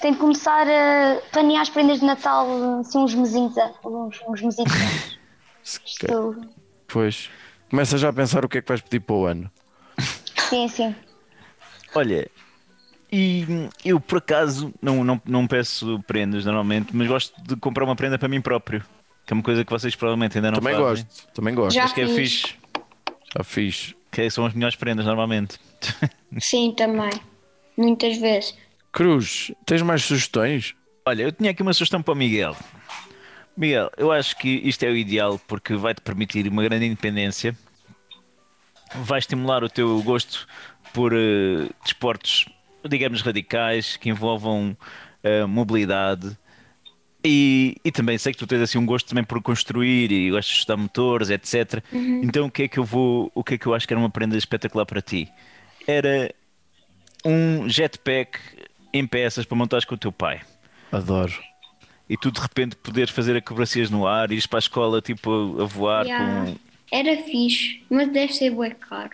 Tenho 0.00 0.14
de 0.14 0.20
começar 0.20 0.66
a 0.68 1.16
planear 1.32 1.62
as 1.62 1.70
prendas 1.70 2.00
de 2.00 2.04
Natal 2.06 2.46
assim 2.80 2.98
uns 2.98 3.14
mesinhos, 3.14 3.54
uns, 3.84 4.20
uns 4.28 4.42
mesinhos. 4.42 4.72
Isto, 5.64 6.46
Pois. 6.88 7.30
Começa 7.70 7.96
já 7.98 8.10
a 8.10 8.12
pensar 8.12 8.44
o 8.44 8.48
que 8.48 8.58
é 8.58 8.62
que 8.62 8.68
vais 8.68 8.80
pedir 8.82 9.00
para 9.00 9.16
o 9.16 9.24
ano. 9.24 9.50
sim, 10.50 10.68
sim. 10.68 10.94
Olha, 11.94 12.30
e 13.16 13.68
eu 13.84 14.00
por 14.00 14.18
acaso 14.18 14.74
não, 14.82 15.04
não, 15.04 15.22
não 15.24 15.46
peço 15.46 16.02
prendas 16.04 16.44
normalmente, 16.44 16.88
mas 16.92 17.06
gosto 17.06 17.32
de 17.42 17.54
comprar 17.54 17.84
uma 17.84 17.94
prenda 17.94 18.18
para 18.18 18.28
mim 18.28 18.40
próprio. 18.40 18.84
Que 19.24 19.32
é 19.32 19.34
uma 19.34 19.42
coisa 19.42 19.64
que 19.64 19.70
vocês 19.70 19.94
provavelmente 19.94 20.36
ainda 20.36 20.50
não 20.50 20.58
também 20.58 20.74
fazem. 20.74 21.04
gosto, 21.04 21.28
também 21.32 21.54
gosto. 21.54 21.74
Já 21.76 21.84
Acho 21.84 21.94
que 21.94 22.00
é 22.00 22.06
fiz. 22.08 22.16
fixe. 22.42 22.54
Já 23.36 23.44
fiz. 23.44 23.94
Que 24.10 24.28
são 24.28 24.44
as 24.44 24.52
melhores 24.52 24.74
prendas 24.76 25.06
normalmente. 25.06 25.58
Sim, 26.40 26.74
também. 26.76 27.12
Muitas 27.76 28.18
vezes. 28.18 28.54
Cruz, 28.92 29.52
tens 29.64 29.80
mais 29.82 30.02
sugestões? 30.02 30.74
Olha, 31.06 31.22
eu 31.22 31.32
tinha 31.32 31.52
aqui 31.52 31.62
uma 31.62 31.72
sugestão 31.72 32.02
para 32.02 32.12
o 32.12 32.16
Miguel. 32.16 32.56
Miguel, 33.56 33.90
eu 33.96 34.10
acho 34.10 34.36
que 34.36 34.48
isto 34.48 34.82
é 34.82 34.88
o 34.88 34.96
ideal 34.96 35.40
porque 35.46 35.74
vai-te 35.76 36.00
permitir 36.00 36.48
uma 36.48 36.62
grande 36.64 36.86
independência, 36.86 37.56
vai 38.96 39.20
estimular 39.20 39.62
o 39.62 39.68
teu 39.68 40.02
gosto 40.02 40.46
por 40.92 41.12
eh, 41.12 41.68
desportos, 41.84 42.46
digamos, 42.88 43.22
radicais, 43.22 43.96
que 43.96 44.08
envolvam 44.08 44.76
eh, 45.22 45.44
mobilidade. 45.46 46.36
E, 47.26 47.76
e 47.82 47.90
também 47.90 48.18
sei 48.18 48.32
que 48.34 48.38
tu 48.38 48.46
tens 48.46 48.60
assim 48.60 48.76
um 48.76 48.84
gosto 48.84 49.08
também 49.08 49.24
por 49.24 49.40
construir 49.40 50.12
e 50.12 50.30
gostas 50.30 50.52
de 50.52 50.58
estudar 50.60 50.76
motores, 50.76 51.30
etc. 51.30 51.82
Então 52.22 52.46
o 52.46 52.50
que 52.50 52.64
é 52.64 52.68
que 52.68 52.78
eu 52.78 52.84
vou, 52.84 53.32
o 53.34 53.42
que 53.42 53.54
é 53.54 53.58
que 53.58 53.66
eu 53.66 53.74
acho 53.74 53.86
que 53.88 53.94
era 53.94 53.98
uma 54.00 54.10
prenda 54.10 54.36
espetacular 54.36 54.84
para 54.84 55.00
ti? 55.00 55.30
Era 55.86 56.34
um 57.24 57.66
jetpack 57.68 58.38
em 58.92 59.06
peças 59.06 59.46
para 59.46 59.56
montares 59.56 59.86
com 59.86 59.94
o 59.94 59.98
teu 59.98 60.12
pai 60.12 60.42
Adoro. 60.92 61.32
e 62.08 62.16
tu 62.18 62.30
de 62.30 62.38
repente 62.40 62.76
poderes 62.76 63.10
fazer 63.10 63.34
acrobacias 63.36 63.88
no 63.88 64.06
ar, 64.06 64.30
ires 64.30 64.46
para 64.46 64.58
a 64.58 64.60
escola 64.60 65.00
tipo 65.00 65.30
a, 65.58 65.62
a 65.62 65.66
voar 65.66 66.04
Yeah. 66.06 66.44
com. 66.52 66.56
Era 66.92 67.16
fixe, 67.22 67.82
mas 67.90 68.12
deve 68.12 68.34
ser 68.34 68.50
bué 68.50 68.70
caro. 68.70 69.10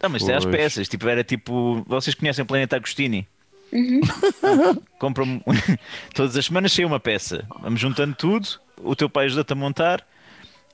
Ah, 0.00 0.08
mas 0.08 0.22
tem 0.22 0.34
as 0.34 0.44
peças, 0.44 0.88
tipo, 0.88 1.08
era 1.08 1.24
tipo. 1.24 1.82
Vocês 1.86 2.14
conhecem 2.14 2.42
o 2.42 2.46
Planeta 2.46 2.76
Agostini? 2.76 3.26
Compram 4.98 5.42
todas 6.14 6.36
as 6.36 6.44
semanas 6.46 6.72
sai 6.72 6.84
uma 6.84 7.00
peça. 7.00 7.46
Vamos 7.60 7.80
juntando 7.80 8.14
tudo, 8.14 8.48
o 8.82 8.94
teu 8.94 9.08
pai 9.08 9.26
ajuda-te 9.26 9.52
a 9.52 9.56
montar 9.56 10.06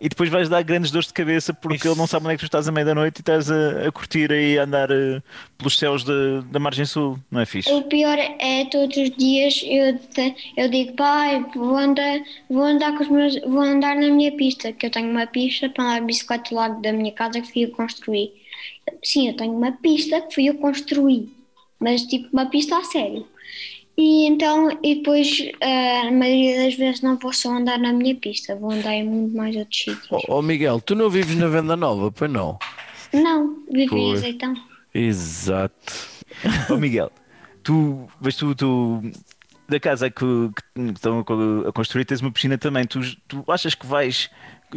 e 0.00 0.08
depois 0.08 0.28
vais 0.28 0.48
dar 0.48 0.62
grandes 0.62 0.90
dores 0.90 1.06
de 1.06 1.12
cabeça 1.14 1.54
porque 1.54 1.76
Isso. 1.76 1.88
ele 1.88 1.96
não 1.96 2.08
sabe 2.08 2.26
onde 2.26 2.34
é 2.34 2.36
que 2.36 2.42
tu 2.42 2.46
estás 2.46 2.66
à 2.68 2.72
meia-noite 2.72 3.18
e 3.18 3.20
estás 3.20 3.48
a, 3.50 3.86
a 3.86 3.92
curtir 3.92 4.32
aí 4.32 4.58
a 4.58 4.64
andar 4.64 4.90
eh, 4.90 5.22
pelos 5.56 5.78
céus 5.78 6.02
da, 6.02 6.40
da 6.50 6.58
margem 6.58 6.84
sul, 6.84 7.18
não 7.30 7.40
é 7.40 7.46
fixe? 7.46 7.70
O 7.72 7.82
pior 7.82 8.18
é 8.18 8.64
todos 8.64 8.96
os 8.96 9.10
dias 9.16 9.62
eu, 9.64 9.96
te- 9.98 10.34
eu 10.56 10.68
digo, 10.68 10.94
pai, 10.94 11.46
vou 11.54 11.76
andar, 11.76 12.18
vou 12.50 12.64
andar 12.64 12.96
com 12.96 13.04
os 13.04 13.08
meus, 13.08 13.40
vou 13.42 13.60
andar 13.60 13.94
na 13.94 14.10
minha 14.10 14.32
pista, 14.36 14.72
que 14.72 14.86
eu 14.86 14.90
tenho 14.90 15.08
uma 15.08 15.26
pista 15.26 15.68
para 15.68 15.84
andar 15.84 16.00
de 16.00 16.06
bicicleta 16.06 16.50
do 16.50 16.56
lado 16.56 16.82
da 16.82 16.92
minha 16.92 17.12
casa 17.12 17.40
que 17.40 17.52
fui 17.52 17.68
construir. 17.68 18.41
Sim, 19.02 19.28
eu 19.28 19.36
tenho 19.36 19.52
uma 19.52 19.72
pista 19.72 20.20
que 20.20 20.34
fui 20.34 20.48
eu 20.48 20.54
construir, 20.54 21.28
mas 21.78 22.02
tipo 22.02 22.28
uma 22.32 22.46
pista 22.46 22.76
a 22.76 22.84
sério. 22.84 23.26
E 23.96 24.26
então, 24.26 24.70
e 24.82 24.96
depois, 24.96 25.28
ah, 25.62 26.08
a 26.08 26.10
maioria 26.10 26.64
das 26.64 26.74
vezes 26.74 27.02
não 27.02 27.18
vou 27.18 27.32
só 27.32 27.50
andar 27.50 27.78
na 27.78 27.92
minha 27.92 28.14
pista, 28.14 28.56
vou 28.56 28.70
andar 28.70 28.94
em 28.94 29.04
muito 29.04 29.36
mais 29.36 29.54
outros 29.54 29.78
sítios. 29.78 30.08
Ó 30.28 30.38
oh, 30.38 30.42
Miguel, 30.42 30.80
tu 30.80 30.94
não 30.94 31.10
vives 31.10 31.36
na 31.36 31.48
Venda 31.48 31.76
Nova, 31.76 32.10
pois 32.10 32.30
não? 32.30 32.58
Não, 33.12 33.62
vivi 33.70 33.94
em 33.94 34.12
azeitão. 34.14 34.54
Exato. 34.94 36.08
Ó 36.70 36.76
Miguel, 36.76 37.12
tu, 37.62 38.08
mas 38.20 38.34
tu, 38.34 38.54
tu 38.54 39.02
da 39.68 39.78
casa 39.78 40.10
que, 40.10 40.24
que 40.24 40.80
estão 40.90 41.20
a 41.20 41.72
construir 41.72 42.04
tens 42.04 42.20
uma 42.20 42.30
piscina 42.30 42.56
também. 42.56 42.86
Tu, 42.86 43.00
tu 43.28 43.44
achas 43.48 43.74
que 43.74 43.86
vais 43.86 44.30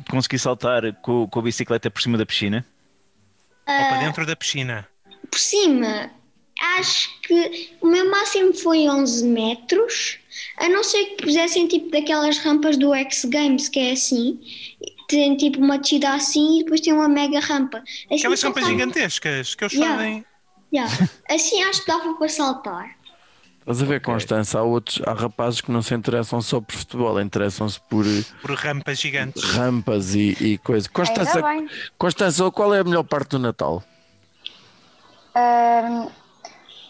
conseguir 0.09 0.39
saltar 0.39 0.93
com, 1.01 1.27
com 1.27 1.39
a 1.39 1.43
bicicleta 1.43 1.89
por 1.89 2.01
cima 2.01 2.17
da 2.17 2.25
piscina? 2.25 2.65
Ou 3.67 3.87
para 3.87 3.97
dentro 3.99 4.25
da 4.25 4.35
piscina. 4.35 4.87
por 5.31 5.39
cima, 5.39 6.11
acho 6.77 7.09
que 7.21 7.69
o 7.81 7.87
meu 7.87 8.09
máximo 8.09 8.53
foi 8.53 8.87
11 8.87 9.25
metros, 9.25 10.17
a 10.57 10.69
não 10.69 10.83
ser 10.83 11.03
que 11.05 11.23
pusessem 11.23 11.67
tipo 11.67 11.89
daquelas 11.89 12.37
rampas 12.37 12.77
do 12.77 12.93
X 12.93 13.25
Games, 13.25 13.67
que 13.69 13.79
é 13.79 13.91
assim, 13.91 14.39
tem 15.07 15.35
tipo 15.37 15.59
uma 15.59 15.77
descida 15.77 16.13
assim 16.13 16.59
e 16.59 16.63
depois 16.63 16.81
tem 16.81 16.93
uma 16.93 17.07
mega 17.07 17.39
rampa. 17.39 17.79
Assim, 17.79 18.15
Aquelas 18.19 18.41
rampas 18.41 18.65
gigantescas 18.65 19.55
que 19.55 19.63
eles 19.63 19.73
Yeah. 19.73 19.95
fazem. 19.95 20.25
Yeah. 20.73 21.09
Assim 21.29 21.63
acho 21.63 21.81
que 21.81 21.87
dava 21.87 22.13
para 22.15 22.27
saltar. 22.29 22.97
Estás 23.67 23.81
a 23.81 23.85
ver, 23.85 23.99
Constança? 24.01 24.59
Há, 24.59 24.61
outros, 24.61 25.01
há 25.07 25.13
rapazes 25.13 25.59
que 25.59 25.71
não 25.71 25.81
se 25.81 25.93
interessam 25.95 26.39
só 26.39 26.61
por 26.61 26.75
futebol, 26.75 27.19
interessam-se 27.19 27.79
por 27.89 28.05
por 28.39 28.51
rampas 28.51 28.99
gigantes. 28.99 29.43
rampas 29.43 30.13
e, 30.13 30.37
e 30.39 30.57
coisas. 30.59 30.87
Constança. 30.87 31.41
Constança, 31.97 32.51
qual 32.51 32.75
é 32.75 32.81
a 32.81 32.83
melhor 32.83 33.03
parte 33.03 33.29
do 33.31 33.39
Natal? 33.39 33.83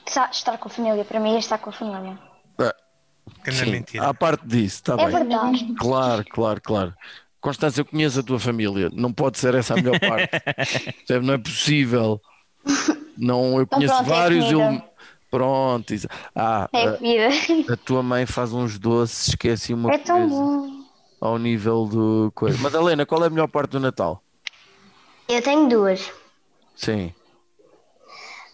Sa- 0.05 0.30
estar 0.32 0.57
com 0.57 0.67
a 0.67 0.71
família. 0.71 1.05
Para 1.05 1.19
mim 1.19 1.36
é 1.36 1.39
estar 1.39 1.57
com 1.57 1.69
a 1.69 1.73
família. 1.73 2.19
Não 2.57 2.67
é 3.45 3.51
Sim, 3.51 3.71
mentira. 3.71 4.07
à 4.07 4.13
parte 4.13 4.45
disso, 4.45 4.76
está 4.78 4.93
É 4.93 4.97
bem. 4.97 5.07
verdade. 5.15 5.73
Claro, 5.80 6.26
claro, 6.30 6.61
claro. 6.61 6.93
Constância, 7.39 7.82
eu 7.82 7.86
conheço 7.86 8.19
a 8.19 8.23
tua 8.23 8.39
família. 8.39 8.89
Não 8.93 9.11
pode 9.13 9.39
ser 9.39 9.55
essa 9.55 9.73
a 9.73 9.78
melhor 9.78 9.97
parte. 10.01 10.30
Não 11.23 11.34
é 11.34 11.38
possível. 11.38 12.21
Não, 13.17 13.59
eu 13.59 13.65
conheço 13.67 13.93
pronto, 13.95 14.07
é 14.11 14.15
vários. 14.15 14.45
comida. 14.45 14.69
ele- 14.73 14.84
Pronto. 15.36 15.94
isso- 15.94 16.08
Ah, 16.34 16.70
É 16.74 16.88
a, 16.88 17.74
a 17.74 17.78
tua 17.78 18.02
mãe 18.02 18.26
faz 18.26 18.54
uns 18.54 18.80
doces, 18.80 19.30
esqueci 19.30 19.74
uma 19.74 19.94
É 19.94 19.98
tão 19.98 20.18
coisa 20.20 20.36
bom. 20.36 20.70
ao 21.20 21.38
nível 21.38 21.86
do 21.86 22.32
coisa. 22.34 22.58
Madalena, 22.60 23.06
qual 23.06 23.24
é 23.24 23.28
a 23.28 23.30
melhor 23.30 23.48
parte 23.48 23.72
do 23.72 23.80
Natal? 23.80 24.22
Eu 25.28 25.42
tenho 25.42 25.68
duas. 25.68 26.10
Sim. 26.76 27.14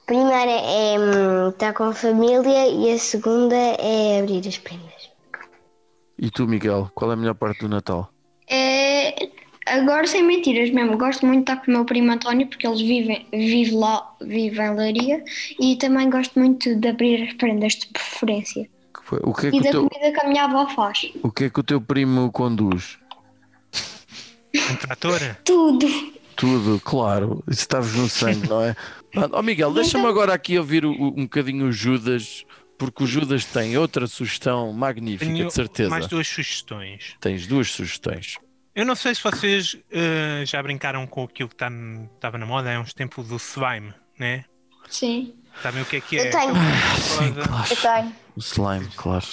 A 0.01 0.05
primeira 0.05 0.51
é 0.51 0.99
hum, 0.99 1.49
estar 1.49 1.73
com 1.73 1.83
a 1.83 1.93
família 1.93 2.67
e 2.67 2.91
a 2.91 2.97
segunda 2.99 3.55
é 3.55 4.19
abrir 4.19 4.45
as 4.47 4.57
prendas. 4.57 5.09
E 6.17 6.29
tu, 6.29 6.47
Miguel, 6.47 6.89
qual 6.93 7.11
é 7.11 7.13
a 7.13 7.17
melhor 7.17 7.35
parte 7.35 7.61
do 7.61 7.69
Natal? 7.69 8.09
É, 8.47 9.00
agora 9.65 10.05
sem 10.07 10.23
mentiras 10.23 10.69
mesmo, 10.71 10.97
gosto 10.97 11.25
muito 11.25 11.45
de 11.45 11.51
estar 11.51 11.63
com 11.65 11.71
o 11.71 11.73
meu 11.75 11.85
primo 11.85 12.11
António 12.11 12.47
porque 12.47 12.65
eles 12.67 12.81
vivem, 12.81 13.25
vive 13.31 13.71
lá, 13.75 14.15
vivem 14.21 14.65
em 14.67 14.75
Leiria 14.75 15.23
e 15.59 15.75
também 15.75 16.09
gosto 16.09 16.37
muito 16.39 16.75
de 16.75 16.87
abrir 16.87 17.23
as 17.27 17.33
prendas 17.35 17.73
de 17.73 17.87
preferência. 17.87 18.69
O 19.23 19.33
que 19.33 19.47
é 19.47 19.51
que 19.51 19.57
E 19.57 19.61
da 19.61 19.71
teu, 19.71 19.89
comida 19.89 20.11
que 20.17 20.25
a 20.25 20.29
minha 20.29 20.45
avó 20.45 20.67
faz. 20.69 21.11
o 21.21 21.31
que 21.31 21.45
é 21.45 21.49
que 21.49 21.59
o 21.59 21.63
teu 21.63 21.81
primo 21.81 22.31
conduz? 22.31 22.97
Um 24.55 24.75
trator? 24.77 25.19
Tudo. 25.43 25.87
Tudo, 26.35 26.81
claro. 26.83 27.43
Isso 27.47 27.61
está-vos 27.61 27.93
no 27.95 28.09
sangue, 28.09 28.47
não 28.47 28.63
é? 28.63 28.75
Ó 29.31 29.39
oh, 29.39 29.43
Miguel, 29.43 29.73
deixa-me 29.73 30.05
agora 30.07 30.33
aqui 30.33 30.57
ouvir 30.57 30.85
o- 30.85 30.91
um 30.91 31.23
bocadinho 31.23 31.67
o 31.67 31.71
Judas, 31.71 32.45
porque 32.77 33.03
o 33.03 33.07
Judas 33.07 33.43
tem 33.45 33.77
outra 33.77 34.07
sugestão 34.07 34.71
magnífica, 34.71 35.25
Tenho 35.31 35.47
de 35.47 35.53
certeza. 35.53 35.89
mais 35.89 36.07
duas 36.07 36.27
sugestões. 36.27 37.15
Tens 37.19 37.45
duas 37.45 37.69
sugestões. 37.69 38.37
Eu 38.73 38.85
não 38.85 38.95
sei 38.95 39.13
se 39.13 39.21
vocês 39.21 39.75
eh, 39.91 40.43
já 40.45 40.61
brincaram 40.63 41.05
com 41.05 41.23
aquilo 41.23 41.49
que 41.49 41.55
estava 41.55 42.37
na 42.37 42.45
moda 42.45 42.73
há 42.73 42.79
uns 42.79 42.93
tempos 42.93 43.27
do 43.27 43.35
slime, 43.35 43.93
né? 44.17 44.45
Sim. 44.87 45.35
Sabem 45.61 45.81
o 45.81 45.85
que 45.85 45.97
é 45.97 46.01
que 46.01 46.17
é? 46.17 46.27
Eu 46.27 46.31
tenho. 46.31 46.53
Sim, 47.01 47.33
Coisa- 47.33 47.47
claro. 47.49 47.67
Eu 47.69 47.75
tenho. 47.77 48.15
O 48.35 48.39
slime, 48.39 48.87
claro. 48.95 49.25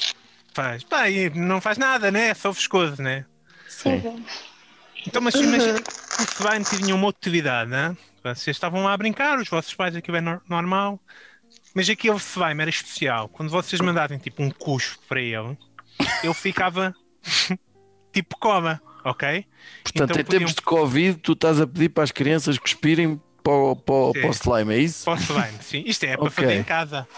Faz. 0.52 0.82
Pá, 0.82 1.08
e 1.08 1.30
não 1.30 1.60
faz 1.60 1.78
nada, 1.78 2.10
né? 2.10 2.30
É 2.30 2.34
só 2.34 2.50
viscoso, 2.50 3.00
né? 3.00 3.24
Sim. 3.68 4.24
Então, 5.06 5.22
mas 5.22 5.34
imagina 5.36 5.80
que 5.80 5.90
o 5.90 6.24
slime 6.24 6.64
tinha 6.64 6.94
uma 6.94 7.06
utilidade, 7.06 7.70
né? 7.70 7.96
Vocês 8.24 8.56
estavam 8.56 8.82
lá 8.82 8.92
a 8.92 8.96
brincar, 8.96 9.38
os 9.38 9.48
vossos 9.48 9.72
pais 9.72 9.94
aquilo 9.94 10.16
é 10.16 10.20
nor- 10.20 10.42
normal, 10.48 11.00
mas 11.72 11.88
aquele 11.88 12.16
slime 12.16 12.60
era 12.60 12.68
especial. 12.70 13.28
Quando 13.28 13.50
vocês 13.50 13.80
mandavam 13.80 14.18
tipo 14.18 14.42
um 14.42 14.50
cuspo 14.50 14.98
para 15.08 15.20
ele, 15.20 15.56
ele 16.24 16.34
ficava 16.34 16.92
tipo 18.12 18.36
coma, 18.38 18.82
ok? 19.10 19.44
Portanto, 19.82 20.10
Então 20.10 20.20
em 20.20 20.24
podiam- 20.24 20.40
tempos 20.40 20.54
de 20.54 20.62
Covid, 20.62 21.18
tu 21.20 21.32
estás 21.32 21.60
a 21.60 21.66
pedir 21.66 21.88
para 21.90 22.04
as 22.04 22.12
crianças 22.12 22.58
cuspirem 22.58 23.20
para 23.42 23.52
o, 23.52 23.76
para 23.76 23.94
o- 23.94 24.12
para 24.12 24.26
o 24.26 24.30
slime, 24.30 24.74
é 24.74 24.78
isso? 24.78 25.04
Para 25.04 25.14
o 25.14 25.16
slime, 25.22 25.58
sim. 25.62 25.82
Isto 25.86 26.04
é 26.04 26.16
para 26.16 26.26
Ok. 26.26 26.30
fazer 26.44 26.58
em 26.60 26.64
casa. 26.64 27.08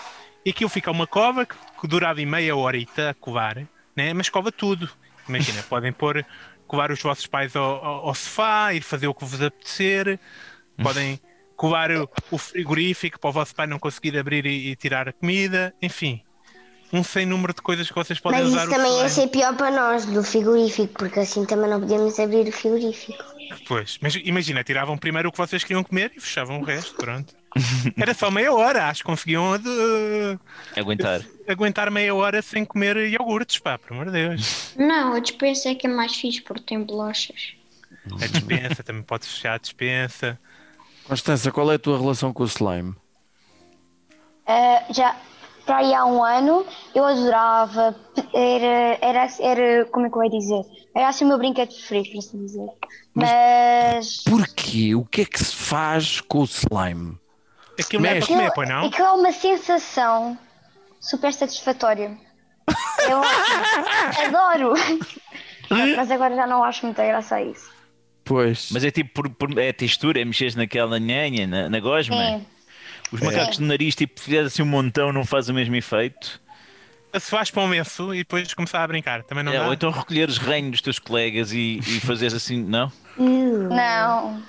E 0.45 0.51
aquilo 0.51 0.70
fica 0.70 0.91
uma 0.91 1.07
cova 1.07 1.45
que, 1.45 1.55
que 1.80 1.86
durava 1.88 2.20
meia 2.24 2.57
horita 2.57 3.11
a 3.11 3.14
covar, 3.14 3.57
né? 3.97 4.12
mas 4.14 4.28
cova 4.28 4.51
tudo. 4.51 4.88
Imagina, 5.28 5.62
podem 5.64 5.93
pôr, 5.93 6.24
covar 6.66 6.91
os 6.91 7.01
vossos 7.03 7.26
pais 7.26 7.55
ao, 7.55 7.84
ao- 7.84 8.09
ao 8.09 8.14
sofá, 8.14 8.72
ir 8.72 8.80
fazer 8.82 9.07
o 9.07 9.14
que 9.14 9.24
vos 9.24 9.43
apetecer, 9.43 10.18
podem 10.82 11.20
covar 11.57 11.91
o, 11.91 12.09
o 12.30 12.38
frigorífico 12.38 13.20
para 13.20 13.28
o 13.28 13.32
vosso 13.32 13.55
pai 13.55 13.66
não 13.66 13.78
conseguir 13.78 14.16
abrir 14.18 14.47
e, 14.47 14.70
e 14.70 14.76
tirar 14.76 15.09
a 15.09 15.12
comida, 15.12 15.74
enfim. 15.82 16.22
Um 16.93 17.05
sem 17.05 17.24
número 17.24 17.55
de 17.55 17.62
coisas 17.62 17.88
que 17.88 17.95
vocês 17.95 18.18
podem 18.18 18.41
Mas 18.41 18.49
usar 18.49 18.64
isso 18.64 18.72
o 18.72 18.74
também 18.76 18.99
ia 19.01 19.09
ser 19.09 19.28
pior 19.28 19.57
para 19.57 19.70
nós, 19.70 20.05
do 20.07 20.22
frigorífico, 20.24 20.93
porque 20.95 21.20
assim 21.20 21.45
também 21.47 21.70
não 21.70 21.78
podíamos 21.80 22.18
abrir 22.18 22.49
o 22.49 22.53
frigorífico. 22.53 23.22
Pois, 23.66 23.99
mas 24.01 24.14
imagina, 24.16 24.64
tiravam 24.64 24.99
primeiro 24.99 25.28
o 25.28 25.32
que 25.32 25.38
vocês 25.38 25.62
queriam 25.62 25.84
comer 25.84 26.12
e 26.16 26.20
fechavam 26.20 26.61
o 26.61 26.64
resto, 26.64 26.95
pronto. 26.97 27.34
Era 27.97 28.12
só 28.14 28.30
meia 28.30 28.53
hora, 28.53 28.86
acho 28.88 29.03
que 29.03 29.07
conseguiam 29.07 29.57
de- 29.59 30.38
Aguentar. 30.76 31.20
aguentar 31.49 31.91
meia 31.91 32.14
hora 32.14 32.43
sem 32.43 32.64
comer 32.64 32.97
iogurtes, 32.97 33.59
pá, 33.59 33.78
por 33.78 33.93
amor 33.93 34.07
de 34.07 34.12
Deus. 34.12 34.72
Não, 34.76 35.14
a 35.14 35.20
despensa 35.20 35.68
é 35.68 35.74
que 35.74 35.86
é 35.86 35.91
mais 35.91 36.14
fixe 36.16 36.41
porque 36.43 36.62
tem 36.64 36.82
bolachas. 36.82 37.53
A 38.20 38.26
dispensa, 38.26 38.82
também 38.82 39.03
pode 39.03 39.26
fechar 39.26 39.55
a 39.55 39.59
dispensa. 39.59 40.38
Constança, 41.05 41.51
qual 41.53 41.70
é 41.70 41.74
a 41.74 41.78
tua 41.78 41.99
relação 41.99 42.32
com 42.32 42.43
o 42.43 42.47
slime? 42.47 42.95
Ah, 44.47 44.84
já 44.91 45.16
para 45.64 45.78
aí 45.78 45.94
há 45.94 46.04
um 46.04 46.22
ano 46.24 46.64
eu 46.94 47.04
adorava. 47.04 47.94
Era, 48.34 48.98
era, 49.00 49.28
era 49.40 49.84
como 49.86 50.06
é 50.06 50.11
que 50.11 50.16
eu 50.16 50.24
ia 50.24 50.30
dizer? 50.30 50.62
Era 50.94 51.08
assim 51.08 51.24
o 51.24 51.28
meu 51.28 51.38
brinquedo 51.38 51.68
preferido, 51.72 52.11
por 52.11 52.18
assim 52.18 52.38
dizer. 52.44 52.66
Mas. 53.14 54.22
Porquê? 54.24 54.94
O 54.94 55.04
que 55.04 55.22
é 55.22 55.24
que 55.24 55.38
se 55.42 55.54
faz 55.54 56.20
com 56.20 56.38
o 56.40 56.44
slime? 56.44 57.18
Aquilo 57.78 58.02
não 58.02 58.11
é 58.11 58.18
para 58.18 58.26
comer, 58.26 58.52
pois 58.54 58.68
não? 58.68 58.86
Aquilo 58.86 59.06
é 59.06 59.12
uma 59.12 59.32
sensação 59.32 60.38
super 61.00 61.32
satisfatória. 61.32 62.16
Eu 63.08 63.20
adoro. 64.26 64.74
Mas 65.96 66.11
agora 66.11 66.34
já 66.34 66.46
não 66.46 66.62
acho 66.64 66.84
muita 66.86 67.04
graça 67.06 67.36
a 67.36 67.42
isso. 67.42 67.70
Pois. 68.24 68.68
Mas 68.70 68.84
é 68.84 68.90
tipo, 68.90 69.11
por, 69.14 69.30
por- 69.30 69.58
é 69.58 69.72
textura, 69.72 70.20
é 70.20 70.24
mexeres 70.24 70.54
naquela 70.54 70.98
nhanha, 70.98 71.46
na, 71.46 71.70
na 71.70 71.80
gosma. 71.80 72.16
Sim. 72.16 72.46
Os 73.12 73.20
macacos 73.20 73.56
de 73.58 73.64
nariz, 73.64 73.94
tipo, 73.94 74.20
fizeres 74.20 74.52
assim 74.52 74.62
um 74.62 74.66
montão, 74.66 75.12
não 75.12 75.24
faz 75.24 75.48
o 75.48 75.54
mesmo 75.54 75.74
efeito. 75.74 76.40
Se 77.18 77.30
vais 77.32 77.50
para 77.50 77.62
um 77.62 77.66
menso 77.66 78.14
e 78.14 78.18
depois 78.18 78.54
começar 78.54 78.84
a 78.84 78.86
brincar, 78.86 79.24
também 79.24 79.42
não 79.42 79.52
É, 79.52 79.58
dá. 79.58 79.66
ou 79.66 79.72
então 79.72 79.90
recolher 79.90 80.28
os 80.28 80.38
reinos 80.38 80.70
dos 80.72 80.80
teus 80.82 80.98
colegas 81.00 81.50
e, 81.52 81.78
e 81.80 82.00
fazeres 82.00 82.34
assim, 82.34 82.62
não? 82.62 82.92
Não. 83.18 84.40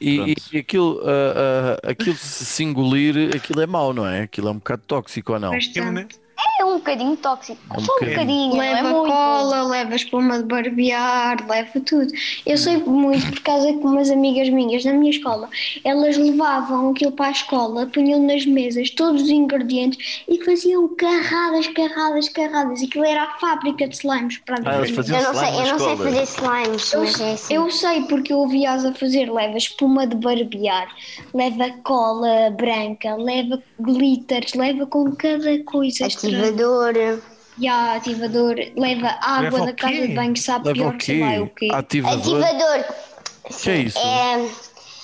E, 0.00 0.34
e 0.52 0.58
aquilo, 0.58 1.00
ah, 1.04 1.78
ah, 1.84 1.90
aquilo 1.90 2.16
se 2.16 2.64
engolir, 2.64 3.30
aquilo 3.36 3.60
é 3.60 3.66
mau, 3.66 3.92
não 3.94 4.06
é? 4.06 4.22
Aquilo 4.22 4.48
é 4.48 4.50
um 4.50 4.56
bocado 4.56 4.82
tóxico 4.86 5.34
ou 5.34 5.38
não? 5.38 5.52
Aquilo, 5.52 5.92
né? 5.92 6.02
Bastante. 6.02 6.24
É 6.64 6.66
um 6.66 6.74
bocadinho 6.78 7.16
tóxico. 7.18 7.58
É 7.70 7.76
um 7.78 7.80
Só 7.80 7.92
um 7.92 7.94
bocadinho. 7.96 8.14
bocadinho, 8.16 8.54
não 8.56 8.62
é 8.62 8.72
Leva 8.74 8.88
muito. 8.90 9.06
cola, 9.12 9.62
leva 9.64 9.94
espuma 9.94 10.38
de 10.38 10.44
barbear, 10.44 11.46
leva 11.48 11.80
tudo. 11.80 12.10
Eu 12.46 12.56
sei 12.56 12.78
muito 12.78 13.30
por 13.32 13.40
causa 13.42 13.66
que 13.72 13.78
umas 13.84 14.10
amigas 14.10 14.48
minhas 14.48 14.84
na 14.84 14.92
minha 14.94 15.10
escola, 15.10 15.48
elas 15.84 16.16
levavam 16.16 16.90
aquilo 16.90 17.12
para 17.12 17.26
a 17.26 17.30
escola, 17.32 17.86
punham 17.86 18.22
nas 18.22 18.46
mesas 18.46 18.90
todos 18.90 19.22
os 19.22 19.28
ingredientes 19.30 20.22
e 20.28 20.42
faziam 20.42 20.88
carradas, 20.96 21.66
carradas, 21.68 22.28
carradas. 22.30 22.82
Aquilo 22.82 23.04
era 23.04 23.24
a 23.24 23.38
fábrica 23.38 23.86
de 23.86 23.94
slimes 23.96 24.38
para 24.38 24.56
Ah, 24.64 24.78
eles 24.78 24.90
faziam 24.90 25.18
Eu 25.18 25.24
não 25.24 25.34
sei, 25.34 25.48
eu 25.48 25.66
não 25.66 25.78
sei 25.78 25.96
fazer 25.96 26.22
slimes, 26.22 26.92
Eu, 26.92 27.00
mas 27.00 27.20
é 27.20 27.32
assim. 27.32 27.54
eu 27.54 27.70
sei 27.70 28.00
porque 28.04 28.32
eu 28.32 28.38
ouvi-as 28.38 28.84
a 28.84 28.92
fazer. 28.94 29.30
Leva 29.30 29.56
espuma 29.58 30.06
de 30.06 30.16
barbear, 30.16 30.88
leva 31.34 31.70
cola 31.82 32.50
branca, 32.50 33.14
leva 33.16 33.62
glitters, 33.80 34.54
leva 34.54 34.86
com 34.86 35.12
cada 35.14 35.62
coisa. 35.64 36.06
estranha. 36.06 36.53
Ativador. 36.54 37.20
E 37.56 37.68
a 37.68 37.94
ativador, 37.94 38.56
leva 38.76 39.16
água 39.22 39.42
Leva 39.42 39.66
da 39.66 39.72
casa 39.74 39.92
de 39.94 40.14
banho, 40.14 40.36
sabe 40.36 40.66
Leva 40.66 40.74
pior 40.74 40.94
o 40.94 40.98
que 40.98 41.20
lá 41.20 41.42
o 41.42 41.48
quê? 41.48 41.68
Ativador? 41.72 42.42
Ativador. 42.42 42.84
Que 43.62 43.70
é 43.70 43.76
isso? 43.76 43.98
É, 43.98 44.48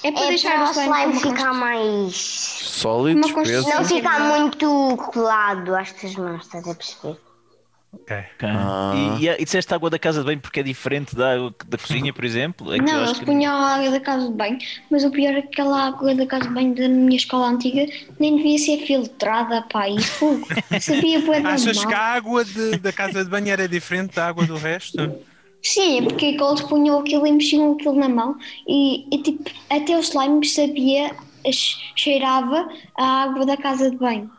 É 0.02 0.12
para 0.12 0.24
é 0.24 0.28
deixar 0.28 0.54
para 0.54 0.68
o 0.68 0.70
slime, 0.70 0.90
slime 0.90 1.20
ficar 1.20 1.52
mais. 1.52 2.16
Sólido. 2.16 3.20
Não 3.20 3.84
ficar 3.84 4.20
muito 4.20 4.96
colado 5.12 5.76
às 5.76 5.92
tuas 5.92 6.16
mãos, 6.16 6.42
estás 6.44 6.66
a 6.66 6.74
perceber? 6.74 7.18
Ok. 7.92 8.16
Ah. 8.42 9.16
E, 9.18 9.26
e, 9.26 9.28
e 9.30 9.44
disseste 9.44 9.74
água 9.74 9.90
da 9.90 9.98
casa 9.98 10.20
de 10.20 10.26
banho 10.26 10.40
porque 10.40 10.60
é 10.60 10.62
diferente 10.62 11.14
da 11.16 11.34
água 11.34 11.54
da 11.66 11.76
cozinha, 11.76 12.12
por 12.12 12.24
exemplo? 12.24 12.72
É 12.72 12.78
Não, 12.78 13.04
eles 13.04 13.18
que- 13.18 13.24
punham 13.24 13.52
a 13.52 13.74
água 13.76 13.90
da 13.90 14.00
casa 14.00 14.28
de 14.28 14.34
banho, 14.34 14.58
mas 14.90 15.04
o 15.04 15.10
pior 15.10 15.32
é 15.34 15.42
que 15.42 15.48
aquela 15.48 15.86
água 15.88 16.14
da 16.14 16.24
casa 16.26 16.46
de 16.48 16.54
banho 16.54 16.74
da 16.74 16.88
minha 16.88 17.16
escola 17.16 17.48
antiga 17.48 17.86
nem 18.18 18.36
devia 18.36 18.58
ser 18.58 18.78
filtrada, 18.86 19.62
pá, 19.62 19.88
e 19.88 20.00
fogo. 20.02 20.46
Sabia 20.80 21.20
bué 21.20 21.38
Achas 21.38 21.84
que 21.84 21.92
a 21.92 21.96
mal. 21.98 22.16
água 22.16 22.44
de- 22.44 22.78
da 22.78 22.92
casa 22.92 23.24
de 23.24 23.30
banho 23.30 23.48
era 23.48 23.66
diferente 23.68 24.14
da 24.14 24.28
água 24.28 24.46
do 24.46 24.56
resto? 24.56 25.12
Sim, 25.62 25.98
é 25.98 26.02
porque 26.02 26.26
eles 26.26 26.60
punham 26.62 27.00
aquilo 27.00 27.26
e 27.26 27.32
mexiam 27.32 27.72
aquilo 27.72 27.94
na 27.94 28.08
mão 28.08 28.36
e, 28.66 29.04
e, 29.14 29.22
tipo, 29.22 29.50
até 29.68 29.96
o 29.96 30.00
slime 30.00 30.46
sabia, 30.46 31.10
che- 31.44 31.76
cheirava 31.96 32.68
a 32.96 33.04
água 33.24 33.44
da 33.44 33.56
casa 33.56 33.90
de 33.90 33.96
banho. 33.96 34.30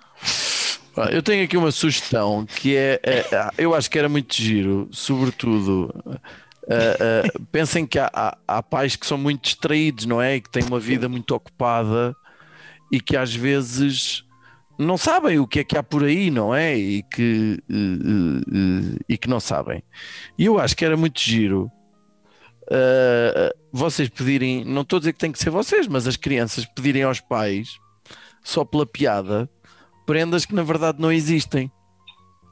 Eu 1.10 1.24
tenho 1.24 1.44
aqui 1.44 1.58
uma 1.58 1.72
sugestão 1.72 2.46
que 2.46 2.76
é, 2.76 3.00
é, 3.04 3.36
ah, 3.36 3.54
eu 3.58 3.74
acho 3.74 3.90
que 3.90 3.98
era 3.98 4.10
muito 4.10 4.36
giro, 4.36 4.88
sobretudo. 4.92 5.94
ah, 6.06 6.22
ah, 6.70 7.40
pensem 7.52 7.86
que 7.86 7.98
há, 8.00 8.10
há- 8.14 8.38
há 8.48 8.64
pais 8.64 8.96
que 8.96 9.06
são 9.06 9.18
muito 9.18 9.44
distraídos, 9.44 10.06
não 10.06 10.22
é? 10.22 10.36
E 10.38 10.42
que 10.42 10.50
têm 10.50 10.64
uma 10.64 10.80
vida 10.80 11.08
muito 11.10 11.34
ocupada 11.36 12.16
e 12.92 13.00
que 13.00 13.16
às 13.18 13.34
vezes 13.34 14.24
não 14.78 14.98
sabem 14.98 15.40
o 15.40 15.48
que 15.48 15.60
é 15.60 15.64
que 15.64 15.78
há 15.78 15.84
por 15.84 16.04
aí, 16.04 16.30
não 16.32 16.54
é? 16.54 16.76
E 16.78 17.04
que, 17.04 17.60
eh, 17.70 18.98
e 19.08 19.18
que 19.18 19.30
não 19.30 19.40
sabem. 19.40 19.84
E 20.38 20.46
eu 20.46 20.60
acho 20.60 20.76
que 20.76 20.84
era 20.86 20.98
muito 20.98 21.20
giro 21.20 21.72
vocês 23.72 24.10
pedirem, 24.10 24.64
não 24.66 24.82
estou 24.82 24.98
a 24.98 25.00
dizer 25.00 25.14
que 25.14 25.20
tem 25.20 25.32
que 25.32 25.40
ser 25.40 25.50
vocês, 25.50 25.88
mas 25.88 26.08
as 26.08 26.16
crianças 26.16 26.66
pedirem 26.66 27.04
aos 27.04 27.20
pais, 27.20 27.70
só 28.44 28.64
pela 28.66 28.86
piada, 28.86 29.50
prendas 30.06 30.46
que 30.46 30.54
na 30.56 30.64
verdade 30.64 31.00
não 31.02 31.12
existem. 31.12 31.72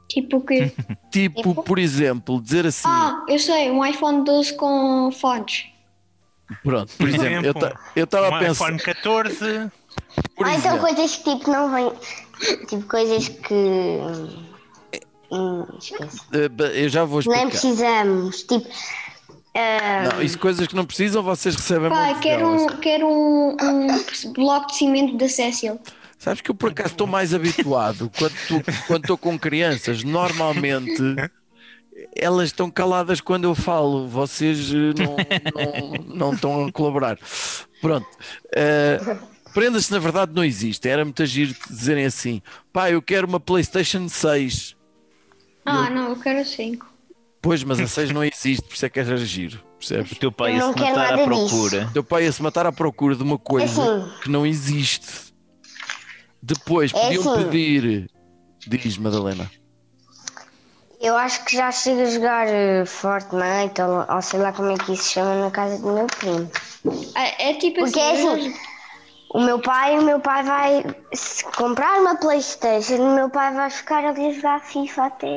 Tipo 0.10 0.38
o 0.38 0.42
quê? 0.42 0.72
Tipo, 1.12 1.42
Tipo? 1.42 1.64
por 1.64 1.80
exemplo, 1.80 2.42
dizer 2.42 2.66
assim, 2.68 2.88
ah, 2.88 3.24
eu 3.28 3.40
sei, 3.40 3.70
um 3.72 3.84
iPhone 3.86 4.24
12 4.24 4.54
com 4.56 5.12
fones. 5.12 5.66
pronto, 6.64 6.92
por 6.98 7.08
exemplo, 7.10 7.46
eu 7.46 7.54
ta- 7.54 7.76
eu 7.96 8.04
estava 8.06 8.30
Um 8.30 8.36
a 8.36 8.40
pensar, 8.40 8.66
iPhone 8.66 8.80
14. 8.80 9.72
por 10.36 10.48
então 10.48 10.54
exemplo, 10.54 10.80
coisas 10.80 11.16
que 11.16 11.24
tipo 11.38 11.52
não 11.52 11.72
vêm. 11.72 11.92
Tipo 12.68 12.88
coisas 12.88 13.28
que. 13.28 13.54
Hum, 15.32 15.66
esquece. 15.80 16.22
eh, 16.34 16.50
eu 16.86 16.90
já 16.90 17.04
vou 17.06 17.20
Nem 17.28 17.48
explicar. 17.48 17.50
precisamos. 17.50 18.44
Tipo. 18.44 18.68
ah, 19.56 20.14
Não, 20.14 20.22
isso 20.24 20.40
coisas 20.40 20.66
que 20.68 20.76
não 20.76 20.86
precisam, 20.86 21.22
vocês 21.22 21.56
recebem 21.56 21.90
Pai, 21.90 22.20
quero 22.20 22.48
um, 22.48 22.68
quero 22.78 23.08
um, 23.08 23.56
um 23.62 24.34
bloco 24.34 24.68
de 24.68 24.76
cimento 24.76 25.18
da 25.18 25.30
Cecil. 25.30 25.80
Sabes 26.20 26.42
que 26.42 26.52
eu 26.52 26.56
por 26.56 26.70
acaso 26.72 26.90
estou 26.90 27.08
mais 27.08 27.34
habituado 27.34 28.12
quando 28.88 29.04
estou 29.04 29.18
com 29.18 29.40
crianças, 29.40 30.04
normalmente 30.04 31.02
elas 32.16 32.48
estão 32.48 32.70
caladas 32.70 33.20
quando 33.22 33.46
eu 33.46 33.56
falo, 33.56 34.08
vocês 34.08 34.70
eh, 34.72 34.94
não, 35.02 35.16
não, 35.56 36.16
não 36.16 36.34
estão 36.34 36.66
a 36.66 36.72
colaborar. 36.72 37.18
Pronto. 37.82 38.06
eh, 38.56 39.00
Prendas 39.54 39.90
na 39.90 39.98
verdade 39.98 40.32
não 40.36 40.44
existem. 40.44 40.92
Era 40.92 41.04
muito 41.04 41.24
agir 41.24 41.56
dizerem 41.70 42.06
assim: 42.06 42.42
pá, 42.72 42.92
eu 42.92 43.02
quero 43.02 43.26
uma 43.26 43.40
PlayStation 43.40 44.08
6. 44.08 44.76
Ah, 45.66 45.90
não, 45.90 46.10
eu 46.10 46.16
quero 46.20 46.46
5. 46.46 46.86
Pois, 47.42 47.64
mas 47.64 47.80
a 47.80 47.88
6 47.88 48.12
não 48.12 48.24
existe, 48.24 48.62
por 48.68 48.76
isso 48.76 48.86
é 48.86 48.90
que 48.90 49.00
era 49.00 49.18
giro. 49.18 49.60
Percebes? 49.80 50.12
O 50.12 50.16
teu 50.16 50.32
pai 50.32 50.52
Eu 50.52 50.56
ia 50.58 50.74
se 50.74 50.80
matar 50.80 51.14
à 51.14 51.24
procura. 51.24 51.90
Teu 51.94 52.04
pai 52.04 52.24
ia 52.26 52.32
se 52.34 52.44
matar 52.44 52.66
à 52.66 52.72
procura 52.72 53.16
de 53.16 53.24
uma 53.24 53.38
coisa 53.38 53.82
assim. 53.82 54.12
que 54.22 54.30
não 54.30 54.46
existe. 54.46 55.29
Depois 56.42 56.94
É 56.94 57.00
podiam 57.00 57.34
assim. 57.34 57.44
pedir. 57.46 58.10
Diz, 58.68 58.98
Madalena. 58.98 59.50
Eu 61.02 61.16
acho 61.16 61.46
que 61.46 61.56
já 61.56 61.72
chego 61.72 62.02
a 62.02 62.06
jogar 62.06 62.48
eh, 62.48 62.84
Fortnite 62.86 63.82
ou, 63.82 64.06
ou 64.14 64.22
sei 64.22 64.40
lá 64.40 64.52
como 64.52 64.72
é 64.72 64.78
que 64.78 64.92
isso 64.94 65.04
se 65.04 65.14
chama 65.14 65.36
na 65.36 65.50
casa 65.50 65.78
do 65.80 65.94
meu 65.94 66.08
primo. 66.08 66.52
É, 67.16 67.52
é 67.52 67.54
tipo 67.54 67.80
Porque 67.80 68.00
é 68.00 68.12
assim. 68.12 68.28
assim, 68.50 68.54
o 69.34 69.40
meu 69.42 69.60
pai, 69.62 69.98
o 69.98 70.02
meu 70.04 70.20
pai 70.20 70.44
vai 70.44 70.84
se 71.14 71.46
comprar 71.56 72.02
uma 72.02 72.18
Playstation, 72.18 72.96
o 72.96 73.16
meu 73.16 73.30
pai 73.30 73.54
vai 73.54 73.70
ficar 73.70 74.04
ali 74.04 74.28
a 74.28 74.34
jogar 74.34 74.60
FIFA 74.60 75.06
até. 75.06 75.28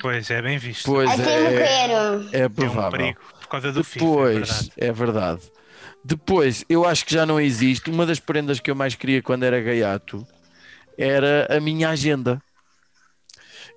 Pois 0.00 0.30
é, 0.30 0.42
bem 0.42 0.58
visto. 0.58 0.86
Pois 0.90 1.08
Até 1.10 1.44
é, 1.54 1.66
quero. 1.66 2.28
é 2.32 2.40
é 2.40 2.46
um 2.46 2.50
provável. 2.50 2.90
perigo 2.90 3.20
por 3.40 3.48
causa 3.48 3.70
do 3.70 3.84
FIFA. 3.84 4.04
é 4.04 4.08
Depois, 4.08 4.34
verdade. 4.48 4.72
é 4.78 4.92
verdade. 4.92 5.52
Depois, 6.08 6.64
eu 6.70 6.86
acho 6.86 7.04
que 7.04 7.12
já 7.12 7.26
não 7.26 7.38
existe. 7.38 7.90
Uma 7.90 8.06
das 8.06 8.18
prendas 8.18 8.58
que 8.58 8.70
eu 8.70 8.74
mais 8.74 8.94
queria 8.94 9.20
quando 9.20 9.42
era 9.42 9.60
gaiato 9.60 10.26
era 10.96 11.46
a 11.54 11.60
minha 11.60 11.90
agenda. 11.90 12.40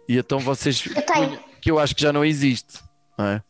E 0.07 0.17
então 0.17 0.39
vocês. 0.39 0.82
Eu 0.95 1.01
tenho. 1.01 1.38
Que 1.59 1.69
eu 1.69 1.77
acho 1.77 1.93
que 1.93 2.01
já 2.01 2.13
não 2.13 2.23
existe. 2.23 2.79
Não 3.17 3.25
é? 3.25 3.43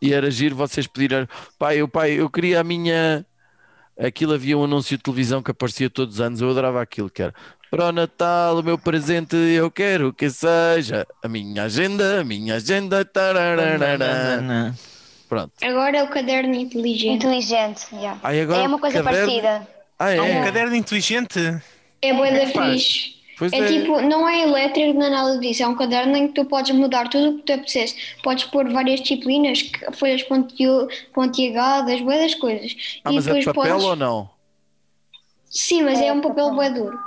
E 0.00 0.14
era 0.14 0.30
giro 0.30 0.54
vocês 0.54 0.86
pedirem. 0.86 1.26
Pai, 1.58 1.78
eu, 1.78 1.88
pai, 1.88 2.12
eu 2.12 2.30
queria 2.30 2.60
a 2.60 2.64
minha. 2.64 3.26
Aquilo 3.98 4.34
havia 4.34 4.56
um 4.56 4.62
anúncio 4.62 4.96
de 4.96 5.02
televisão 5.02 5.42
que 5.42 5.50
aparecia 5.50 5.90
todos 5.90 6.14
os 6.14 6.20
anos. 6.20 6.40
Eu 6.40 6.50
adorava 6.50 6.80
aquilo 6.80 7.10
que 7.10 7.20
era. 7.20 7.34
Para 7.68 7.88
o 7.88 7.92
Natal, 7.92 8.60
o 8.60 8.62
meu 8.62 8.78
presente, 8.78 9.34
eu 9.34 9.68
quero 9.72 10.12
que 10.12 10.30
seja 10.30 11.04
a 11.20 11.26
minha 11.26 11.64
agenda, 11.64 12.20
a 12.20 12.24
minha 12.24 12.54
agenda. 12.54 13.04
tarararara. 13.04 14.72
Pronto. 15.32 15.52
Agora 15.62 15.96
é 15.96 16.02
o 16.02 16.08
caderno 16.08 16.54
inteligente. 16.54 17.24
Inteligente, 17.24 17.86
yeah. 17.94 18.20
Ai, 18.22 18.42
agora 18.42 18.64
É 18.64 18.68
uma 18.68 18.78
coisa 18.78 19.02
caderno- 19.02 19.18
parecida. 19.26 19.66
Ah, 19.98 20.08
um 20.20 20.24
é? 20.26 20.44
caderno 20.44 20.76
inteligente. 20.76 21.38
É 22.02 22.12
boa 22.12 22.30
da 22.30 22.46
fixe. 22.48 23.14
Pois 23.38 23.50
É 23.50 23.60
é. 23.60 23.66
tipo, 23.66 23.98
não 24.02 24.28
é 24.28 24.42
elétrico, 24.42 24.92
não 24.98 25.06
é 25.06 25.08
nada 25.08 25.38
disso. 25.38 25.62
É 25.62 25.66
um 25.66 25.74
caderno 25.74 26.14
em 26.18 26.28
que 26.28 26.34
tu 26.34 26.44
podes 26.44 26.72
mudar 26.76 27.08
tudo 27.08 27.30
o 27.30 27.36
que 27.38 27.44
tu 27.44 27.52
apeteces. 27.54 27.96
Podes 28.22 28.44
pôr 28.44 28.70
várias 28.70 29.00
disciplinas, 29.00 29.62
que- 29.62 29.90
folhas 29.92 30.22
pontiagadas, 31.14 31.98
boas 32.02 32.18
das 32.18 32.34
coisas. 32.34 33.00
Ah, 33.02 33.10
e 33.10 33.14
mas 33.14 33.26
é 33.26 33.32
de 33.38 33.44
papel 33.46 33.62
podes. 33.72 33.84
ou 33.84 33.96
não? 33.96 34.28
Sim, 35.50 35.82
mas 35.84 35.98
é, 35.98 36.12
um 36.12 36.20
papel 36.20 36.54
bem 36.54 36.74
duro. 36.74 36.98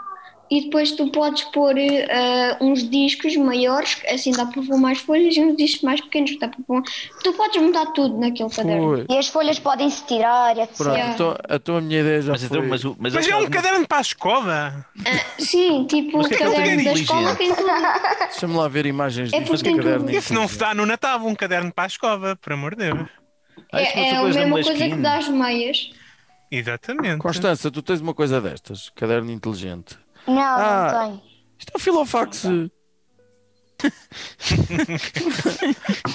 E 0.49 0.65
depois 0.65 0.91
tu 0.91 1.09
podes 1.11 1.43
pôr 1.45 1.75
eh, 1.77 2.57
uns 2.61 2.87
discos 2.87 3.35
maiores, 3.35 3.99
assim 4.07 4.31
dá 4.31 4.45
para 4.45 4.61
pôr 4.61 4.77
mais 4.77 4.99
folhas, 4.99 5.35
e 5.35 5.41
uns 5.41 5.57
discos 5.57 5.81
mais 5.81 5.99
pequenos, 6.01 6.31
que 6.31 6.39
dá 6.39 6.47
para 6.47 6.59
pôr. 6.67 6.83
Tu 7.23 7.33
podes 7.33 7.59
mudar 7.61 7.87
tudo 7.87 8.17
naquele 8.19 8.49
caderno. 8.49 9.05
E 9.09 9.17
as 9.17 9.27
folhas 9.27 9.57
podem 9.57 9.89
se 9.89 10.05
tirar, 10.05 10.55
etc. 10.57 10.75
Pronto, 10.77 10.95
Yeah. 10.95 11.13
então, 11.13 11.37
então 11.49 11.77
a 11.77 11.81
minha 11.81 11.99
ideia 11.99 12.21
já 12.21 12.31
Mas, 12.33 12.43
foi. 12.43 12.57
então, 12.57 12.69
mas, 12.69 12.83
mas, 12.83 13.13
Mas 13.15 13.27
é 13.27 13.35
um 13.35 13.49
caderno 13.49 13.87
para 13.87 13.97
a 13.97 14.01
escova. 14.01 14.85
Sim, 15.39 15.85
tipo 15.87 16.19
o 16.19 16.25
é 16.25 16.29
caderno 16.29 16.83
da 16.83 16.93
escola 16.93 17.35
tem 17.35 17.53
tudo. 17.55 17.67
Deixa-me 18.29 18.55
lá 18.55 18.67
ver 18.67 18.85
imagens 18.85 19.33
É 19.33 19.41
tem 19.41 19.75
caderno. 19.77 20.09
Esse 20.11 20.31
não 20.33 20.47
se 20.47 20.57
dá 20.59 20.73
no 20.75 20.85
Natal, 20.85 21.19
um 21.25 21.33
caderno 21.33 21.71
para 21.73 21.85
a 21.85 21.87
escova, 21.87 22.35
por 22.35 22.53
amor 22.53 22.75
de 22.75 22.83
Deus. 22.85 23.09
Ah, 23.71 23.81
isso 23.81 23.91
É, 23.97 24.09
é 24.09 24.15
a 24.15 24.23
mesma 24.23 24.51
coisa 24.51 24.73
que 24.73 24.95
dá 24.95 25.17
as 25.17 25.27
meias. 25.27 25.91
Exatamente. 26.51 27.17
Constança, 27.17 27.71
tu 27.71 27.81
tens 27.81 27.99
uma 27.99 28.13
coisa 28.13 28.39
destas, 28.39 28.91
caderno 28.95 29.31
inteligente. 29.31 29.97
Não, 30.27 30.41
Ah. 30.41 30.91
não 30.91 31.09
tem. 31.17 31.23
Isto 31.59 31.71
é 31.73 31.77
um 31.77 31.79
filofax. 31.79 32.43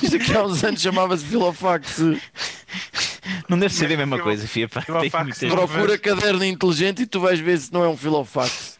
Isto 0.02 0.16
aqui 0.16 0.36
há 0.36 0.44
uns 0.44 0.62
anos 0.64 0.80
chamava-se 0.80 1.24
filofax. 1.24 1.98
Não 3.48 3.58
deve 3.58 3.74
ser 3.74 3.92
a 3.92 3.96
mesma 3.96 4.18
coisa, 4.20 4.46
Fia. 4.46 4.68
Pá. 4.68 4.82
Procura 5.50 5.98
caderno 5.98 6.44
inteligente 6.44 7.02
e 7.02 7.06
tu 7.06 7.20
vais 7.20 7.38
ver 7.38 7.58
se 7.58 7.72
não 7.72 7.84
é 7.84 7.88
um 7.88 7.96
filofax. 7.96 8.78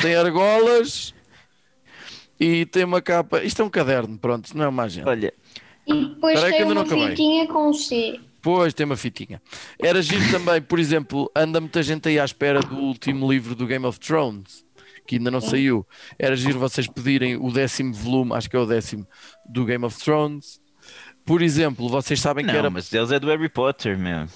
Tem 0.00 0.14
argolas 0.14 1.14
e 2.38 2.66
tem 2.66 2.84
uma 2.84 3.00
capa. 3.02 3.42
Isto 3.42 3.62
é 3.62 3.64
um 3.64 3.70
caderno, 3.70 4.18
pronto, 4.18 4.56
não 4.56 4.64
é 4.64 4.68
uma 4.68 4.84
agenda. 4.84 5.10
Olha, 5.10 5.32
E 5.86 5.92
depois 6.06 6.34
Espera 6.34 6.46
aí 6.46 6.52
que 6.52 6.58
tem 6.58 6.68
ainda 6.68 6.74
não 6.74 6.84
uma 6.98 7.08
fitinha 7.08 7.46
com 7.48 7.72
C. 7.72 8.20
Pois, 8.42 8.74
tem 8.74 8.84
uma 8.84 8.96
fitinha. 8.96 9.40
Era 9.80 10.02
giro 10.02 10.28
também, 10.32 10.60
por 10.60 10.80
exemplo, 10.80 11.30
anda 11.34 11.60
muita 11.60 11.80
gente 11.82 12.08
aí 12.08 12.18
à 12.18 12.24
espera 12.24 12.60
do 12.60 12.76
último 12.76 13.30
livro 13.30 13.54
do 13.54 13.66
Game 13.68 13.86
of 13.86 14.00
Thrones, 14.00 14.64
que 15.06 15.16
ainda 15.16 15.30
não 15.30 15.40
saiu. 15.40 15.86
Era 16.18 16.34
giro 16.34 16.58
vocês 16.58 16.88
pedirem 16.88 17.36
o 17.36 17.52
décimo 17.52 17.94
volume, 17.94 18.34
acho 18.34 18.50
que 18.50 18.56
é 18.56 18.58
o 18.58 18.66
décimo, 18.66 19.06
do 19.48 19.64
Game 19.64 19.84
of 19.84 19.96
Thrones. 19.96 20.60
Por 21.24 21.40
exemplo, 21.40 21.88
vocês 21.88 22.20
sabem 22.20 22.44
que 22.44 22.50
não, 22.50 22.58
era. 22.58 22.68
mas 22.68 22.92
eles 22.92 23.12
é 23.12 23.20
do 23.20 23.28
Harry 23.28 23.48
Potter, 23.48 23.96
meu. 23.96 24.26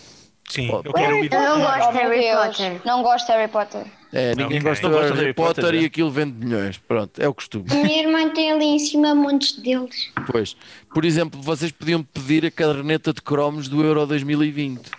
Sim, 0.49 0.69
eu 0.71 0.93
quero 0.93 1.17
o 1.17 1.25
Eu 1.25 1.31
não 1.31 1.61
gosto 1.61 1.93
de 1.93 1.99
Harry. 1.99 2.33
Potter. 2.47 2.81
Não 2.85 3.03
gosto 3.03 3.27
de 3.27 3.33
Harry 3.33 3.49
Potter. 3.53 3.87
É, 4.13 4.35
ninguém 4.35 4.63
gosta 4.63 4.89
Não 4.89 4.95
do 4.95 5.01
gosta 5.03 5.15
Harry, 5.17 5.35
Potter, 5.35 5.75
e 5.75 5.85
aquilo 5.85 6.11
vende 6.11 6.33
milhões. 6.45 6.79
Pronto, 6.79 7.21
é 7.21 7.29
o 7.29 7.35
costume. 7.35 7.65
Minha 7.71 8.03
irmã 8.05 8.29
tem 8.31 8.53
ali 8.53 8.65
em 8.65 8.79
cima 8.79 9.15
montes 9.15 9.53
deles. 9.61 10.11
Pois, 10.31 10.57
por 10.95 11.05
exemplo, 11.05 11.43
vocês 11.43 11.73
podiam 11.73 12.03
pedir 12.03 12.47
a 12.47 12.51
caderneta 12.51 13.13
de 13.13 13.21
cromos 13.21 13.69
do 13.69 13.83
Euro 13.85 14.07
2020. 14.07 14.91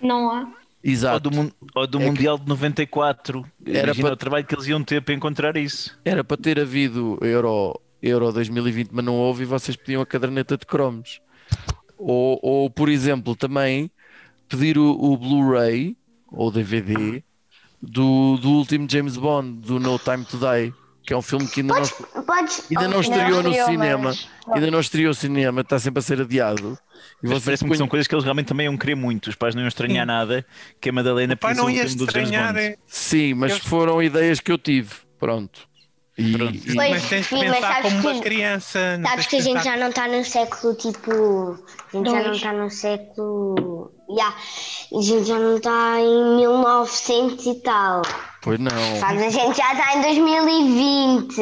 Não 0.00 0.30
há. 0.30 0.40
Ou 0.42 0.48
Exato. 0.84 1.28
do, 1.30 1.36
mun- 1.36 1.50
ou 1.74 1.86
do 1.86 1.98
É 1.98 2.00
que- 2.02 2.06
Mundial 2.06 2.38
de 2.38 2.46
94. 2.46 3.44
Era 3.66 3.86
Imagina 3.86 4.04
para- 4.08 4.14
o 4.14 4.16
trabalho 4.16 4.44
que 4.46 4.54
eles 4.54 4.66
iam 4.66 4.84
ter 4.84 5.02
para 5.02 5.14
encontrar 5.14 5.56
isso. 5.56 5.98
Era 6.04 6.22
para 6.22 6.36
ter 6.36 6.60
havido 6.60 7.18
Euro, 7.22 7.80
Euro 8.00 8.30
2020, 8.32 8.90
mas 8.92 9.04
não 9.04 9.14
houve 9.16 9.42
e 9.42 9.46
vocês 9.46 9.76
pediam 9.76 10.00
a 10.02 10.06
caderneta 10.06 10.56
de 10.56 10.64
cromos. 10.66 11.20
Ou, 11.98 12.38
ou 12.40 12.70
por 12.70 12.88
exemplo, 12.88 13.34
também 13.34 13.90
pedir 14.48 14.78
o, 14.78 14.90
o 14.90 15.16
Blu-ray 15.16 15.96
ou 16.30 16.50
DVD 16.50 17.22
do, 17.82 18.36
do 18.38 18.50
último 18.50 18.86
James 18.90 19.16
Bond, 19.16 19.60
do 19.66 19.78
No 19.78 19.98
Time 19.98 20.24
to 20.24 20.36
Die, 20.38 20.72
que 21.04 21.12
é 21.12 21.16
um 21.16 21.22
filme 21.22 21.46
que 21.46 21.60
ainda 21.60 21.74
não, 21.74 22.22
Podes. 22.24 22.64
ainda 22.70 22.88
não 22.88 23.00
estreou 23.00 23.42
no 23.42 23.54
cinema. 23.54 23.98
mas- 24.04 24.28
Ainda 24.50 24.70
não 24.70 24.80
estreou 24.80 25.08
no 25.08 25.14
cinema, 25.14 25.60
está 25.60 25.78
sempre 25.78 25.98
a 25.98 26.02
ser 26.02 26.20
adiado. 26.22 26.78
E 27.22 27.26
Mas 27.26 27.30
vocês 27.32 27.44
parece-me 27.44 27.70
que 27.70 27.76
são 27.76 27.86
coisas 27.88 28.06
que 28.08 28.14
eles 28.14 28.24
realmente 28.24 28.46
também 28.46 28.64
iam 28.66 28.76
querer 28.76 28.94
muito. 28.94 29.28
Os 29.28 29.34
pais 29.36 29.54
não 29.54 29.62
iam 29.62 29.68
estranhar 29.68 30.06
nada 30.06 30.44
que 30.80 30.88
a 30.88 30.92
Madalena 30.92 31.34
O 31.34 31.36
pai 31.36 31.54
não 31.54 31.68
ia 31.70 31.82
filme 31.86 31.96
do 31.96 32.10
James 32.10 32.28
estranhar. 32.28 32.54
Bond. 32.54 32.64
é- 32.64 32.76
Sim, 32.86 33.34
mas 33.34 33.52
Eu- 33.52 33.58
foram 33.60 34.02
ideias 34.02 34.40
que 34.40 34.50
eu 34.50 34.56
tive. 34.58 34.90
Pronto. 35.18 35.68
E, 36.16 36.32
Pronto. 36.32 36.54
e- 36.56 36.74
Pois, 36.74 36.90
Mas 36.90 37.08
tens 37.08 37.28
de 37.28 37.38
pensar 37.38 37.82
como 37.82 37.98
uma 38.00 38.14
que- 38.14 38.20
criança. 38.22 38.98
não 38.98 39.10
Sabes 39.10 39.26
que 39.26 39.36
a 39.36 39.40
gente 39.40 39.52
pensar- 39.54 39.70
já 39.70 39.76
não 39.76 39.88
está 39.90 40.08
no 40.08 40.24
século 40.24 40.74
tipo. 40.74 41.12
A 41.12 41.96
gente 41.96 42.10
já 42.10 42.22
não 42.24 42.32
está 42.32 42.52
no 42.52 42.70
século. 42.70 43.92
Yeah. 44.10 44.34
A 44.96 45.02
gente 45.02 45.24
já 45.24 45.38
não 45.38 45.56
está 45.58 46.00
em 46.00 46.36
1900 46.36 47.44
e 47.46 47.54
tal. 47.56 48.00
Pois 48.42 48.58
não. 48.58 48.70
Sabes? 49.00 49.22
A 49.22 49.28
gente 49.30 49.56
já 49.56 49.72
está 49.72 49.96
em 49.96 50.02
2020. 50.02 51.36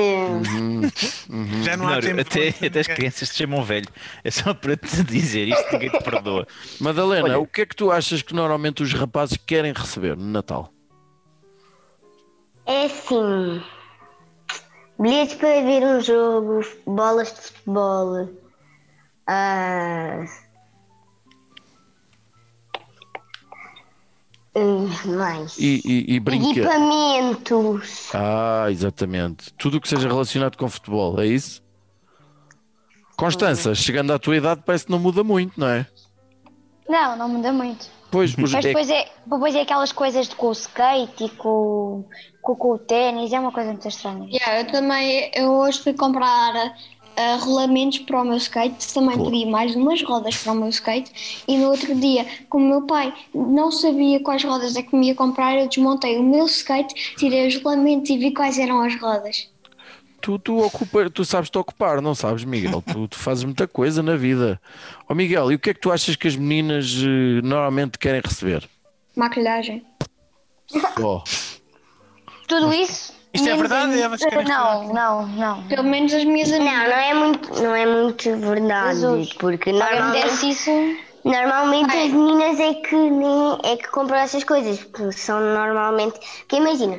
Já 1.64 1.76
não 1.76 1.86
há 1.88 1.94
Não, 1.94 2.00
tempo 2.00 2.20
até, 2.22 2.48
até 2.66 2.80
as 2.80 2.86
crianças 2.88 3.28
te 3.28 3.36
chamam 3.36 3.62
velho. 3.62 3.86
É 4.24 4.30
só 4.32 4.52
para 4.52 4.76
te 4.76 5.02
dizer 5.04 5.46
isto, 5.48 5.72
ninguém 5.72 5.90
te 5.90 6.02
perdoa. 6.02 6.46
Madalena, 6.80 7.24
Olha- 7.24 7.38
o 7.38 7.46
que 7.46 7.60
é 7.62 7.66
que 7.66 7.76
tu 7.76 7.92
achas 7.92 8.20
que 8.22 8.34
normalmente 8.34 8.82
os 8.82 8.92
rapazes 8.92 9.36
querem 9.36 9.72
receber 9.72 10.16
no 10.16 10.24
Natal? 10.26 10.72
É 12.66 12.86
assim. 12.86 13.62
Bilhetes 14.98 15.34
para 15.36 15.62
ver 15.62 15.84
um 15.84 16.00
jogo, 16.00 16.64
bolas 16.86 17.32
de 17.32 17.40
futebol. 17.42 18.28
ah, 19.28 20.24
Uh, 24.56 24.88
mais. 25.08 25.58
E, 25.58 25.82
e, 25.84 26.14
e 26.14 26.20
brinquedos. 26.20 26.56
Equipamentos. 26.56 28.10
Ah, 28.14 28.66
exatamente. 28.70 29.52
Tudo 29.52 29.76
o 29.76 29.80
que 29.80 29.86
seja 29.88 30.08
relacionado 30.08 30.56
com 30.56 30.66
futebol, 30.66 31.20
é 31.20 31.26
isso? 31.26 31.62
Constança, 33.18 33.74
chegando 33.74 34.12
à 34.14 34.18
tua 34.18 34.36
idade, 34.36 34.62
parece 34.64 34.86
que 34.86 34.90
não 34.90 34.98
muda 34.98 35.22
muito, 35.22 35.60
não 35.60 35.68
é? 35.68 35.86
Não, 36.88 37.16
não 37.16 37.28
muda 37.28 37.52
muito. 37.52 37.86
Pois, 38.10 38.34
Mas 38.36 38.54
é- 38.54 38.60
depois 38.60 38.88
é, 38.88 39.08
depois 39.26 39.54
é 39.54 39.60
aquelas 39.60 39.92
coisas 39.92 40.28
de, 40.28 40.36
com 40.36 40.46
o 40.46 40.52
skate 40.52 41.24
e 41.24 41.28
com, 41.30 42.04
com, 42.40 42.54
com 42.54 42.72
o 42.72 42.78
ténis, 42.78 43.32
é 43.32 43.40
uma 43.40 43.52
coisa 43.52 43.70
muito 43.70 43.86
estranha. 43.86 44.26
Yeah, 44.30 44.60
eu 44.60 44.66
também, 44.72 45.30
eu 45.34 45.50
hoje 45.52 45.80
fui 45.82 45.92
comprar 45.92 46.74
ah, 47.16 47.36
rolamentos 47.36 47.98
para 48.00 48.20
o 48.20 48.24
meu 48.24 48.36
skate, 48.36 48.92
também 48.94 49.16
Claro. 49.16 49.30
pedi 49.30 49.46
mais 49.46 49.74
umas 49.74 50.02
rodas 50.02 50.36
para 50.36 50.52
o 50.52 50.54
meu 50.54 50.68
skate 50.68 51.44
e 51.48 51.56
no 51.56 51.70
outro 51.70 51.94
dia, 51.94 52.26
como 52.48 52.64
o 52.66 52.68
meu 52.68 52.82
pai 52.82 53.12
não 53.34 53.70
sabia 53.70 54.20
quais 54.20 54.44
rodas 54.44 54.76
é 54.76 54.82
que 54.82 54.94
me 54.94 55.08
ia 55.08 55.14
comprar, 55.14 55.56
eu 55.58 55.68
desmontei 55.68 56.18
o 56.18 56.22
meu 56.22 56.46
skate, 56.46 57.14
tirei 57.16 57.46
os 57.48 57.56
rolamentos 57.62 58.10
e 58.10 58.18
vi 58.18 58.32
quais 58.32 58.58
eram 58.58 58.80
as 58.82 58.94
rodas. 59.00 59.48
tu, 60.20 60.38
tu, 60.38 60.58
ocupa, 60.58 61.08
tu 61.08 61.24
sabes 61.24 61.48
te 61.50 61.56
ocupar, 61.58 62.02
não 62.02 62.14
sabes, 62.14 62.44
Miguel? 62.44 62.82
Tu, 62.82 63.08
tu 63.08 63.16
fazes 63.16 63.44
muita 63.44 63.66
coisa 63.68 64.02
na 64.02 64.16
vida. 64.16 64.60
Ó 65.08 65.14
Miguel, 65.14 65.52
e 65.52 65.54
o 65.54 65.58
que 65.58 65.70
é 65.70 65.74
que 65.74 65.80
tu 65.80 65.92
achas 65.92 66.16
que 66.16 66.26
as 66.26 66.34
meninas 66.36 66.92
eh, 66.98 67.40
normalmente 67.42 67.96
querem 67.98 68.20
receber? 68.24 68.68
Maquilhagem. 69.14 69.84
Ó, 71.00 71.22
Tudo 72.48 72.72
isso. 72.72 73.14
Isto 73.36 73.48
é 73.48 73.56
verdade, 73.56 74.18
queres 74.18 74.48
Não, 74.48 74.92
não, 74.92 75.26
não. 75.26 75.62
Pelo 75.68 75.84
menos 75.84 76.12
as 76.12 76.24
minhas 76.24 76.50
Não, 76.50 76.56
amigas. 76.58 76.88
não 76.88 76.96
é 76.96 77.14
muito, 77.14 77.62
não 77.62 77.74
é 77.74 77.86
muito 77.86 78.36
verdade. 78.36 79.00
Jesus. 79.00 79.32
Porque 79.34 79.72
normalmente, 79.72 80.48
isso. 80.50 80.70
normalmente 81.24 81.90
Ai. 81.90 82.06
as 82.06 82.12
meninas 82.12 82.60
é 82.60 82.74
que, 82.74 82.96
nem, 82.96 83.58
é 83.64 83.76
que 83.76 83.88
compram 83.88 84.18
essas 84.18 84.44
coisas. 84.44 84.82
Porque 84.84 85.12
são 85.12 85.40
normalmente. 85.40 86.18
Que 86.48 86.56
imagina, 86.56 86.98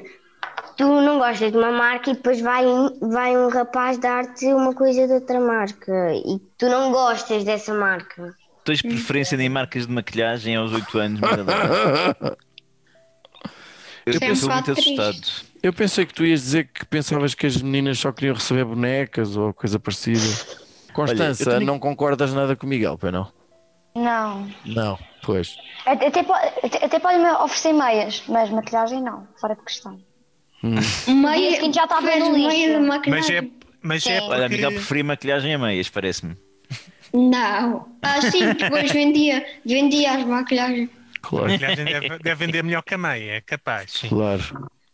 tu 0.78 1.02
não 1.02 1.18
gostas 1.18 1.52
de 1.52 1.58
uma 1.58 1.72
marca 1.72 2.12
e 2.12 2.14
depois 2.14 2.40
vai, 2.40 2.64
vai 3.02 3.36
um 3.36 3.50
rapaz 3.50 3.98
dar-te 3.98 4.46
uma 4.54 4.74
coisa 4.74 5.08
de 5.08 5.14
outra 5.14 5.40
marca. 5.40 6.14
E 6.14 6.40
tu 6.58 6.68
não 6.70 6.92
gostas 6.92 7.44
dessa 7.44 7.74
marca. 7.74 8.34
Tens 8.64 8.82
preferência 8.82 9.36
em 9.38 9.50
marcas 9.50 9.88
de 9.88 9.94
maquilhagem 9.94 10.56
aos 10.56 10.74
8 10.74 10.98
anos, 11.00 11.20
Madalena? 11.22 12.16
Eu 14.06 14.14
é 14.22 14.32
estou 14.32 14.50
muito 14.50 14.74
triste. 14.74 15.00
assustado. 15.02 15.47
Eu 15.62 15.74
pensei 15.74 16.06
que 16.06 16.14
tu 16.14 16.26
ias 16.26 16.42
dizer 16.42 16.70
que 16.74 16.86
pensavas 16.86 17.34
que 17.34 17.46
as 17.46 17.62
meninas 17.62 18.00
só 18.00 18.12
queriam 18.12 18.36
receber 18.36 18.66
bonecas 18.66 19.36
ou 19.36 19.54
coisa 19.54 19.80
parecida. 19.80 20.22
Constança, 20.94 21.44
Olha, 21.50 21.60
tenho- 21.60 21.68
não 21.68 21.80
concordas 21.80 22.34
nada 22.34 22.56
com 22.56 22.66
o 22.66 22.70
Miguel, 22.70 22.98
pois 22.98 23.14
não? 23.14 23.32
Não. 23.96 24.48
Não, 24.66 25.00
pois. 25.24 25.56
Até, 25.86 26.08
até, 26.08 26.20
até, 26.86 27.00
pode-me 27.00 27.30
oferecer 27.32 27.74
meias, 27.74 28.24
mas 28.28 28.50
maquilhagem 28.50 29.02
não, 29.02 29.28
fora 29.40 29.56
de 29.56 29.64
questão. 29.64 30.00
Meia, 30.62 31.60
que 31.60 31.74
já 31.74 31.84
estava 31.84 32.16
no 32.16 32.36
lixo. 32.36 32.48
meia 32.48 32.80
de 32.80 33.10
Mas 33.10 33.30
é, 33.30 33.48
mas 33.82 34.06
é 34.06 34.20
Sim. 34.20 34.28
Olha, 34.28 34.42
porque... 34.42 34.56
Miguel 34.56 34.72
preferia 34.72 35.04
maquilhagem 35.04 35.54
a 35.54 35.58
meias, 35.58 35.90
parece-me. 35.90 36.36
Não. 37.14 37.88
Ah, 38.02 38.22
sim, 38.22 38.54
depois 38.54 38.92
vendia, 38.92 39.46
vendia 39.66 40.14
as 40.14 40.26
maquilhagens. 40.26 40.90
Claro, 41.22 41.50
maquilhagem 41.50 41.86
deve, 41.86 42.10
deve 42.20 42.46
vender 42.46 42.64
melhor 42.64 42.84
que 42.84 42.94
a 42.94 42.98
meia, 42.98 43.32
é 43.34 43.42
capaz, 43.42 43.92
sim. 43.92 44.10
claro. 44.10 44.44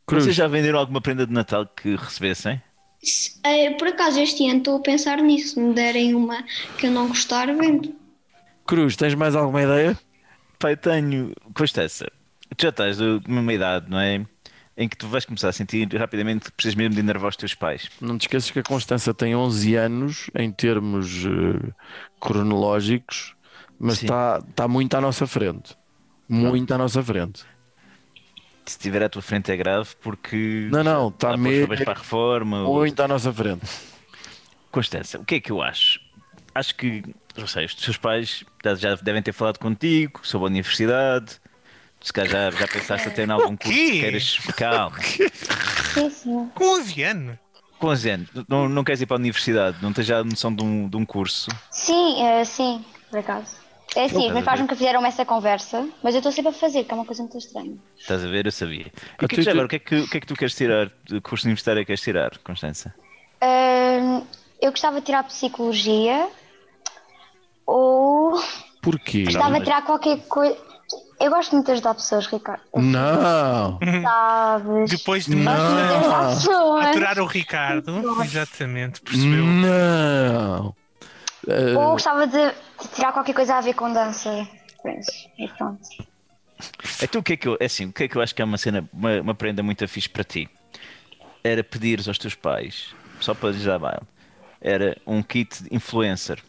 Cruz, 0.06 0.24
Vocês 0.26 0.36
já 0.36 0.48
venderam 0.48 0.80
alguma 0.80 1.02
prenda 1.02 1.26
de 1.26 1.34
Natal 1.34 1.66
que 1.66 1.96
recebessem? 1.96 2.62
Se- 3.02 3.40
eh, 3.44 3.72
Por 3.72 3.88
acaso 3.88 4.20
este 4.20 4.48
ano 4.50 4.60
estou 4.60 4.78
a 4.78 4.82
pensar 4.82 5.18
nisso. 5.22 5.54
Se 5.56 5.60
me 5.60 5.74
derem 5.74 6.14
uma 6.16 6.44
que 6.78 6.88
eu 6.88 6.92
não 6.92 7.08
gostar, 7.08 7.48
vendo. 7.56 7.94
Cruz, 8.66 8.96
tens 8.96 9.14
mais 9.16 9.36
alguma 9.36 9.62
ideia? 9.62 9.98
Pai, 10.60 10.76
tenho. 10.78 11.34
Constança, 11.56 12.06
tu 12.56 12.62
já 12.64 12.70
estás 12.70 12.98
de 12.98 13.22
uma 13.28 13.54
idade, 13.54 13.90
não 13.90 14.00
é? 14.00 14.26
Em 14.76 14.90
que 14.90 14.98
tu 14.98 15.08
vais 15.08 15.24
começar 15.26 15.50
a 15.50 15.54
sentir 15.54 15.88
rapidamente 15.96 16.46
que 16.46 16.52
precisas 16.52 16.76
mesmo 16.76 16.96
de 16.96 17.00
enervar 17.00 17.30
os 17.30 17.36
teus 17.36 17.54
pais. 17.54 17.90
Não 18.02 18.18
te 18.18 18.22
esqueças 18.22 18.50
que 18.50 18.60
a 18.60 18.64
Constança 18.64 19.14
tem 19.14 19.36
11 19.36 19.76
anos 19.76 20.30
em 20.36 20.52
termos 20.52 21.24
eh, 21.26 21.72
cronológicos, 22.20 23.36
mas 23.80 24.02
está 24.02 24.42
tá 24.56 24.68
muito 24.68 24.96
à 24.96 25.02
nossa 25.02 25.28
frente. 25.28 25.76
Muito 26.28 26.74
à 26.74 26.78
nossa 26.78 27.04
frente. 27.04 27.44
Se 28.66 28.78
estiver 28.78 29.04
à 29.04 29.10
tua 29.10 29.22
frente 29.22 29.52
é 29.52 29.58
grave 29.58 29.90
porque. 30.02 30.70
Não, 30.72 30.84
não, 30.84 31.08
está 31.10 31.36
mesmo 31.36 31.68
para 31.68 31.92
a 31.92 31.96
reforma. 31.96 32.64
ou- 32.64 32.78
muito 32.80 33.02
à 33.02 33.08
nossa 33.08 33.32
frente. 33.34 33.66
Constança, 34.72 35.20
o 35.20 35.26
que 35.26 35.36
é 35.36 35.40
que 35.40 35.52
eu 35.52 35.62
acho? 35.62 36.00
Acho 36.56 36.76
que, 36.76 37.04
não 37.38 37.46
sei, 37.48 37.66
os 37.66 37.76
teus 37.76 37.98
pais 37.98 38.44
já- 38.78 38.96
devem 38.96 39.22
ter 39.22 39.34
falado 39.34 39.58
contigo 39.60 40.22
sobre 40.24 40.46
a 40.48 40.50
universidade. 40.50 41.40
Se 42.02 42.12
calhar 42.12 42.52
já, 42.52 42.60
já 42.60 42.68
pensaste 42.68 43.08
até 43.08 43.24
em 43.24 43.32
algum 43.32 43.56
curso 43.56 43.72
que 43.74 44.00
queiras. 44.00 44.38
Calma. 44.58 44.98
Sim, 45.02 46.10
sim. 46.10 46.50
Com 46.54 46.66
11 46.80 47.04
anos. 47.04 47.38
Com 47.80 47.88
11 47.88 48.10
anos, 48.10 48.30
não, 48.48 48.68
não 48.70 48.84
queres 48.84 49.02
ir 49.02 49.06
para 49.06 49.18
a 49.18 49.20
universidade, 49.20 49.78
não 49.82 49.92
tens 49.92 50.08
já 50.08 50.20
a 50.20 50.24
noção 50.24 50.54
de 50.56 50.64
um, 50.64 50.88
de 50.88 50.96
um 50.98 51.06
curso. 51.06 51.50
Sim, 51.70 52.22
eh, 52.26 52.46
sim, 52.46 52.84
por 53.10 53.20
acaso. 53.20 53.58
É 53.96 54.06
assim, 54.06 54.26
os 54.26 54.32
a 54.32 54.34
meus 54.34 54.46
pais 54.46 54.60
nunca 54.60 54.76
fizeram 54.76 55.06
essa 55.06 55.24
conversa, 55.24 55.88
mas 56.02 56.16
eu 56.16 56.20
estou 56.20 56.32
sempre 56.32 56.50
a 56.50 56.54
fazer, 56.54 56.84
que 56.84 56.92
é 56.92 56.96
uma 56.96 57.06
coisa 57.06 57.22
muito 57.22 57.38
estranha. 57.38 57.76
Estás 57.98 58.24
a 58.24 58.28
ver? 58.28 58.46
Eu 58.46 58.52
sabia. 58.52 58.88
E 59.22 59.26
o 59.26 59.28
que, 59.28 59.36
tu- 59.36 59.44
tu- 59.44 59.50
agora, 59.50 59.66
o 59.66 59.70
que, 59.70 59.76
é 59.76 59.80
que, 59.80 59.96
o 59.96 60.10
que 60.10 60.18
é 60.18 60.20
que 60.20 60.26
tu 60.28 60.34
queres 60.36 60.56
tirar? 60.56 60.90
De 61.06 61.22
curso 61.22 61.46
universitário 61.46 61.80
é 61.80 61.84
que 61.84 61.88
queres 61.88 62.02
tirar, 62.02 62.38
Constança? 62.40 62.94
Eu 64.62 64.72
gostava 64.72 65.00
de 65.00 65.06
tirar 65.06 65.24
psicologia 65.26 66.28
ou 67.66 68.42
Porquê? 68.82 69.26
gostava 69.26 69.50
mas- 69.50 69.60
de 69.60 69.66
tirar 69.66 69.82
qualquer 69.84 70.18
coisa. 70.28 70.58
Eu 71.20 71.30
gosto 71.32 71.54
muito 71.54 71.66
de 71.68 71.72
ajudar 71.74 71.94
pessoas, 71.94 72.26
Ricardo. 72.28 72.62
Não! 72.76 73.80
Sabes? 74.02 74.90
Depois 74.90 75.26
de 75.26 75.36
Não. 75.36 76.78
aturar 76.82 77.20
o 77.20 77.26
Ricardo, 77.26 78.22
exatamente, 78.24 79.02
percebeu? 79.02 79.46
Não! 79.46 80.76
Eh, 81.48 81.78
Ou 81.78 81.92
gostava 81.92 82.28
de, 82.28 82.54
tirar 82.96 83.12
qualquer 83.12 83.34
coisa 83.34 83.56
a 83.56 83.62
ver 83.62 83.74
com 83.74 83.92
dança. 83.92 84.48
E 85.38 85.48
pronto. 85.50 85.82
Então 87.02 87.22
o 87.22 87.24
que 87.24 87.34
é 87.34 87.38
que 87.38 87.48
eu, 87.48 87.58
é 87.60 87.66
assim, 87.66 87.86
o 87.86 87.94
que 87.94 88.04
é 88.04 88.08
que 88.08 88.16
eu 88.16 88.22
acho 88.22 88.36
que 88.36 88.42
é 88.42 88.46
uma 88.46 88.58
cena, 88.58 88.88
uma, 88.94 89.22
uma 89.22 89.36
prenda 89.36 89.64
muito 89.64 89.88
fixe 89.88 90.10
para 90.10 90.24
ti? 90.24 90.50
Era 91.44 91.64
pedires 91.64 92.08
aos 92.08 92.18
teus 92.18 92.36
pais, 92.36 92.94
só 93.20 93.34
para 93.34 93.50
lhes 93.50 93.64
dar 93.64 93.80
baile, 93.80 94.06
era 94.62 94.98
um 95.06 95.22
kit 95.22 95.64
influencer. 95.72 96.42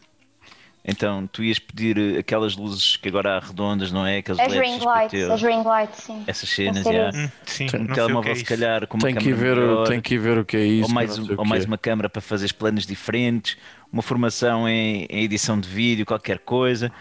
Então 0.87 1.25
tu 1.25 1.43
ias 1.43 1.57
pedir 1.57 1.97
eh, 1.97 2.19
aquelas 2.19 2.55
luzes 2.55 2.95
que 2.95 3.09
agora 3.09 3.35
há 3.35 3.39
redondas, 3.39 3.91
não 3.91 4.05
é? 4.05 4.17
Aqueles 4.19 4.39
As 4.39 4.53
ring 4.53 4.77
lights, 4.85 5.29
as 5.29 5.41
ring 5.41 5.63
lights, 5.63 6.03
sim. 6.03 6.23
essas 6.27 6.47
cenas, 6.47 6.83
já. 6.83 7.09
Hum, 7.09 7.29
Sim, 7.43 7.65
Um 7.65 7.67
não 7.67 7.71
sei 7.71 7.83
o 7.83 7.87
que 7.87 7.93
telemóvel 7.95 8.31
é 8.31 8.35
se 8.35 8.43
calhar 8.45 8.87
com 8.87 8.97
uma 8.97 9.07
tem, 9.07 9.15
que 9.15 9.33
ver, 9.33 9.57
o- 9.57 9.61
melhor, 9.61 9.87
tem 9.87 9.99
que 10.01 10.17
ver 10.19 10.37
o 10.37 10.45
que 10.45 10.57
é 10.57 10.63
isso. 10.65 10.87
ou 10.87 10.93
mais, 10.93 11.17
ou 11.17 11.43
mais 11.45 11.65
uma 11.65 11.77
câmera 11.77 12.07
para 12.07 12.21
fazer 12.21 12.53
planos 12.53 12.85
diferentes, 12.85 13.57
uma 13.91 14.03
formação 14.03 14.69
em, 14.69 15.05
em 15.09 15.23
edição 15.23 15.59
de 15.59 15.67
vídeo, 15.67 16.05
qualquer 16.05 16.37
coisa, 16.37 16.91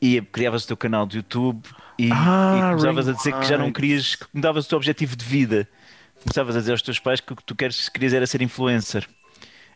e 0.00 0.18
criavas 0.22 0.64
o 0.64 0.68
teu 0.68 0.76
canal 0.76 1.04
de 1.06 1.18
YouTube 1.18 1.62
e, 1.98 2.08
Ah, 2.12 2.54
e 2.56 2.60
começavas 2.70 3.06
a 3.08 3.12
dizer 3.12 3.34
que 3.34 3.46
já 3.46 3.58
não 3.58 3.70
querias, 3.70 4.14
que 4.14 4.24
mudavas 4.32 4.64
o 4.64 4.68
teu 4.70 4.76
objetivo 4.78 5.14
de 5.14 5.24
vida. 5.26 5.68
Começavas 6.22 6.56
a 6.56 6.60
dizer 6.60 6.72
aos 6.72 6.80
teus 6.82 6.98
pais 6.98 7.20
que 7.20 7.32
o 7.34 7.36
que 7.36 7.44
tu 7.44 7.54
queres, 7.54 7.86
querias 7.90 8.14
era 8.14 8.26
ser 8.26 8.40
influencer. 8.40 9.06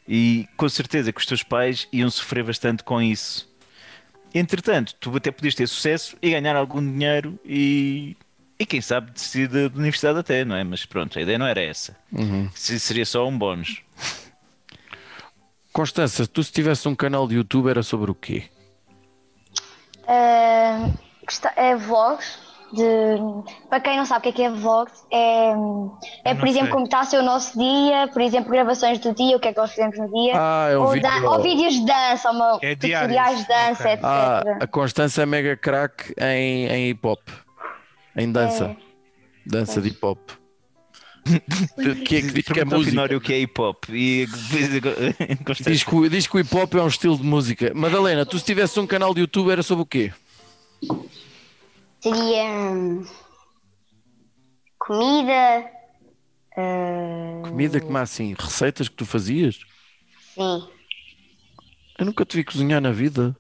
E 0.09 0.49
com 0.57 0.67
certeza 0.69 1.13
que 1.13 1.21
os 1.21 1.27
teus 1.27 1.43
pais 1.43 1.87
iam 1.93 2.11
sofrer 2.11 2.43
bastante 2.43 2.83
com 2.83 3.01
isso. 3.03 3.50
Entretanto, 4.35 4.95
tu 5.01 5.15
até 5.17 5.31
podias 5.31 5.55
ter 5.55 5.67
sucesso 5.67 6.17
e 6.23 6.31
ganhar 6.31 6.55
algum 6.57 6.81
dinheiro 6.81 7.39
e, 7.45 8.17
e 8.59 8.65
quem 8.65 8.81
sabe 8.81 9.11
desistir 9.11 9.49
da 9.49 9.69
da 9.69 9.77
universidade 9.77 10.19
até, 10.21 10.45
não 10.45 10.55
é? 10.57 10.63
Mas 10.63 10.85
pronto, 10.85 11.19
a 11.19 11.23
ideia 11.23 11.39
não 11.39 11.47
era 11.47 11.61
essa. 11.61 11.97
Uhum. 12.13 12.49
Se- 12.55 12.79
Seria 12.79 13.05
só 13.05 13.27
um 13.27 13.37
bónus. 13.37 13.83
Constança, 15.73 16.27
tu 16.27 16.43
se 16.43 16.53
tivesse 16.53 16.87
um 16.89 16.95
canal 16.95 17.27
de 17.29 17.37
YouTube 17.37 17.69
era 17.71 17.83
sobre 17.83 18.11
o 18.11 18.15
quê? 18.15 18.45
Gosta- 21.25 21.53
é 21.57 21.77
vlogs. 21.77 22.39
De, 22.73 23.17
para 23.69 23.81
quem 23.81 23.97
não 23.97 24.05
sabe 24.07 24.21
o 24.21 24.23
que 24.23 24.29
é 24.29 24.33
que 24.33 24.43
é 24.43 24.51
vlogs, 24.51 25.05
é, 25.11 25.53
é 26.25 26.35
por 26.37 26.47
exemplo 26.47 26.67
sei. 26.69 26.73
como 26.73 26.85
está 26.85 27.01
a 27.01 27.05
ser 27.05 27.19
o 27.19 27.23
nosso 27.23 27.59
dia, 27.59 28.09
por 28.13 28.23
exemplo, 28.23 28.51
gravações 28.51 28.99
do 29.01 29.13
dia, 29.13 29.37
o 29.37 29.41
que 29.41 29.49
é 29.49 29.53
que 29.53 29.59
nós 29.59 29.71
fizemos 29.71 29.99
no 29.99 30.09
dia, 30.09 30.35
Ah, 30.37 30.69
é 30.71 30.79
um 30.79 30.83
ou, 30.83 30.91
vídeo. 30.93 31.11
dan- 31.11 31.29
ou 31.31 31.43
vídeos 31.43 31.75
de 31.75 31.85
dança, 31.87 32.29
ou 32.31 32.35
uma, 32.37 32.59
É 32.63 32.75
tutoriais 32.77 33.39
de 33.41 33.49
dança, 33.49 33.49
diários, 33.49 33.81
etc. 33.81 34.01
Ah, 34.05 34.43
a 34.61 34.67
Constança 34.69 35.23
é 35.23 35.27
mega 35.27 35.57
crack 35.57 36.15
em, 36.17 36.67
em 36.67 36.91
hip 36.91 37.05
hop. 37.05 37.21
Em 38.17 38.31
dança. 38.31 38.67
É. 38.67 38.77
Dança 39.45 39.81
de 39.81 39.89
hip 39.89 39.99
hop. 40.07 40.19
que 42.07 42.17
é 42.17 42.21
que 42.23 42.31
diz 42.33 42.45
que 42.45 42.61
é 42.61 42.65
música? 42.65 43.17
O 43.17 43.21
que 43.21 43.33
é 43.33 43.39
hip 43.41 43.61
hop. 43.61 43.85
E 43.91 44.27
Diz 45.67 45.83
que, 45.85 46.09
diz 46.09 46.27
que 46.27 46.37
o 46.37 46.41
hip 46.41 46.57
hop 46.57 46.75
é 46.75 46.83
um 46.83 46.87
estilo 46.89 47.17
de 47.17 47.25
música. 47.25 47.73
Madalena, 47.75 48.25
tu 48.25 48.39
se 48.39 48.45
tivesse 48.45 48.79
um 48.79 48.87
canal 48.87 49.13
de 49.13 49.21
YouTube 49.23 49.51
era 49.51 49.63
sobre 49.63 49.83
o 49.83 49.87
quê? 49.87 50.13
Seria 52.03 52.45
hum, 52.73 53.05
comida. 54.79 55.71
ah, 56.57 57.43
Comida 57.43 57.81
como 57.81 57.99
assim? 57.99 58.35
Receitas 58.39 58.89
que 58.89 58.97
tu 58.97 59.05
fazias? 59.07 59.61
sim. 60.35 60.69
Eu 61.99 62.05
nunca 62.07 62.25
te 62.27 62.37
vi 62.37 62.45
cozinhar 62.45 62.81
na 62.81 62.91
vida. 62.93 63.37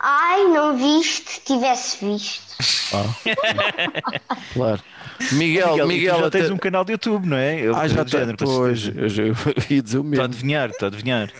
Ai, 0.00 0.44
não 0.48 0.76
viste, 0.76 1.40
tivesse 1.44 2.04
visto. 2.04 2.56
Claro. 4.52 4.82
Miguel, 5.30 5.78
Miguel, 5.78 5.86
Miguel, 5.86 6.14
tu 6.14 6.18
já 6.18 6.26
até... 6.26 6.38
tens 6.38 6.50
um 6.50 6.58
canal 6.58 6.84
de 6.84 6.92
YouTube, 6.92 7.26
não 7.26 7.36
é? 7.36 7.60
Eu, 7.60 7.74
Ah, 7.74 7.88
já 7.88 8.04
tem. 8.04 8.20
género, 8.20 8.36
Pois, 8.36 8.86
eu, 8.88 9.28
eu 9.28 9.34
ia 9.70 9.82
dizer 9.82 9.98
o 9.98 10.04
Estou 10.10 10.24
a 10.24 10.24
mesmo. 10.24 10.24
adivinhar, 10.26 10.70
estou 10.70 10.86
a 10.86 10.88
adivinhar. 10.88 11.32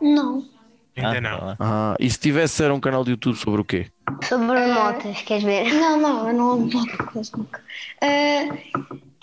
Não. 0.00 0.51
Ainda 0.96 1.18
Ah, 1.18 1.20
não. 1.20 1.30
lá. 1.46 1.56
Ah, 1.58 1.96
e 1.98 2.10
se 2.10 2.18
tivesse 2.18 2.62
era 2.62 2.74
um 2.74 2.80
canal 2.80 3.02
de 3.04 3.12
YouTube 3.12 3.36
sobre 3.36 3.60
o 3.60 3.64
quê? 3.64 3.86
Sobre 4.28 4.66
motas, 4.66 5.22
queres 5.22 5.42
ver? 5.44 5.72
Não, 5.74 5.98
não, 5.98 6.28
eu 6.28 6.34
não 6.34 6.50
ando 6.52 6.76
moto 6.76 6.96
quase 7.12 7.32
nunca. 7.36 7.62
Ah, 8.02 8.56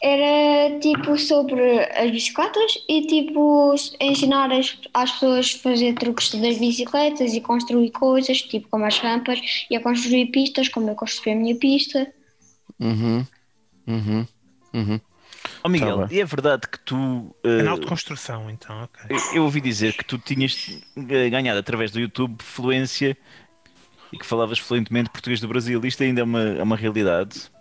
era 0.01 0.79
tipo 0.79 1.17
sobre 1.17 1.81
as 1.91 2.09
bicicletas 2.09 2.77
e 2.87 3.05
tipo 3.05 3.75
ensinar 3.99 4.51
as, 4.51 4.77
às 4.93 5.11
pessoas 5.11 5.55
a 5.55 5.59
fazer 5.61 5.93
truques 5.95 6.31
das 6.35 6.57
bicicletas 6.57 7.33
e 7.33 7.41
construir 7.41 7.91
coisas, 7.91 8.41
tipo 8.41 8.67
como 8.69 8.85
as 8.85 8.97
rampas, 8.97 9.39
e 9.69 9.75
a 9.75 9.81
construir 9.81 10.27
pistas, 10.27 10.69
como 10.69 10.89
eu 10.89 10.95
construí 10.95 11.33
a 11.33 11.35
minha 11.35 11.55
pista. 11.55 12.11
Uhum. 12.79 13.25
Uhum. 13.87 14.25
Uhum. 14.73 14.99
Oh, 15.63 15.69
Miguel, 15.69 16.07
Tá 16.07 16.07
e 16.13 16.19
é 16.21 16.25
verdade 16.25 16.67
que 16.67 16.79
tu. 16.79 17.35
eh, 17.43 17.57
Canal 17.57 17.79
de 17.79 17.85
construção, 17.85 18.49
então, 18.49 18.83
ok. 18.83 19.05
eu- 19.09 19.35
eu 19.35 19.43
ouvi 19.43 19.59
dizer 19.59 19.93
que 19.93 20.05
tu 20.05 20.17
tinhas 20.17 20.79
eh, 20.95 21.29
ganhado 21.29 21.59
através 21.59 21.91
do 21.91 21.99
YouTube 21.99 22.41
fluência 22.41 23.17
e 24.13 24.17
que 24.17 24.25
falavas 24.25 24.57
fluentemente 24.59 25.09
português 25.09 25.39
do 25.41 25.47
Brasil. 25.47 25.81
Isto 25.85 26.03
ainda 26.03 26.21
é 26.21 26.23
uma, 26.23 26.41
é 26.41 26.63
uma 26.63 26.75
realidade? 26.77 27.51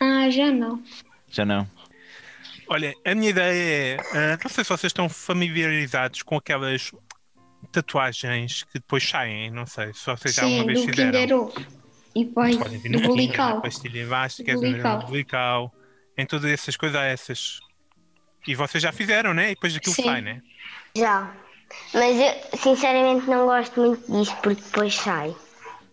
Ah, 0.00 0.28
já 0.30 0.50
não. 0.50 0.82
Já 1.30 1.44
não? 1.46 1.68
Olha, 2.68 2.94
a 3.04 3.14
minha 3.14 3.30
ideia 3.30 3.96
é. 4.14 4.34
ah, 4.34 4.38
não 4.42 4.50
sei 4.50 4.62
se 4.64 4.68
vocês 4.70 4.90
estão 4.90 5.08
familiarizados 5.08 6.22
com 6.22 6.36
aquelas 6.36 6.92
tatuagens 7.70 8.64
que 8.64 8.74
depois 8.74 9.08
saem, 9.08 9.50
não 9.50 9.66
sei 9.66 9.92
se 9.94 10.04
vocês 10.04 10.34
já 10.34 10.46
uma 10.46 10.60
Sim, 10.60 10.66
vez 10.66 10.80
do 10.80 10.86
fizeram. 10.86 11.12
Kinder 11.12 11.36
Ovo. 11.36 11.66
E 12.14 12.24
vir 12.78 12.92
do 12.92 13.00
Bulical. 13.00 13.62
pastilha 13.62 14.00
elástica, 14.00 14.52
no 14.54 15.06
bulical, 15.06 15.74
em 16.16 16.26
todas 16.26 16.50
essas 16.50 16.76
coisas 16.76 16.96
há 16.96 17.04
essas. 17.04 17.60
E 18.46 18.54
vocês 18.54 18.82
já 18.82 18.92
fizeram, 18.92 19.32
né? 19.32 19.52
E 19.52 19.54
depois 19.54 19.76
aquilo 19.76 19.94
Sim. 19.94 20.04
sai, 20.04 20.20
né? 20.20 20.42
Já. 20.96 21.32
Mas 21.94 22.16
eu 22.18 22.58
sinceramente 22.58 23.26
não 23.28 23.46
gosto 23.46 23.80
muito 23.80 24.12
disso 24.12 24.36
porque 24.42 24.62
depois 24.62 24.94
sai. 24.94 25.34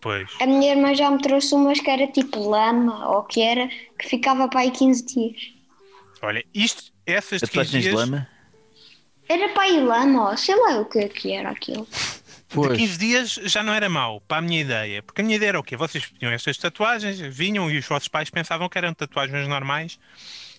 Pois. 0.02 0.30
A 0.40 0.46
minha 0.46 0.72
irmã 0.72 0.94
já 0.96 1.12
me 1.12 1.22
trouxe 1.22 1.54
umas 1.54 1.80
que 1.80 1.90
era 1.90 2.08
tipo 2.08 2.40
lama, 2.50 3.10
ou 3.10 3.24
que 3.24 3.42
era, 3.42 3.68
que 3.98 4.08
ficava 4.08 4.48
para 4.48 4.62
aí 4.62 4.72
15 4.72 5.06
dias. 5.06 5.54
Olha, 6.22 6.44
isto, 6.54 6.92
essas 7.06 7.42
de 7.42 7.48
15 7.48 7.52
Tatuagens 7.52 7.72
de 7.72 7.90
dias, 7.90 7.96
lama? 7.96 8.28
Era 9.28 9.50
para 9.50 9.64
aí 9.64 9.80
lama, 9.80 10.32
ou 10.32 10.38
sei 10.38 10.56
lá 10.56 10.80
o 10.80 10.86
que 10.86 11.00
é 11.00 11.08
que 11.08 11.32
era 11.32 11.50
aquilo. 11.50 11.88
De 12.50 12.56
Pois. 12.56 12.78
15 12.78 12.98
dias 12.98 13.40
já 13.44 13.62
não 13.62 13.74
era 13.74 13.88
mau, 13.88 14.22
para 14.22 14.38
a 14.38 14.42
minha 14.42 14.60
ideia. 14.60 15.04
Porque 15.04 15.22
a 15.22 15.24
minha 15.24 15.36
ideia 15.36 15.50
era 15.50 15.60
o 15.60 15.64
quê? 15.64 15.78
Vocês 15.78 16.12
tinham 16.18 16.34
estas 16.34 16.58
tatuagens, 16.58 17.20
vinham 17.20 17.70
e 17.70 17.78
os 17.78 17.88
vossos 17.88 18.08
pais 18.08 18.30
pensavam 18.30 18.68
que 18.68 18.78
eram 18.78 18.94
tatuagens 18.94 19.48
normais 19.48 20.00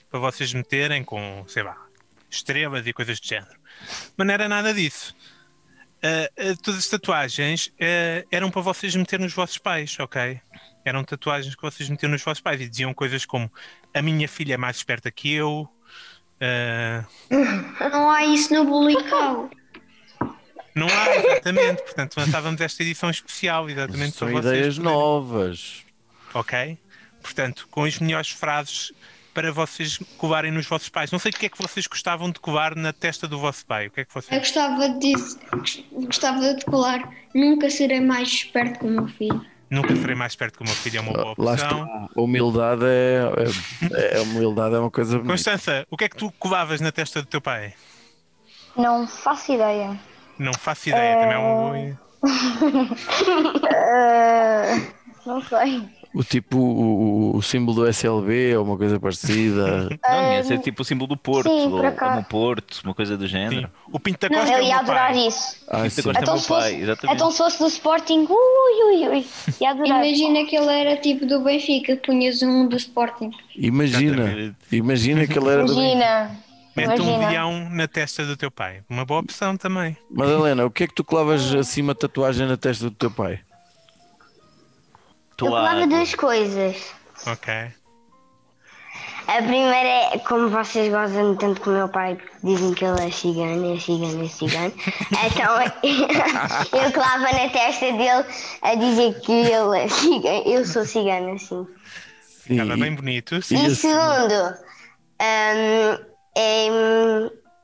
para 0.08 0.20
vocês 0.20 0.52
meterem 0.54 1.02
com, 1.02 1.44
sei 1.48 1.64
lá, 1.64 1.76
estrelas 2.30 2.86
e 2.86 2.92
coisas 2.92 3.18
do 3.18 3.26
género. 3.26 3.58
Mas 4.16 4.26
não 4.26 4.34
era 4.34 4.48
nada 4.48 4.72
disso. 4.72 5.14
Ah, 6.02 6.30
ah, 6.38 6.56
todas 6.62 6.80
as 6.80 6.88
tatuagens 6.88 7.72
ah, 7.80 8.24
eram 8.30 8.50
para 8.50 8.62
vocês 8.62 8.94
meter 8.94 9.18
nos 9.18 9.34
vossos 9.34 9.58
pais, 9.58 9.96
ok? 9.98 10.40
Eram 10.84 11.04
tatuagens 11.04 11.54
que 11.54 11.62
vocês 11.62 11.88
metiam 11.88 12.10
nos 12.10 12.22
vossos 12.22 12.40
pais 12.40 12.60
e 12.60 12.68
diziam 12.68 12.94
coisas 12.94 13.26
como 13.26 13.52
a 13.92 14.00
minha 14.00 14.28
filha 14.28 14.54
é 14.54 14.56
mais 14.56 14.76
esperta 14.76 15.10
que 15.10 15.32
eu. 15.32 15.68
Não 17.92 18.10
há 18.10 18.24
isso 18.24 18.54
no 18.54 18.64
bulical. 18.64 19.50
Não 20.74 20.86
há, 20.88 21.16
exatamente. 21.16 21.82
Portanto, 21.82 22.16
lançávamos 22.16 22.60
esta 22.60 22.82
edição 22.82 23.10
especial, 23.10 23.68
exatamente 23.68 24.16
São 24.16 24.28
para 24.28 24.40
vocês 24.40 24.54
ideias 24.56 24.76
poderem- 24.76 24.98
novas. 24.98 25.84
ok? 26.34 26.78
Portanto, 27.22 27.68
com 27.70 27.84
as 27.84 27.98
melhores 27.98 28.30
frases 28.30 28.92
para 29.34 29.52
vocês 29.52 29.98
covarem 30.18 30.50
nos 30.50 30.66
vossos 30.66 30.88
pais. 30.88 31.10
Não 31.12 31.18
sei 31.18 31.30
o 31.30 31.34
que 31.34 31.46
é 31.46 31.48
que 31.48 31.58
vocês 31.60 31.86
gostavam 31.86 32.30
de 32.30 32.40
covar 32.40 32.74
na 32.74 32.92
testa 32.92 33.28
do 33.28 33.38
vosso 33.38 33.64
pai. 33.64 33.86
O 33.86 33.90
que 33.90 34.00
é 34.00 34.04
que 34.04 34.10
Eu 34.16 34.20
vocês. 34.22 34.40
gostava 34.40 34.88
de, 34.88 35.12
gostava 35.92 36.54
de 36.54 36.64
colar. 36.64 37.08
Nunca 37.34 37.70
serei 37.70 38.00
mais 38.00 38.28
esperto 38.28 38.80
que 38.80 38.86
o 38.86 38.90
meu 38.90 39.06
filho. 39.08 39.44
Nunca 39.70 39.94
serei 39.94 40.16
mais 40.16 40.34
perto 40.34 40.56
que 40.58 40.62
o 40.64 40.66
meu 40.66 40.74
filho, 40.74 40.98
é 40.98 41.00
uma 41.00 41.12
boa 41.12 41.34
Lá 41.38 41.52
opção. 41.52 41.84
está. 41.84 42.08
A 42.16 42.20
humildade 42.20 42.82
é, 42.84 43.20
é, 43.92 44.16
é- 44.16 44.20
humildade 44.20 44.74
é 44.74 44.78
uma 44.80 44.90
coisa 44.90 45.12
bonita. 45.12 45.32
Constança, 45.32 45.86
o 45.88 45.96
que 45.96 46.04
é 46.04 46.08
que 46.08 46.16
tu 46.16 46.32
covavas 46.32 46.80
na 46.80 46.90
testa 46.90 47.22
do 47.22 47.28
teu 47.28 47.40
pai? 47.40 47.72
Não 48.76 49.06
faço 49.06 49.52
ideia. 49.52 49.96
Não 50.40 50.54
faço 50.54 50.88
ideia, 50.88 51.16
também 51.18 51.34
é 51.34 51.38
uma 51.38 51.54
boa. 51.54 52.00
Ah, 53.72 54.80
não 55.26 55.42
sei. 55.42 55.82
O 56.12 56.24
tipo, 56.24 56.58
o, 56.58 57.36
o 57.36 57.42
símbolo 57.42 57.82
do 57.84 57.88
SLB 57.88 58.56
ou 58.56 58.64
uma 58.64 58.76
coisa 58.76 58.98
parecida. 58.98 59.88
Não, 60.02 60.32
ia 60.32 60.42
ser 60.42 60.58
tipo 60.58 60.82
o 60.82 60.84
símbolo 60.84 61.06
do 61.06 61.16
Porto, 61.16 61.48
sim, 61.48 61.68
ou 61.72 61.86
acaso. 61.86 62.12
como 62.14 62.24
Porto, 62.24 62.80
uma 62.82 62.92
coisa 62.92 63.16
do 63.16 63.26
Sim. 63.26 63.28
género. 63.28 63.70
O 63.92 64.00
Pinto 64.00 64.28
da 64.28 64.34
Não, 64.36 64.42
é 64.42 64.54
eu 64.54 64.58
o 64.58 64.62
ia 64.62 64.68
meu 64.70 64.78
adorar 64.80 65.12
pai. 65.12 65.28
isso. 65.28 65.56
Ah, 65.68 65.86
Isso 65.86 66.02
sim. 66.02 66.08
agora- 66.08 66.18
Então 66.20 66.34
meu 66.34 66.42
se, 66.42 66.48
pai, 66.48 66.62
fosse, 66.72 66.82
exatamente. 66.82 67.14
então 67.16 67.30
se 67.30 67.38
fosse 67.38 67.58
do 67.60 67.66
Sporting, 67.68 68.26
ui, 68.28 68.84
ui, 69.04 69.08
ui. 69.08 69.26
Ia 69.60 69.70
adorar. 69.70 70.04
Imagina 70.04 70.44
que 70.46 70.56
ele 70.56 70.72
era 70.72 70.96
tipo 70.96 71.24
do 71.26 71.40
Benfica, 71.44 71.94
punhas 72.04 72.42
um 72.42 72.66
do 72.66 72.76
Sporting. 72.76 73.30
Imagina, 73.54 74.52
imagina 74.72 75.26
que 75.28 75.38
ele 75.38 75.48
era 75.48 75.64
do 75.64 75.76
bem. 75.76 75.92
Imagina. 75.92 76.30
Mete 76.76 77.00
um 77.02 77.18
leão 77.28 77.68
na 77.70 77.88
testa 77.88 78.24
do 78.24 78.36
teu 78.36 78.50
pai. 78.50 78.82
Uma 78.88 79.04
boa 79.04 79.20
opção 79.20 79.56
também. 79.56 79.96
Madalena, 80.10 80.64
o 80.64 80.70
que 80.70 80.84
é 80.84 80.86
que 80.86 80.94
tu 80.94 81.04
clavas 81.04 81.52
acima 81.54 81.92
de 81.94 82.00
tatuagem 82.00 82.46
na 82.46 82.56
testa 82.56 82.84
do 82.84 82.90
teu 82.92 83.10
pai? 83.10 83.40
Eu 85.38 85.46
Toalha. 85.48 85.86
duas 85.86 86.14
coisas. 86.14 86.76
Ok. 87.26 87.52
A 89.26 89.36
primeira 89.36 90.14
é 90.14 90.18
como 90.18 90.48
vocês 90.48 90.90
gozam 90.92 91.36
tanto 91.36 91.60
com 91.60 91.70
o 91.70 91.72
meu 91.74 91.88
pai, 91.88 92.16
porque 92.16 92.36
dizem 92.42 92.74
que 92.74 92.84
ele 92.84 93.00
é 93.00 93.10
cigano, 93.10 93.74
é 93.74 93.78
cigano, 93.78 94.24
é 94.24 94.28
cigano. 94.28 94.74
Então 95.26 95.56
eu 96.82 96.92
clavo 96.92 97.22
na 97.22 97.48
testa 97.50 97.92
dele 97.92 98.24
a 98.62 98.74
dizer 98.74 99.20
que 99.20 99.32
ele 99.32 99.78
é 99.78 99.88
cigano. 99.88 100.42
Eu 100.46 100.64
sou 100.66 100.84
cigano, 100.84 101.34
assim. 101.34 101.66
E- 102.48 102.76
bem 102.76 102.94
bonito. 102.94 103.40
sim. 103.40 103.56
E 103.56 103.62
E 103.62 103.66
assim- 103.66 103.74
segundo, 103.76 104.54
hum, 105.20 106.09
é, 106.36 106.68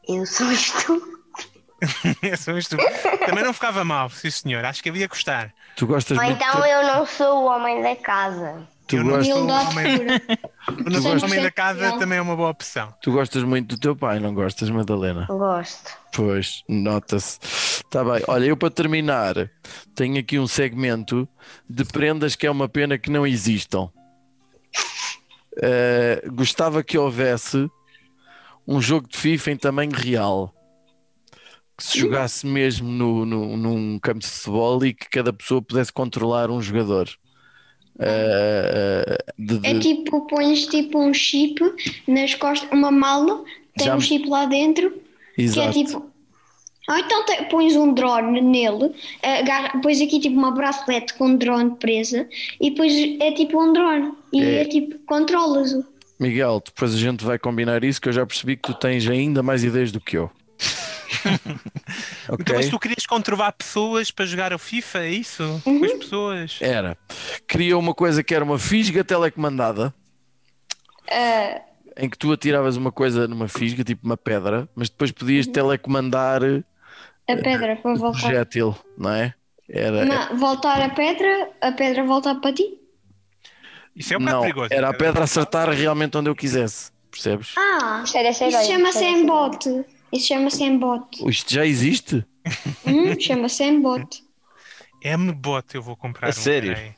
eu 0.08 0.26
sou 0.26 0.50
estúpido. 0.52 1.16
É 2.22 2.52
um 2.52 2.58
estúpido. 2.58 2.88
Também 3.26 3.44
não 3.44 3.52
ficava 3.52 3.84
mal, 3.84 4.08
sim 4.08 4.30
senhor. 4.30 4.64
Acho 4.64 4.82
que 4.82 4.88
havia 4.88 5.06
gostar. 5.06 5.52
Tu 5.76 5.86
gostas 5.86 6.16
Ou 6.16 6.24
muito. 6.24 6.36
então 6.42 6.64
eu 6.66 6.82
não 6.86 7.04
sou 7.06 7.42
o 7.42 7.46
homem 7.46 7.82
da 7.82 7.94
casa. 7.96 8.66
Tu, 8.88 8.96
Eu 8.96 9.04
não 9.04 9.10
gostas, 9.10 9.26
sou 9.26 9.36
o 9.36 9.44
Humildade 9.44 9.68
homem, 9.68 9.96
eu 10.86 10.90
não 10.90 11.02
sou 11.02 11.10
o 11.12 11.24
homem 11.24 11.42
da 11.42 11.50
100% 11.50 11.52
casa, 11.52 11.88
não. 11.90 11.98
também 11.98 12.18
é 12.18 12.22
uma 12.22 12.34
boa 12.36 12.48
opção. 12.50 12.94
tu 13.02 13.12
gostas 13.12 13.42
muito 13.42 13.74
do 13.74 13.80
teu 13.80 13.94
pai, 13.94 14.18
não 14.20 14.32
gostas, 14.32 14.70
Madalena? 14.70 15.26
Gosto. 15.28 15.92
Pois, 16.14 16.62
nota-se. 16.68 17.38
Está 17.42 18.02
bem. 18.02 18.22
Olha, 18.26 18.46
eu 18.46 18.56
para 18.56 18.70
terminar, 18.70 19.34
tenho 19.94 20.18
aqui 20.18 20.38
um 20.38 20.46
segmento 20.46 21.28
de 21.68 21.84
prendas 21.84 22.34
que 22.36 22.46
é 22.46 22.50
uma 22.50 22.68
pena 22.68 22.96
que 22.96 23.10
não 23.10 23.26
existam. 23.26 23.90
Eh, 25.62 26.22
gostava 26.32 26.82
que 26.82 26.96
houvesse 26.98 27.68
um 28.66 28.80
jogo 28.80 29.08
de 29.08 29.16
FIFA 29.16 29.50
em 29.52 29.56
tamanho 29.56 29.92
real. 29.92 30.52
Que 31.76 31.84
se 31.84 31.98
jogasse 31.98 32.46
mesmo 32.46 32.88
no, 32.88 33.26
no- 33.26 33.56
num 33.56 33.98
campo 33.98 34.20
de 34.20 34.26
futebol 34.26 34.84
e 34.86 34.94
que 34.94 35.08
cada 35.10 35.32
pessoa 35.32 35.60
pudesse 35.60 35.92
controlar 35.92 36.50
um 36.50 36.60
jogador. 36.62 37.08
Eh, 37.98 39.18
de- 39.38 39.60
É 39.66 39.74
de- 39.74 39.80
tipo, 39.80 40.26
pões 40.26 40.66
tipo 40.66 40.98
um 40.98 41.12
chip 41.14 41.60
nas 42.06 42.34
costas, 42.34 42.68
uma 42.72 42.90
mala, 42.90 43.42
tem 43.76 43.86
Já 43.86 43.96
um 43.96 44.00
chip 44.00 44.28
lá 44.28 44.44
dentro, 44.46 44.90
que 45.34 45.42
é 45.42 45.44
Exato. 45.44 45.72
tipo. 45.72 46.06
Ou 46.88 46.96
então 46.98 47.24
te- 47.26 47.44
pões 47.50 47.74
um 47.74 47.92
drone 47.92 48.40
nele, 48.40 48.94
agarra, 49.22 49.80
pões 49.82 50.00
aqui 50.00 50.20
tipo 50.20 50.36
uma 50.36 50.52
bracelete 50.52 51.14
com 51.14 51.26
um 51.28 51.36
drone 51.36 51.74
presa 51.76 52.28
e 52.60 52.70
depois 52.70 52.92
é 53.20 53.32
tipo 53.32 53.60
um 53.60 53.72
drone 53.72 54.12
e 54.32 54.40
É. 54.42 54.62
é, 54.62 54.64
tipo, 54.66 54.96
controlas-o. 55.04 55.84
Miguel, 56.18 56.62
depois 56.64 56.94
a 56.94 56.98
gente 56.98 57.24
vai 57.24 57.38
combinar 57.38 57.84
isso 57.84 58.00
que 58.00 58.08
eu 58.08 58.12
já 58.12 58.24
percebi 58.24 58.56
que 58.56 58.62
tu 58.62 58.74
tens 58.74 59.08
ainda 59.08 59.42
mais 59.42 59.62
ideias 59.62 59.92
do 59.92 60.00
que 60.00 60.16
eu. 60.16 60.30
ok? 62.28 62.36
Então, 62.40 62.56
mas 62.56 62.68
tu 62.68 62.78
querias 62.78 63.06
controlar 63.06 63.52
pessoas 63.52 64.10
para 64.10 64.24
jogar 64.24 64.52
o 64.52 64.58
FIFA, 64.58 64.98
é 65.00 65.10
isso? 65.10 65.60
Com 65.62 65.84
as 65.84 65.92
pessoas. 65.92 66.58
Era. 66.60 66.96
Queria 67.46 67.76
uma 67.76 67.94
coisa 67.94 68.22
que 68.22 68.34
era 68.34 68.44
uma 68.44 68.58
fisga 68.58 69.04
telecomandada. 69.04 69.92
Em 71.96 72.08
que 72.10 72.18
tu 72.18 72.32
atiravas 72.32 72.76
uma 72.76 72.92
coisa 72.92 73.26
numa 73.26 73.48
fisga, 73.48 73.82
tipo 73.84 74.04
uma 74.04 74.16
pedra, 74.16 74.68
mas 74.74 74.88
depois 74.90 75.10
podias 75.12 75.46
telecomandar 75.46 76.42
A 77.28 77.36
pedra 77.36 77.76
para 77.76 77.92
o 77.92 77.96
voltar. 77.96 78.20
projétil, 78.20 78.76
não 78.98 79.10
é? 79.10 79.34
Era, 79.68 80.04
Não, 80.04 80.36
voltar 80.38 80.80
a 80.80 80.90
pedra, 80.90 81.50
a 81.60 81.72
pedra 81.72 82.04
voltar 82.04 82.36
para 82.36 82.52
ti. 82.52 82.78
Isso 83.97 84.12
é 84.12 84.16
um 84.16 84.20
bocado 84.20 84.40
perigoso. 84.42 84.68
era 84.70 84.88
a 84.90 84.94
pedra 84.94 85.24
acertar 85.24 85.70
realmente 85.70 86.16
onde 86.16 86.28
eu 86.28 86.36
quisesse, 86.36 86.92
percebes? 87.11 87.55
Ah, 87.57 88.03
isso 88.05 88.66
chama-se 88.66 89.05
embote. 89.05 89.84
Isso 90.12 90.26
chama-se 90.28 90.62
embote. 90.62 91.28
Isto 91.28 91.55
já 91.55 91.64
existe? 91.66 92.24
Hum, 92.86 93.18
chama-se 93.18 93.64
embote. 93.64 94.22
M-Bot 95.03 95.74
eu 95.74 95.82
vou 95.82 95.97
comprar 95.97 96.28
A 96.28 96.30
um, 96.30 96.32
sério? 96.32 96.74
peraí. 96.74 96.94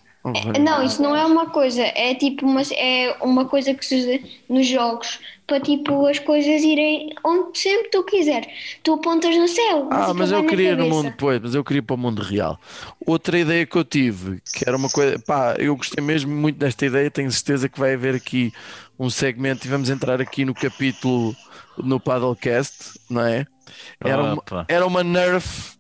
Não, 0.61 0.83
isso 0.83 1.03
não 1.03 1.17
é 1.17 1.25
uma 1.25 1.51
coisa, 1.51 1.83
é 1.83 2.15
tipo 2.15 2.47
uma, 2.47 2.63
é 2.73 3.17
uma 3.21 3.45
coisa 3.45 3.75
que 3.75 3.85
se 3.85 3.97
usa 3.97 4.21
nos 4.49 4.67
jogos 4.67 5.19
para 5.47 5.61
tipo 5.61 6.07
as 6.07 6.19
coisas 6.19 6.63
irem 6.63 7.15
onde 7.25 7.59
sempre 7.59 7.89
tu 7.91 8.05
quiser. 8.05 8.47
Tu 8.83 8.93
apontas 8.93 9.35
no 9.35 9.49
céu. 9.49 9.89
Ah, 9.91 10.13
mas 10.15 10.31
eu 10.31 10.45
queria 10.45 10.77
no 10.77 10.89
mundo, 10.89 11.13
pois, 11.17 11.41
mas 11.41 11.55
eu 11.55 11.65
queria 11.65 11.83
para 11.83 11.95
o 11.95 11.99
mundo 11.99 12.23
real. 12.23 12.61
Outra 13.07 13.39
ideia 13.39 13.65
que 13.65 13.77
eu 13.77 13.85
tive, 13.85 14.43
que 14.55 14.69
era 14.69 14.77
uma 14.77 14.91
coisa, 14.91 15.19
pá, 15.19 15.57
eu 15.59 15.75
gostei 15.75 16.05
mesmo 16.05 16.31
muito 16.31 16.59
desta 16.59 16.85
ideia, 16.85 17.11
tenho 17.11 17.33
certeza 17.33 17.69
que 17.69 17.81
vai 17.81 17.95
haver 17.95 18.15
aqui 18.15 18.53
um 18.99 19.09
segmento 19.09 19.67
e 19.67 19.71
vamos 19.71 19.89
entrar 19.89 20.21
aqui 20.21 20.45
no 20.45 20.53
capítulo 20.53 21.35
no 21.79 21.99
Paddlecast, 21.99 22.99
não 23.09 23.23
é? 23.23 23.47
Era 24.01 24.23
uma, 24.23 24.35
Opa. 24.35 24.67
era 24.69 24.87
uma 24.87 25.03
Nerf, 25.03 25.78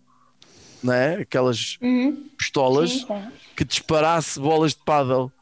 não 0.82 0.92
é? 0.94 1.14
Aquelas 1.22 1.76
Uhum. 1.80 2.24
pistolas 2.36 2.90
Sim, 2.90 3.06
sim. 3.06 3.22
que 3.56 3.64
disparasse 3.64 4.38
bolas 4.40 4.72
de 4.74 4.80
paddle. 4.84 5.32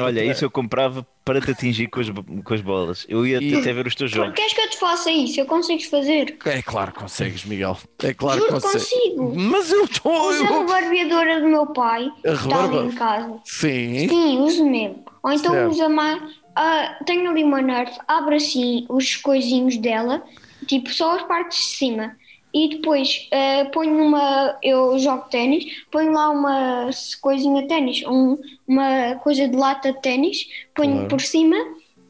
Olha, 0.00 0.24
isso 0.24 0.44
eu 0.44 0.50
comprava 0.50 1.04
para 1.24 1.40
te 1.40 1.50
atingir 1.50 1.88
com 1.88 1.98
as, 1.98 2.06
com 2.08 2.54
as 2.54 2.60
bolas. 2.60 3.04
Eu 3.08 3.26
ia 3.26 3.42
E- 3.42 3.56
até 3.56 3.72
ver 3.72 3.84
os 3.84 3.96
teus 3.96 4.10
jogos. 4.12 4.32
Queres 4.34 4.52
que 4.54 4.60
eu 4.60 4.70
te 4.70 4.78
faça 4.78 5.10
isso? 5.10 5.40
Eu 5.40 5.46
consigo 5.46 5.82
fazer. 5.90 6.38
É 6.44 6.62
claro 6.62 6.92
que 6.92 7.00
consegues, 7.00 7.44
Miguel. 7.44 7.76
É 8.04 8.14
claro 8.14 8.38
Juro 8.38 8.54
que 8.54 8.60
consegues. 8.60 8.88
consigo. 8.88 9.34
Mas 9.36 9.72
eu 9.72 9.84
estou. 9.84 10.28
Usa 10.30 10.46
a 10.46 10.62
barbeadora 10.64 11.40
do 11.40 11.48
meu 11.48 11.66
pai. 11.66 12.06
A 12.06 12.10
que 12.22 12.28
Está 12.28 12.42
rebarba- 12.44 12.78
ali 12.78 12.88
em 12.88 12.92
casa. 12.92 13.40
Sim. 13.44 14.08
Sim, 14.08 14.38
uso 14.38 14.64
mesmo. 14.64 15.04
Ou 15.20 15.32
então 15.32 15.52
Certo. 15.52 15.70
usa 15.72 15.88
mais. 15.88 16.22
ah, 16.54 16.98
tenho 17.04 17.28
ali 17.30 17.42
uma 17.44 17.60
Nerf, 17.60 17.98
abre 18.06 18.36
assim 18.36 18.86
os 18.88 19.14
coisinhos 19.16 19.76
dela, 19.76 20.24
tipo 20.66 20.92
só 20.94 21.16
as 21.16 21.22
partes 21.24 21.58
de 21.58 21.64
cima. 21.76 22.16
E 22.52 22.68
depois 22.76 23.28
ah, 23.32 23.68
ponho 23.72 23.94
numa. 23.94 24.56
Eu 24.62 24.98
jogo 24.98 25.28
ténis, 25.30 25.64
ponho 25.90 26.12
lá 26.12 26.30
uma 26.30 26.88
coisinha 27.20 27.62
de 27.62 27.68
ténis, 27.68 28.02
um- 28.06 28.38
uma 28.66 29.16
coisa 29.22 29.46
de 29.46 29.54
lata 29.56 29.92
de 29.92 30.00
ténis, 30.00 30.46
ponho 30.74 30.92
Claro. 30.92 31.08
por 31.08 31.20
cima. 31.20 31.56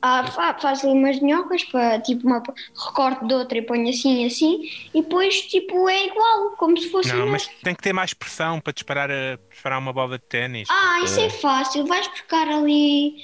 ah, 0.00 0.24
fa- 0.30 0.54
faço 0.60 0.86
ali 0.88 0.96
umas 0.96 1.18
minhocas 1.18 1.64
para 1.64 1.98
tipo 2.00 2.24
uma 2.24 2.40
recorte 2.86 3.26
de 3.26 3.34
outra 3.34 3.58
e 3.58 3.62
ponho 3.62 3.88
assim 3.90 4.24
assim 4.26 4.60
e 4.94 5.02
depois 5.02 5.40
tipo 5.48 5.88
é 5.88 6.06
igual 6.06 6.50
como 6.56 6.78
se 6.78 6.88
fosse 6.88 7.08
Não, 7.08 7.24
uma- 7.24 7.32
mas 7.32 7.48
tem 7.64 7.74
que 7.74 7.82
ter 7.82 7.92
mais 7.92 8.14
pressão 8.14 8.60
para 8.60 8.72
disparar, 8.72 9.10
a, 9.10 9.36
disparar 9.50 9.80
uma 9.80 9.92
bola 9.92 10.16
de 10.16 10.24
ténis. 10.26 10.68
ah, 10.70 11.00
isso 11.02 11.18
é 11.18 11.28
fácil. 11.28 11.84
Vais 11.84 12.06
buscar 12.06 12.46
ali. 12.48 13.16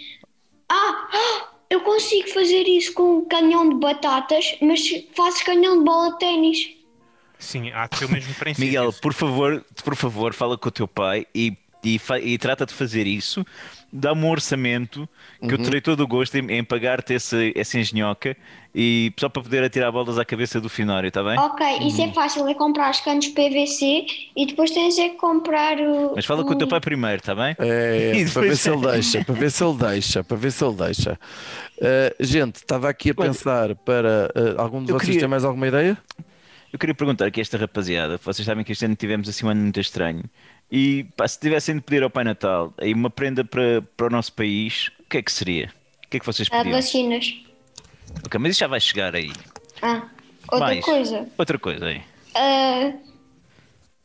Ah, 0.69 1.09
ah, 1.13 1.49
eu 1.71 1.81
consigo 1.83 2.29
fazer 2.31 2.67
isso 2.67 2.93
com 2.93 3.19
um 3.19 3.25
canhão 3.25 3.69
de 3.69 3.77
batatas, 3.77 4.57
mas 4.61 4.83
fazes 5.15 5.43
canhão 5.45 5.79
de 5.79 5.85
bola 5.85 6.11
de 6.15 6.19
ténis. 6.19 6.75
Sim, 7.39 7.71
há 7.73 7.87
de 7.87 7.99
ser 7.99 8.05
o 8.07 8.11
mesmo 8.11 8.35
princípio. 8.39 8.67
Miguel, 8.67 8.93
por 9.03 9.13
favor, 9.13 9.65
por 9.85 9.97
favor, 9.97 10.33
fala 10.35 10.57
com 10.57 10.69
o 10.69 10.73
teu 10.73 10.89
pai 10.89 11.27
e, 11.35 11.57
e, 11.85 12.01
e 12.23 12.39
trata 12.39 12.65
de 12.67 12.73
fazer 12.73 13.07
isso. 13.07 13.45
Dá-me 13.97 14.25
um 14.25 14.31
orçamento 14.31 15.09
que 15.41 15.53
eu 15.55 15.59
terei 15.59 15.81
todo 15.81 16.01
o 16.03 16.07
gosto 16.09 16.35
em, 16.37 16.51
em 16.51 16.65
pagar-te 16.65 17.15
essa, 17.15 17.37
essa 17.55 17.79
engenhoca 17.79 18.37
e 18.75 19.13
só 19.17 19.29
para 19.29 19.41
poder 19.41 19.63
atirar 19.63 19.93
bolas 19.93 20.19
à 20.19 20.25
cabeça 20.25 20.61
do 20.61 20.69
Finório, 20.69 21.07
está 21.07 21.23
bem? 21.23 21.39
Ok, 21.39 21.65
isso 21.87 22.03
Uhum. 22.03 22.09
é 22.09 22.13
fácil. 22.13 22.49
É 22.49 22.55
comprar 22.55 22.91
os 22.91 23.01
canos 23.01 23.29
PVC 23.29 24.05
e 24.37 24.47
depois 24.47 24.73
tens 24.73 24.99
é 24.99 25.11
que 25.11 25.15
comprar 25.17 25.79
o. 25.79 26.13
Mas 26.17 26.25
fala 26.25 26.43
com 26.43 26.55
o 26.55 26.59
teu 26.59 26.67
pai 26.67 26.81
primeiro, 26.81 27.19
está 27.19 27.37
bem? 27.37 27.55
É, 27.57 28.13
E 28.19 28.29
para 28.29 28.43
ver 28.43 28.57
se 28.57 28.69
ele 28.69 28.81
deixa, 28.91 29.25
para 29.25 29.35
ver 29.35 29.51
se 29.53 29.63
ele 29.65 29.77
deixa, 29.79 30.25
para 30.25 30.37
ver 30.37 30.51
se 30.51 30.65
ele 30.65 30.75
deixa. 30.75 31.19
Uh, 31.79 32.15
gente, 32.25 32.57
estava 32.57 32.89
aqui 32.89 33.11
a 33.11 33.15
pensar 33.15 33.77
para. 33.77 34.29
uh, 34.35 34.61
algum 34.61 34.83
de 34.83 34.91
eu 34.91 34.97
vocês 34.99 35.07
queria- 35.07 35.21
tem 35.21 35.29
mais 35.29 35.45
alguma 35.45 35.69
ideia? 35.69 35.97
Eu 36.75 36.79
queria 36.79 36.93
perguntar 36.93 37.27
aqui 37.27 37.39
a 37.39 37.43
esta 37.43 37.57
rapaziada, 37.57 38.19
vocês 38.19 38.45
sabem 38.45 38.65
que 38.65 38.73
este 38.73 38.85
ano 38.85 38.97
tivemos 38.97 39.29
assim 39.29 39.47
um 39.47 39.49
ano 39.49 39.61
muito 39.63 39.79
estranho 39.79 40.25
e 40.69 41.05
pá, 41.17 41.29
se 41.29 41.39
tivessem 41.39 41.77
de 41.77 41.81
pedir 41.83 42.03
ao 42.03 42.11
Pai 42.11 42.25
Natal 42.25 42.75
aí 42.79 42.93
uma 42.93 43.09
prenda 43.09 43.45
para, 43.45 43.81
para 43.97 44.09
o 44.09 44.11
nosso 44.11 44.33
país, 44.33 44.91
o 44.99 45.05
que 45.09 45.19
é 45.19 45.23
que 45.23 45.31
seria? 45.31 45.73
O 46.05 46.09
que 46.11 46.17
é 46.17 46.21
que 46.21 46.27
vocês 46.27 46.49
Ah, 46.51 46.57
pediam? 46.59 46.75
vacinas. 46.75 47.33
Ok, 48.27 48.41
mas 48.41 48.51
isso 48.51 48.59
já 48.59 48.67
vai 48.67 48.81
chegar 48.81 49.15
aí. 49.15 49.31
Ah, 49.83 50.09
outra 50.51 50.59
Mais. 50.67 50.85
coisa. 50.85 51.29
Outra 51.39 51.59
coisa 51.61 51.87
aí. 51.87 52.03
Ah, 52.35 52.93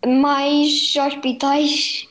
mais 0.07 0.95
hospitais. 0.95 2.07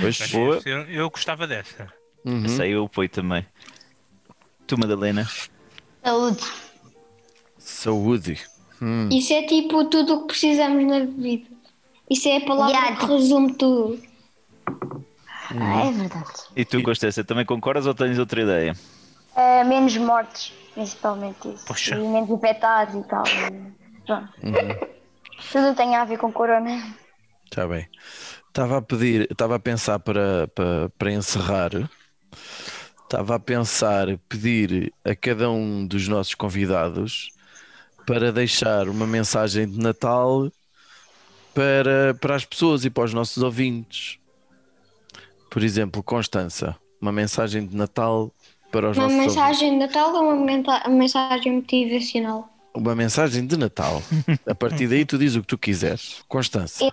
Pois, 0.00 0.18
Mas 0.18 0.30
boa. 0.32 0.60
eu 0.88 1.08
gostava 1.08 1.46
dessa. 1.46 1.86
Uhum. 2.24 2.46
Essa 2.46 2.64
aí 2.64 2.72
eu 2.72 2.86
apoio 2.86 3.08
também. 3.08 3.46
Tu, 4.66 4.76
Madalena? 4.76 5.24
Saúde. 6.02 6.42
Saúde. 7.84 8.40
Hum. 8.80 9.10
Isso 9.12 9.34
é 9.34 9.42
tipo 9.42 9.84
tudo 9.84 10.14
o 10.14 10.20
que 10.22 10.28
precisamos 10.28 10.86
na 10.86 11.00
vida. 11.00 11.50
Isso 12.10 12.28
é 12.28 12.38
a 12.38 12.40
palavra 12.40 12.74
Yeah, 12.74 12.96
que 12.96 13.06
resume 13.12 13.54
tudo. 13.54 14.02
Ah, 15.50 15.86
é 15.86 15.92
verdade. 15.92 16.32
E 16.56 16.64
tu, 16.64 16.82
Constância, 16.82 17.22
também 17.22 17.44
concordas 17.44 17.86
ou 17.86 17.94
tens 17.94 18.18
outra 18.18 18.40
ideia? 18.40 18.74
Eh, 19.36 19.64
menos 19.64 19.94
mortes, 19.98 20.54
principalmente 20.72 21.48
isso. 21.48 21.66
Poxa. 21.66 21.96
E 21.96 21.98
menos 21.98 22.30
infectados 22.30 22.94
e 22.94 23.02
tal. 23.06 23.24
Pronto. 24.06 24.32
Tudo 25.52 25.74
tem 25.76 25.94
a 25.94 26.06
ver 26.06 26.18
com 26.18 26.32
corona. 26.32 26.82
Está 27.44 27.66
bem. 27.66 27.86
Estava 28.48 28.78
a 28.78 28.82
pedir, 28.82 29.28
estava 29.30 29.56
a 29.56 29.58
pensar 29.58 29.98
para, 29.98 30.48
para, 30.48 30.88
para 30.98 31.12
encerrar. 31.12 31.70
Estava 33.02 33.34
a 33.34 33.38
pensar 33.38 34.18
pedir 34.26 34.92
a 35.04 35.14
cada 35.14 35.50
um 35.50 35.86
dos 35.86 36.08
nossos 36.08 36.34
convidados 36.34 37.34
para 38.06 38.32
deixar 38.32 38.88
uma 38.88 39.06
mensagem 39.06 39.68
de 39.68 39.78
Natal 39.78 40.50
para, 41.54 42.14
para 42.20 42.34
as 42.36 42.44
pessoas 42.44 42.84
e 42.84 42.90
para 42.90 43.04
os 43.04 43.14
nossos 43.14 43.42
ouvintes. 43.42 44.18
Por 45.50 45.62
exemplo, 45.62 46.02
Constança, 46.02 46.76
uma 47.00 47.12
mensagem 47.12 47.66
de 47.66 47.76
Natal 47.76 48.32
para 48.72 48.90
os 48.90 48.96
Uma 48.96 49.04
nossos 49.04 49.18
ouvintes. 49.18 49.36
mensagem 49.36 49.70
de 49.72 49.76
Natal 49.86 50.12
ou 50.14 50.22
uma 50.32 50.44
menta- 50.44 50.82
uma 50.88 50.96
mensagem 50.96 51.52
motivacional? 51.52 52.48
Uma 52.74 52.94
mensagem 52.94 53.46
de 53.46 53.56
Natal. 53.56 54.02
A 54.46 54.54
partir 54.54 54.88
daí 54.88 55.04
tu 55.04 55.16
dizes 55.16 55.36
o 55.36 55.42
que 55.42 55.46
tu 55.46 55.56
quiseres. 55.58 56.22
Constança. 56.28 56.84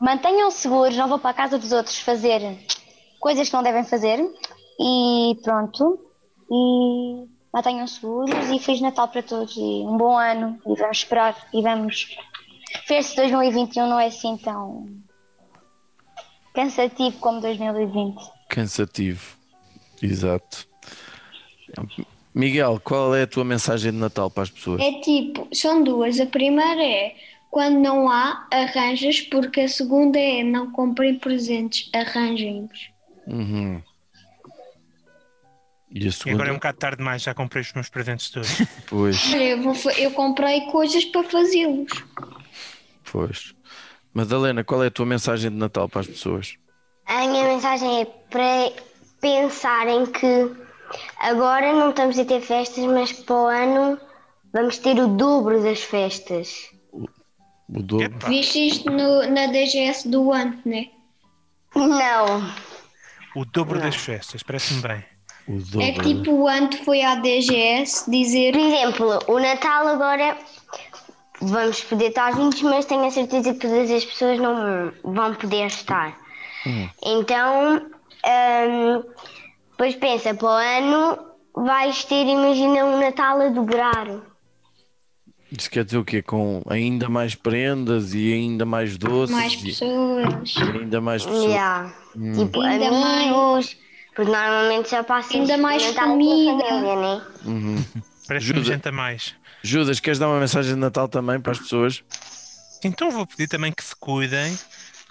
Mantenham-se 0.00 0.58
seguros, 0.58 0.96
não 0.96 1.08
vão 1.08 1.18
para 1.18 1.30
a 1.30 1.34
casa 1.34 1.58
dos 1.58 1.70
outros 1.72 1.98
fazer 1.98 2.40
coisas 3.20 3.48
que 3.48 3.54
não 3.54 3.62
devem 3.62 3.84
fazer. 3.84 4.18
E 4.80 5.36
pronto. 5.42 5.98
E 6.50 7.26
mantenham-se 7.52 7.94
seguros 7.94 8.30
e 8.50 8.58
Feliz 8.58 8.80
Natal 8.80 9.08
para 9.08 9.22
todos. 9.22 9.56
E 9.56 9.60
um 9.60 9.96
bom 9.96 10.16
ano. 10.16 10.58
E 10.66 10.74
vamos 10.74 10.98
esperar. 10.98 11.36
E 11.52 11.62
vamos 11.62 12.16
ver 12.88 13.02
se 13.02 13.16
2021 13.16 13.88
não 13.88 14.00
é 14.00 14.06
assim 14.06 14.36
tão 14.36 14.86
cansativo 16.54 17.16
como 17.18 17.40
2020. 17.40 18.16
Cansativo. 18.48 19.36
Exato. 20.02 20.66
Miguel, 22.34 22.80
qual 22.82 23.14
é 23.14 23.22
a 23.22 23.26
tua 23.26 23.44
mensagem 23.44 23.92
de 23.92 23.98
Natal 23.98 24.30
para 24.30 24.44
as 24.44 24.50
pessoas? 24.50 24.80
É 24.80 25.00
tipo, 25.00 25.48
são 25.52 25.82
duas. 25.82 26.20
A 26.20 26.26
primeira 26.26 26.82
é 26.82 27.14
quando 27.50 27.78
não 27.78 28.08
há, 28.10 28.46
arranjas, 28.50 29.20
porque 29.20 29.62
a 29.62 29.68
segunda 29.68 30.18
é 30.18 30.42
não 30.42 30.70
comprem 30.70 31.18
presentes, 31.18 31.90
arranjem-nos. 31.94 32.90
Uhum. 33.26 33.82
E 35.90 36.06
E 36.26 36.30
agora 36.30 36.48
é 36.50 36.52
um 36.52 36.56
bocado 36.56 36.78
tarde 36.78 36.98
demais, 36.98 37.22
já 37.22 37.34
comprei 37.34 37.62
os 37.62 37.72
meus 37.72 37.88
presentes 37.88 38.30
todos. 38.30 38.48
Pois, 38.88 39.32
eu, 39.32 39.62
vou 39.62 39.92
eu 39.92 40.10
comprei 40.12 40.62
coisas 40.70 41.04
para 41.06 41.24
fazê-los. 41.24 41.90
pois. 43.10 43.54
Madalena, 44.12 44.64
qual 44.64 44.82
é 44.82 44.88
a 44.88 44.90
tua 44.90 45.06
mensagem 45.06 45.50
de 45.50 45.56
Natal 45.56 45.88
para 45.88 46.00
as 46.00 46.06
pessoas? 46.06 46.56
A 47.06 47.26
minha 47.26 47.44
mensagem 47.44 48.00
é 48.02 48.04
para 48.04 48.72
pensarem 49.20 50.06
que 50.06 50.50
agora 51.20 51.72
não 51.72 51.90
estamos 51.90 52.18
a 52.18 52.24
ter 52.24 52.40
festas, 52.40 52.84
mas 52.86 53.12
para 53.12 53.34
o 53.36 53.46
ano 53.46 54.00
vamos 54.52 54.78
ter 54.78 54.98
o 54.98 55.08
dobro 55.08 55.62
das 55.62 55.80
festas. 55.82 56.70
O 57.70 57.82
dobro? 57.82 58.06
Epá, 58.06 58.28
Viste 58.28 58.66
isto 58.66 58.90
no- 58.90 59.28
na 59.30 59.46
DGS 59.46 60.08
do 60.08 60.32
ano, 60.32 60.58
né? 60.64 60.86
Não. 61.74 62.52
o 63.36 63.44
dobro 63.44 63.78
das 63.78 63.94
festas, 63.94 64.42
parece-me 64.42 64.80
bem. 64.80 65.04
É 65.80 65.92
que 65.92 66.02
tipo 66.02 66.32
o 66.32 66.46
ano 66.46 66.70
foi 66.84 67.02
à 67.02 67.14
DGS 67.14 68.10
dizer 68.10 68.52
Por 68.52 68.60
exemplo, 68.60 69.18
o 69.28 69.38
Natal 69.38 69.88
agora 69.88 70.36
vamos 71.40 71.82
poder 71.84 72.08
estar 72.08 72.34
juntos, 72.34 72.60
mas 72.62 72.84
tenho 72.84 73.06
a 73.06 73.10
certeza 73.10 73.54
que 73.54 73.60
todas 73.60 73.90
as 73.90 74.04
pessoas 74.04 74.38
não 74.38 74.92
vão 75.04 75.34
poder 75.34 75.66
estar. 75.66 76.18
Então, 77.04 77.76
hum, 78.26 79.02
depois 79.70 79.94
pensa, 79.96 80.34
para 80.34 80.46
o 80.46 80.50
ano 80.50 81.18
vais 81.54 82.04
ter, 82.04 82.26
imagina, 82.26 82.84
um 82.84 83.00
Natal 83.00 83.40
a 83.40 83.48
dobrar. 83.48 84.06
Isso 85.50 85.70
quer 85.70 85.84
dizer 85.84 85.96
o 85.96 86.04
quê? 86.04 86.20
Com 86.20 86.62
ainda 86.68 87.08
mais 87.08 87.34
prendas 87.34 88.12
e 88.12 88.34
ainda 88.34 88.66
mais 88.66 88.98
doces 88.98 89.34
mais 89.34 89.54
e 89.54 89.64
pessoas. 89.64 90.54
ainda 90.74 91.00
mais 91.00 91.24
pessoas. 91.24 91.44
Yeah. 91.44 91.94
Tipo, 92.36 92.60
Ainda 92.60 92.88
amigos. 92.88 93.76
Porque 94.18 94.32
normalmente 94.32 94.88
só 94.88 95.04
passas 95.04 95.32
Ainda 95.32 95.56
mais 95.56 95.80
comida. 95.94 96.64
família, 96.64 96.98
né? 96.98 97.22
Parece-me 98.26 98.58
Ajuda. 98.58 98.74
gente 98.74 98.88
a 98.88 98.90
mais. 98.90 99.32
Judas, 99.62 100.00
queres 100.00 100.18
dar 100.18 100.26
uma 100.26 100.40
mensagem 100.40 100.74
de 100.74 100.80
Natal 100.80 101.08
também 101.08 101.40
para 101.40 101.52
as 101.52 101.58
pessoas? 101.60 102.02
Então 102.84 103.12
vou 103.12 103.24
pedir 103.28 103.46
também 103.46 103.72
que 103.72 103.84
se 103.84 103.94
cuidem, 103.94 104.58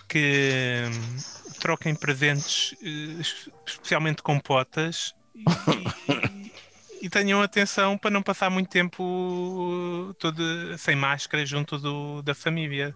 que 0.09 0.83
hum, 0.89 1.21
troquem 1.57 1.95
presentes, 1.95 2.75
eh, 2.83 3.21
es- 3.21 3.49
especialmente 3.65 4.21
com 4.21 4.37
potas, 4.41 5.13
e, 5.33 5.45
e- 5.45 6.51
e 7.05 7.09
tenham 7.09 7.41
atenção 7.41 7.97
para 7.97 8.11
não 8.11 8.21
passar 8.21 8.49
muito 8.49 8.69
tempo 8.69 10.13
todo 10.19 10.77
sem 10.77 10.97
máscara 10.97 11.45
junto 11.45 11.77
do- 11.77 12.21
da 12.23 12.35
família. 12.35 12.93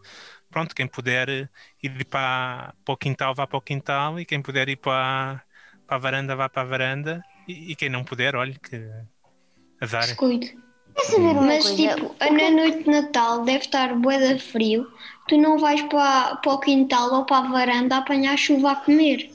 Pronto, 0.49 0.75
quem 0.75 0.87
puder 0.87 1.49
ir 1.81 2.05
para, 2.05 2.73
para 2.83 2.93
o 2.93 2.97
quintal, 2.97 3.33
vá 3.33 3.47
para 3.47 3.57
o 3.57 3.61
quintal, 3.61 4.19
e 4.19 4.25
quem 4.25 4.41
puder 4.41 4.67
ir 4.67 4.75
para, 4.75 5.41
para 5.91 5.97
a 5.97 5.99
varanda, 5.99 6.35
vá 6.37 6.47
para 6.47 6.61
a 6.61 6.65
varanda, 6.65 7.23
e, 7.45 7.71
e 7.71 7.75
quem 7.75 7.89
não 7.89 8.01
puder, 8.01 8.33
olhe 8.33 8.57
que 8.57 8.81
azar. 9.81 10.05
Uma 11.17 11.33
Mas 11.33 11.63
coisa? 11.63 11.75
tipo, 11.75 12.15
na 12.19 12.49
noite 12.49 12.83
de 12.83 12.89
Natal 12.89 13.43
deve 13.43 13.59
estar 13.65 13.93
bué 13.95 14.17
de 14.33 14.39
frio. 14.39 14.87
Tu 15.27 15.37
não 15.37 15.57
vais 15.57 15.81
para, 15.83 16.35
para 16.37 16.53
o 16.53 16.59
quintal 16.59 17.13
ou 17.13 17.25
para 17.25 17.45
a 17.45 17.51
varanda 17.51 17.97
apanhar 17.97 18.37
chuva 18.37 18.71
a 18.71 18.75
comer. 18.77 19.31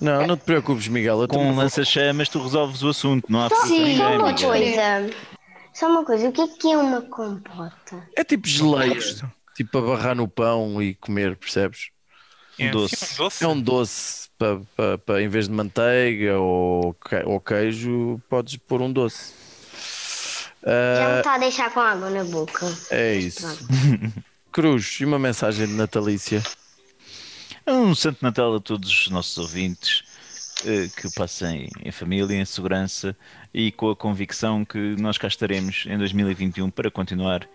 Não, 0.00 0.26
não 0.26 0.36
te 0.36 0.44
preocupes, 0.44 0.88
Miguel. 0.88 1.22
Eu 1.22 1.28
Com 1.28 1.50
um 1.50 1.56
lança-chamas 1.56 2.28
tu 2.28 2.42
resolves 2.42 2.82
o 2.82 2.88
assunto, 2.88 3.30
não 3.30 3.42
há 3.42 3.48
Só, 3.48 3.56
fruta 3.56 3.66
a 3.66 3.68
Sim, 3.68 3.96
só 3.96 4.16
uma 4.16 4.32
Miguel. 4.32 4.48
coisa. 4.48 5.10
Só 5.72 5.88
uma 5.88 6.04
coisa. 6.04 6.28
O 6.28 6.32
que 6.32 6.40
é 6.42 6.48
que 6.48 6.72
é 6.72 6.76
uma 6.76 7.00
compota? 7.02 8.08
É 8.16 8.24
tipo 8.24 8.46
geleia, 8.46 8.98
tipo 9.54 9.78
abarrar 9.78 10.14
no 10.14 10.28
pão 10.28 10.82
e 10.82 10.94
comer, 10.94 11.36
percebes? 11.36 11.90
É, 12.58 12.70
doce. 12.70 12.96
sim, 12.96 13.06
um 13.14 13.16
doce. 13.16 13.44
É 13.44 13.48
um 13.48 13.60
doce 13.60 14.28
para, 14.38 14.60
para, 14.76 14.98
para 14.98 15.22
em 15.22 15.28
vez 15.28 15.46
de 15.48 15.54
manteiga 15.54 16.38
ou, 16.38 16.94
que- 16.94 17.22
ou 17.24 17.40
queijo, 17.40 18.20
podes 18.28 18.56
pôr 18.56 18.80
um 18.82 18.92
doce. 18.92 19.32
Já 20.64 21.08
me 21.12 21.18
está 21.18 21.34
a 21.34 21.38
deixar 21.38 21.72
com 21.72 21.80
água 21.80 22.10
na 22.10 22.24
boca. 22.24 22.66
é 22.90 23.14
isso. 23.14 23.46
Cruz, 24.50 24.98
e 25.00 25.04
uma 25.04 25.18
mensagem 25.18 25.66
de 25.66 25.74
natalícia? 25.74 26.42
Um 27.66 27.94
Santo 27.94 28.18
Natal 28.22 28.54
a 28.54 28.60
todos 28.60 28.88
os 28.90 29.08
nossos 29.10 29.36
ouvintes 29.38 30.02
eh, 30.64 30.88
que 30.96 31.10
passem 31.14 31.68
em 31.84 31.92
família, 31.92 32.34
em 32.40 32.44
segurança 32.44 33.14
e 33.52 33.70
com 33.72 33.90
a 33.90 33.96
convicção 33.96 34.64
que 34.64 34.78
nós 34.98 35.18
cá 35.18 35.28
estaremos 35.28 35.84
em 35.86 35.98
2021 35.98 36.70
para 36.70 36.90
continuar 36.90 37.46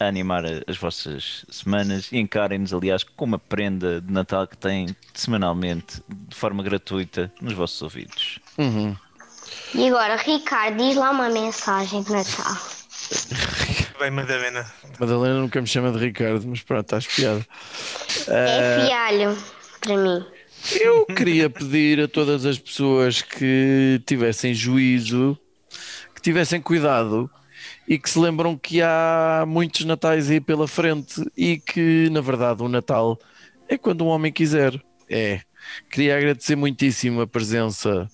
a 0.00 0.06
animar 0.06 0.44
as 0.66 0.76
vossas 0.76 1.44
semanas 1.50 2.10
e 2.12 2.18
encarem-nos, 2.18 2.72
aliás, 2.72 3.02
com 3.02 3.24
uma 3.24 3.38
prenda 3.38 4.00
de 4.00 4.12
Natal 4.12 4.46
que 4.46 4.56
têm 4.56 4.94
semanalmente 5.12 6.02
de 6.08 6.36
forma 6.36 6.62
gratuita 6.62 7.32
nos 7.40 7.52
vossos 7.54 7.80
ouvidos. 7.82 8.38
Uhum. 8.56 8.96
E 9.74 9.88
agora, 9.88 10.16
Ricardo, 10.16 10.76
diz 10.76 10.96
lá 10.96 11.10
uma 11.10 11.28
mensagem 11.28 12.02
de 12.02 12.12
Natal. 12.12 12.56
Bem, 13.98 14.10
Madalena. 14.10 14.64
Madalena 14.98 15.40
nunca 15.40 15.60
me 15.60 15.66
chama 15.66 15.90
de 15.90 15.98
Ricardo, 15.98 16.46
mas 16.46 16.62
pronto, 16.62 16.84
estás 16.84 17.06
piada. 17.06 17.44
É 18.28 18.86
fialho 18.86 19.36
para 19.80 19.96
mim. 19.96 20.24
Eu 20.80 21.04
queria 21.16 21.50
pedir 21.50 22.00
a 22.00 22.08
todas 22.08 22.46
as 22.46 22.58
pessoas 22.58 23.22
que 23.22 24.00
tivessem 24.06 24.54
juízo, 24.54 25.36
que 26.14 26.22
tivessem 26.22 26.60
cuidado 26.60 27.28
e 27.88 27.98
que 27.98 28.10
se 28.10 28.18
lembram 28.18 28.56
que 28.56 28.82
há 28.82 29.44
muitos 29.48 29.86
natais 29.86 30.30
aí 30.30 30.40
pela 30.40 30.68
frente 30.68 31.24
e 31.34 31.56
que, 31.56 32.10
na 32.10 32.20
verdade, 32.20 32.62
o 32.62 32.68
Natal 32.68 33.18
é 33.66 33.78
quando 33.78 34.04
um 34.04 34.08
homem 34.08 34.30
quiser. 34.30 34.78
É. 35.08 35.40
Queria 35.90 36.18
agradecer 36.18 36.54
muitíssimo 36.54 37.22
a 37.22 37.26
presença 37.26 38.06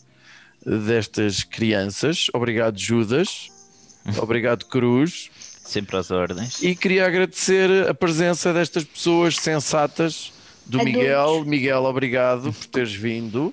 destas 0.64 1.42
crianças. 1.42 2.28
Obrigado, 2.32 2.78
Judas. 2.78 3.50
Obrigado, 4.22 4.64
Cruz. 4.66 5.30
Sempre 5.64 5.96
às 5.96 6.10
ordens. 6.10 6.62
E 6.62 6.76
queria 6.76 7.06
agradecer 7.06 7.88
a 7.88 7.94
presença 7.94 8.52
destas 8.52 8.84
pessoas 8.84 9.36
sensatas 9.36 10.32
do 10.66 10.78
Adultos. 10.78 11.00
Miguel. 11.00 11.44
Miguel, 11.44 11.82
obrigado 11.84 12.52
por 12.52 12.66
teres 12.66 12.94
vindo. 12.94 13.52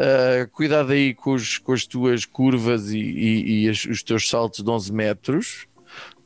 Uh, 0.00 0.48
cuidado 0.52 0.92
aí 0.92 1.12
com, 1.12 1.32
os- 1.34 1.58
com 1.58 1.72
as 1.74 1.84
tuas 1.84 2.24
curvas 2.24 2.90
e, 2.90 2.98
e- 2.98 3.64
e 3.64 3.68
as- 3.68 3.84
os 3.84 4.02
teus 4.02 4.26
saltos 4.28 4.64
de 4.64 4.70
11 4.70 4.90
metros. 4.92 5.66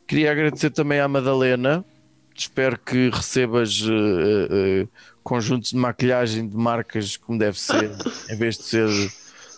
Queria 0.06 0.30
agradecer 0.30 0.70
também 0.70 1.00
à 1.00 1.08
Madalena. 1.08 1.84
Espero 2.36 2.78
que 2.78 3.10
recebas 3.10 3.80
uh, 3.80 3.90
uh, 4.84 4.88
conjuntos 5.24 5.70
de 5.70 5.76
maquilhagem 5.76 6.46
de 6.46 6.56
marcas 6.56 7.16
como 7.16 7.36
deve 7.38 7.58
ser, 7.58 7.90
em 8.30 8.36
vez 8.36 8.58
de 8.58 8.62
ser 8.64 8.88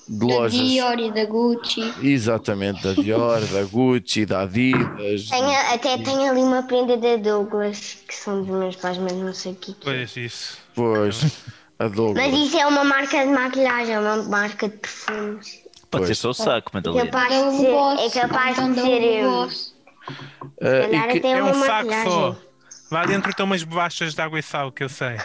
de 0.09 0.19
Da 0.19 0.25
lojas. 0.27 0.61
Dior 0.61 0.99
e 0.99 1.13
da 1.13 1.25
Gucci. 1.27 1.93
Exatamente, 2.01 2.83
da 2.83 2.93
Dior, 2.95 3.41
da 3.47 3.65
Gucci, 3.65 4.25
da 4.25 4.43
Adidas. 4.43 5.29
Tenho, 5.29 5.51
até 5.51 5.99
tenho 5.99 6.31
ali 6.31 6.41
uma 6.41 6.63
prenda 6.63 6.97
da 6.97 7.17
Douglas, 7.17 7.99
que 8.09 8.15
são 8.15 8.41
dos 8.43 8.49
meus 8.57 8.77
pais, 8.77 8.97
mas 8.99 9.13
não 9.13 9.35
sei 9.35 9.53
o 9.53 9.57
que, 9.57 9.75
que 9.75 9.89
é. 9.91 9.93
Pois 9.93 10.17
isso. 10.17 10.59
Pois, 10.75 11.21
a 11.79 11.89
Douglas. 11.89 12.27
Mas 12.31 12.39
isso 12.47 12.59
é 12.59 12.67
uma 12.67 12.85
marca 12.85 13.25
de 13.25 13.33
maquilhagem, 13.33 13.95
é 13.95 14.01
uma 14.01 14.23
marca 14.25 14.69
de 14.69 14.77
perfumes. 14.77 15.63
Pode 15.91 16.05
Pois. 16.05 16.07
ser 16.09 16.15
só 16.15 16.31
o 16.31 16.35
saco, 16.35 16.71
É 16.73 16.77
Madalena. 16.77 17.11
capaz 17.11 17.29
Da 17.31 17.51
de 17.51 17.57
Hugo 17.57 17.97
ser, 17.99 18.07
é 18.07 18.11
capaz 18.11 18.57
de 18.57 18.63
ser. 18.63 18.71
Hugo 18.71 19.29
hum, 19.29 19.31
Boss. 19.31 19.75
Ah, 20.61 20.67
e 20.67 20.81
calhar 20.83 21.09
que- 21.09 21.27
É 21.27 21.43
um 21.43 21.55
saco 21.55 21.67
maquilhagem. 21.87 22.11
só. 22.13 22.37
Lá 22.91 23.05
dentro 23.07 23.31
estão 23.31 23.47
umas 23.47 23.63
bolachas 23.65 24.15
de 24.15 24.21
água 24.21 24.39
e 24.39 24.43
sal, 24.43 24.71
que 24.73 24.85
eu 24.85 24.89
sei. 24.89 25.17
ah, 25.17 25.23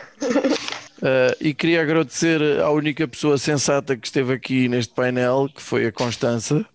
e 1.39 1.53
queria 1.53 1.81
agradecer 1.81 2.41
à 2.61 2.69
única 2.71 3.07
pessoa 3.07 3.37
sensata 3.37 3.95
que 3.97 4.05
esteve 4.07 4.33
aqui 4.33 4.67
neste 4.67 4.93
painel, 4.93 5.47
que 5.53 5.61
foi 5.61 5.85
a 5.85 5.91
Constança, 5.91 6.65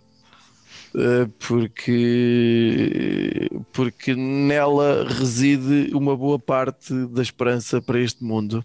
ah, 0.94 1.28
porque, 1.46 3.48
porque 3.72 4.14
nela 4.14 5.06
reside 5.08 5.90
uma 5.94 6.16
boa 6.16 6.38
parte 6.38 6.92
da 7.08 7.22
esperança 7.22 7.80
para 7.82 7.98
este 8.00 8.22
mundo. 8.24 8.64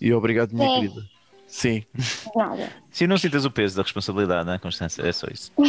E 0.00 0.12
obrigado, 0.12 0.52
minha 0.52 0.66
Sim. 0.68 0.74
querida. 0.80 1.06
Sim. 1.46 1.82
Nada. 2.36 2.70
Se 2.90 3.06
não 3.06 3.16
sintas 3.18 3.44
o 3.44 3.50
peso 3.50 3.76
da 3.76 3.82
responsabilidade, 3.82 4.46
não 4.46 4.52
é, 4.54 4.58
Constância? 4.58 5.02
É 5.02 5.12
só 5.12 5.26
isso. 5.32 5.52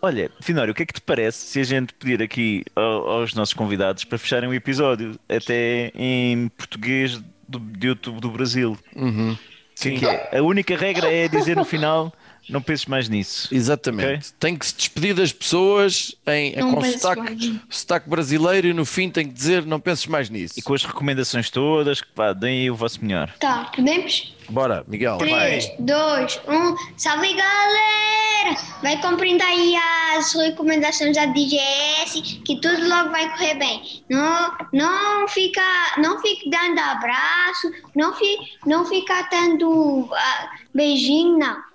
Olha, 0.00 0.30
Finório, 0.40 0.70
o 0.72 0.74
que 0.74 0.84
é 0.84 0.86
que 0.86 0.92
te 0.94 1.00
parece 1.00 1.38
se 1.38 1.58
a 1.60 1.64
gente 1.64 1.92
pedir 1.92 2.22
aqui 2.22 2.64
ao- 2.76 3.08
aos 3.10 3.34
nossos 3.34 3.52
convidados 3.52 4.04
para 4.04 4.16
fecharem 4.16 4.48
o 4.48 4.54
episódio, 4.54 5.18
até 5.28 5.90
em 5.94 6.48
português 6.50 7.20
do, 7.48 7.58
de 7.58 7.88
YouTube 7.88 8.20
do 8.20 8.30
Brasil? 8.30 8.78
Uhum. 8.94 9.36
Sim, 9.74 9.96
Que 9.96 10.06
é, 10.06 10.38
a 10.38 10.42
única 10.42 10.76
regra 10.76 11.12
é 11.12 11.26
dizer 11.26 11.56
no 11.56 11.64
final: 11.64 12.12
não 12.48 12.62
penses 12.62 12.86
mais 12.86 13.08
nisso. 13.08 13.48
Exatamente. 13.52 14.32
Tem 14.34 14.56
que 14.56 14.66
se 14.66 14.74
despedir 14.74 15.14
das 15.14 15.32
pessoas 15.32 16.14
em, 16.26 16.56
Não 16.56 16.74
com 16.74 16.82
sotaque, 16.84 17.60
sotaque 17.68 18.08
brasileiro 18.08 18.68
e 18.68 18.72
no 18.72 18.84
fim 18.84 19.10
tem 19.10 19.26
que 19.26 19.34
dizer 19.34 19.64
não 19.64 19.78
penses 19.80 20.06
mais 20.06 20.30
nisso. 20.30 20.54
E 20.56 20.62
com 20.62 20.74
as 20.74 20.84
recomendações 20.84 21.50
todas, 21.50 22.00
que 22.00 22.08
pá, 22.12 22.32
deem 22.32 22.62
aí 22.62 22.70
o 22.70 22.74
vosso 22.74 23.04
melhor. 23.04 23.32
Tá, 23.38 23.70
podemos? 23.74 24.34
Bora, 24.48 24.82
Miguel. 24.88 25.18
3, 25.18 25.72
2, 25.78 26.40
1. 26.48 26.76
Salve 26.96 27.34
galera! 27.34 28.56
Vai 28.82 29.00
cumprindo 29.00 29.42
aí 29.42 29.76
as 30.16 30.32
recomendações 30.32 31.14
da 31.14 31.26
DGS, 31.26 32.22
que 32.44 32.60
tudo 32.60 32.88
logo 32.88 33.10
vai 33.10 33.28
correr 33.30 33.54
bem. 33.56 34.02
Não, 34.08 34.56
não 34.72 35.28
fica, 35.28 35.60
não 35.98 36.18
fique 36.22 36.48
dando 36.48 36.78
abraço, 36.78 37.70
não, 37.94 38.14
fi, 38.14 38.38
não 38.64 38.86
fica 38.86 39.28
dando 39.30 40.08
ah, 40.12 40.50
beijinho, 40.74 41.38
não. 41.38 41.67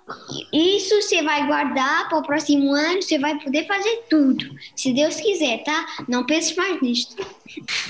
Isso 0.52 1.00
você 1.00 1.22
vai 1.22 1.46
guardar 1.46 2.08
para 2.08 2.18
o 2.18 2.22
próximo 2.22 2.72
ano, 2.72 3.02
você 3.02 3.18
vai 3.18 3.38
poder 3.38 3.66
fazer 3.66 4.04
tudo. 4.10 4.44
Se 4.76 4.92
Deus 4.92 5.16
quiser, 5.16 5.64
tá? 5.64 5.86
Não 6.06 6.26
pense 6.26 6.56
mais 6.56 6.80
nisto. 6.82 7.26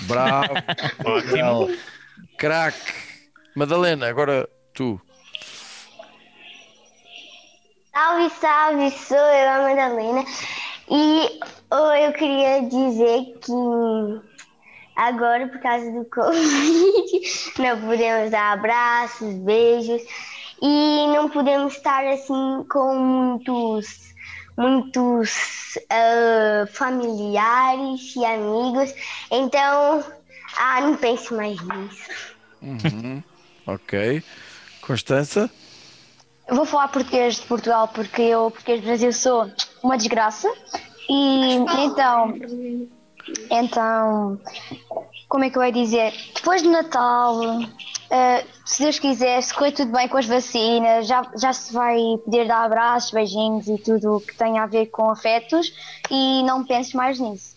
Bravo. 0.03 0.55
Miguel. 1.27 1.71
Crack. 2.39 2.79
Madalena, 3.55 4.09
agora 4.09 4.49
tu. 4.73 5.01
Salve, 7.93 8.31
salve, 8.41 8.91
sou 8.93 9.17
eu, 9.17 9.51
a 9.51 9.59
Madalena. 9.63 10.25
E 10.91 11.41
oh, 11.71 11.93
eu 11.93 12.13
queria 12.13 12.63
dizer 12.63 13.39
que 13.41 13.53
agora, 14.97 15.49
por 15.49 15.61
causa 15.61 15.91
do 15.91 16.05
Covid, 16.07 17.21
não 17.59 17.81
podemos 17.81 18.31
dar 18.31 18.53
abraços, 18.53 19.35
beijos 19.35 20.03
e 20.63 21.07
não 21.09 21.29
podemos 21.29 21.75
estar 21.75 22.07
assim 22.07 22.65
com 22.71 22.95
muitos, 22.95 24.15
muitos 24.57 25.79
ah, 25.91 26.67
familiares 26.73 28.15
e 28.17 28.25
amigos. 28.25 28.95
Então, 29.31 30.05
ah, 30.57 30.81
não 30.81 30.97
pense 30.97 31.33
mais 31.35 31.61
nisso. 31.61 32.11
Ok. 33.67 34.23
Constança? 34.81 35.51
Eu 36.47 36.57
vou 36.57 36.67
falar 36.67 36.89
português 36.89 37.37
de 37.37 37.43
Portugal 37.43 37.89
porque 37.89 38.21
eu, 38.21 38.51
português 38.51 38.81
do 38.81 38.87
Brasil, 38.87 39.13
sou 39.13 39.51
uma 39.83 39.97
desgraça. 39.97 40.53
E 41.09 41.55
então, 41.85 42.35
então, 43.51 44.39
como 45.29 45.45
é 45.45 45.51
que 45.51 45.59
eu 45.59 45.65
ia 45.65 45.73
dizer? 45.73 46.13
Depois 46.35 46.63
do 46.63 46.71
Natal, 46.71 47.41
eh, 48.11 48.45
se 48.65 48.83
Deus 48.83 48.99
quiser, 48.99 49.43
se 49.43 49.53
correr 49.53 49.73
tudo 49.73 49.93
bem 49.93 50.09
com 50.09 50.17
as 50.17 50.27
vacinas, 50.27 51.07
já, 51.07 51.23
já 51.37 51.53
se 51.53 51.73
vai 51.73 51.97
poder 52.25 52.47
dar 52.47 52.65
abraços, 52.65 53.11
beijinhos 53.11 53.67
e 53.67 53.79
tudo 53.79 54.17
o 54.17 54.21
que 54.21 54.37
tem 54.37 54.59
a 54.59 54.67
ver 54.67 54.87
com 54.87 55.11
afetos. 55.11 55.73
E 56.11 56.43
não 56.45 56.65
penses 56.65 56.95
mais 56.95 57.19
nisso. 57.19 57.57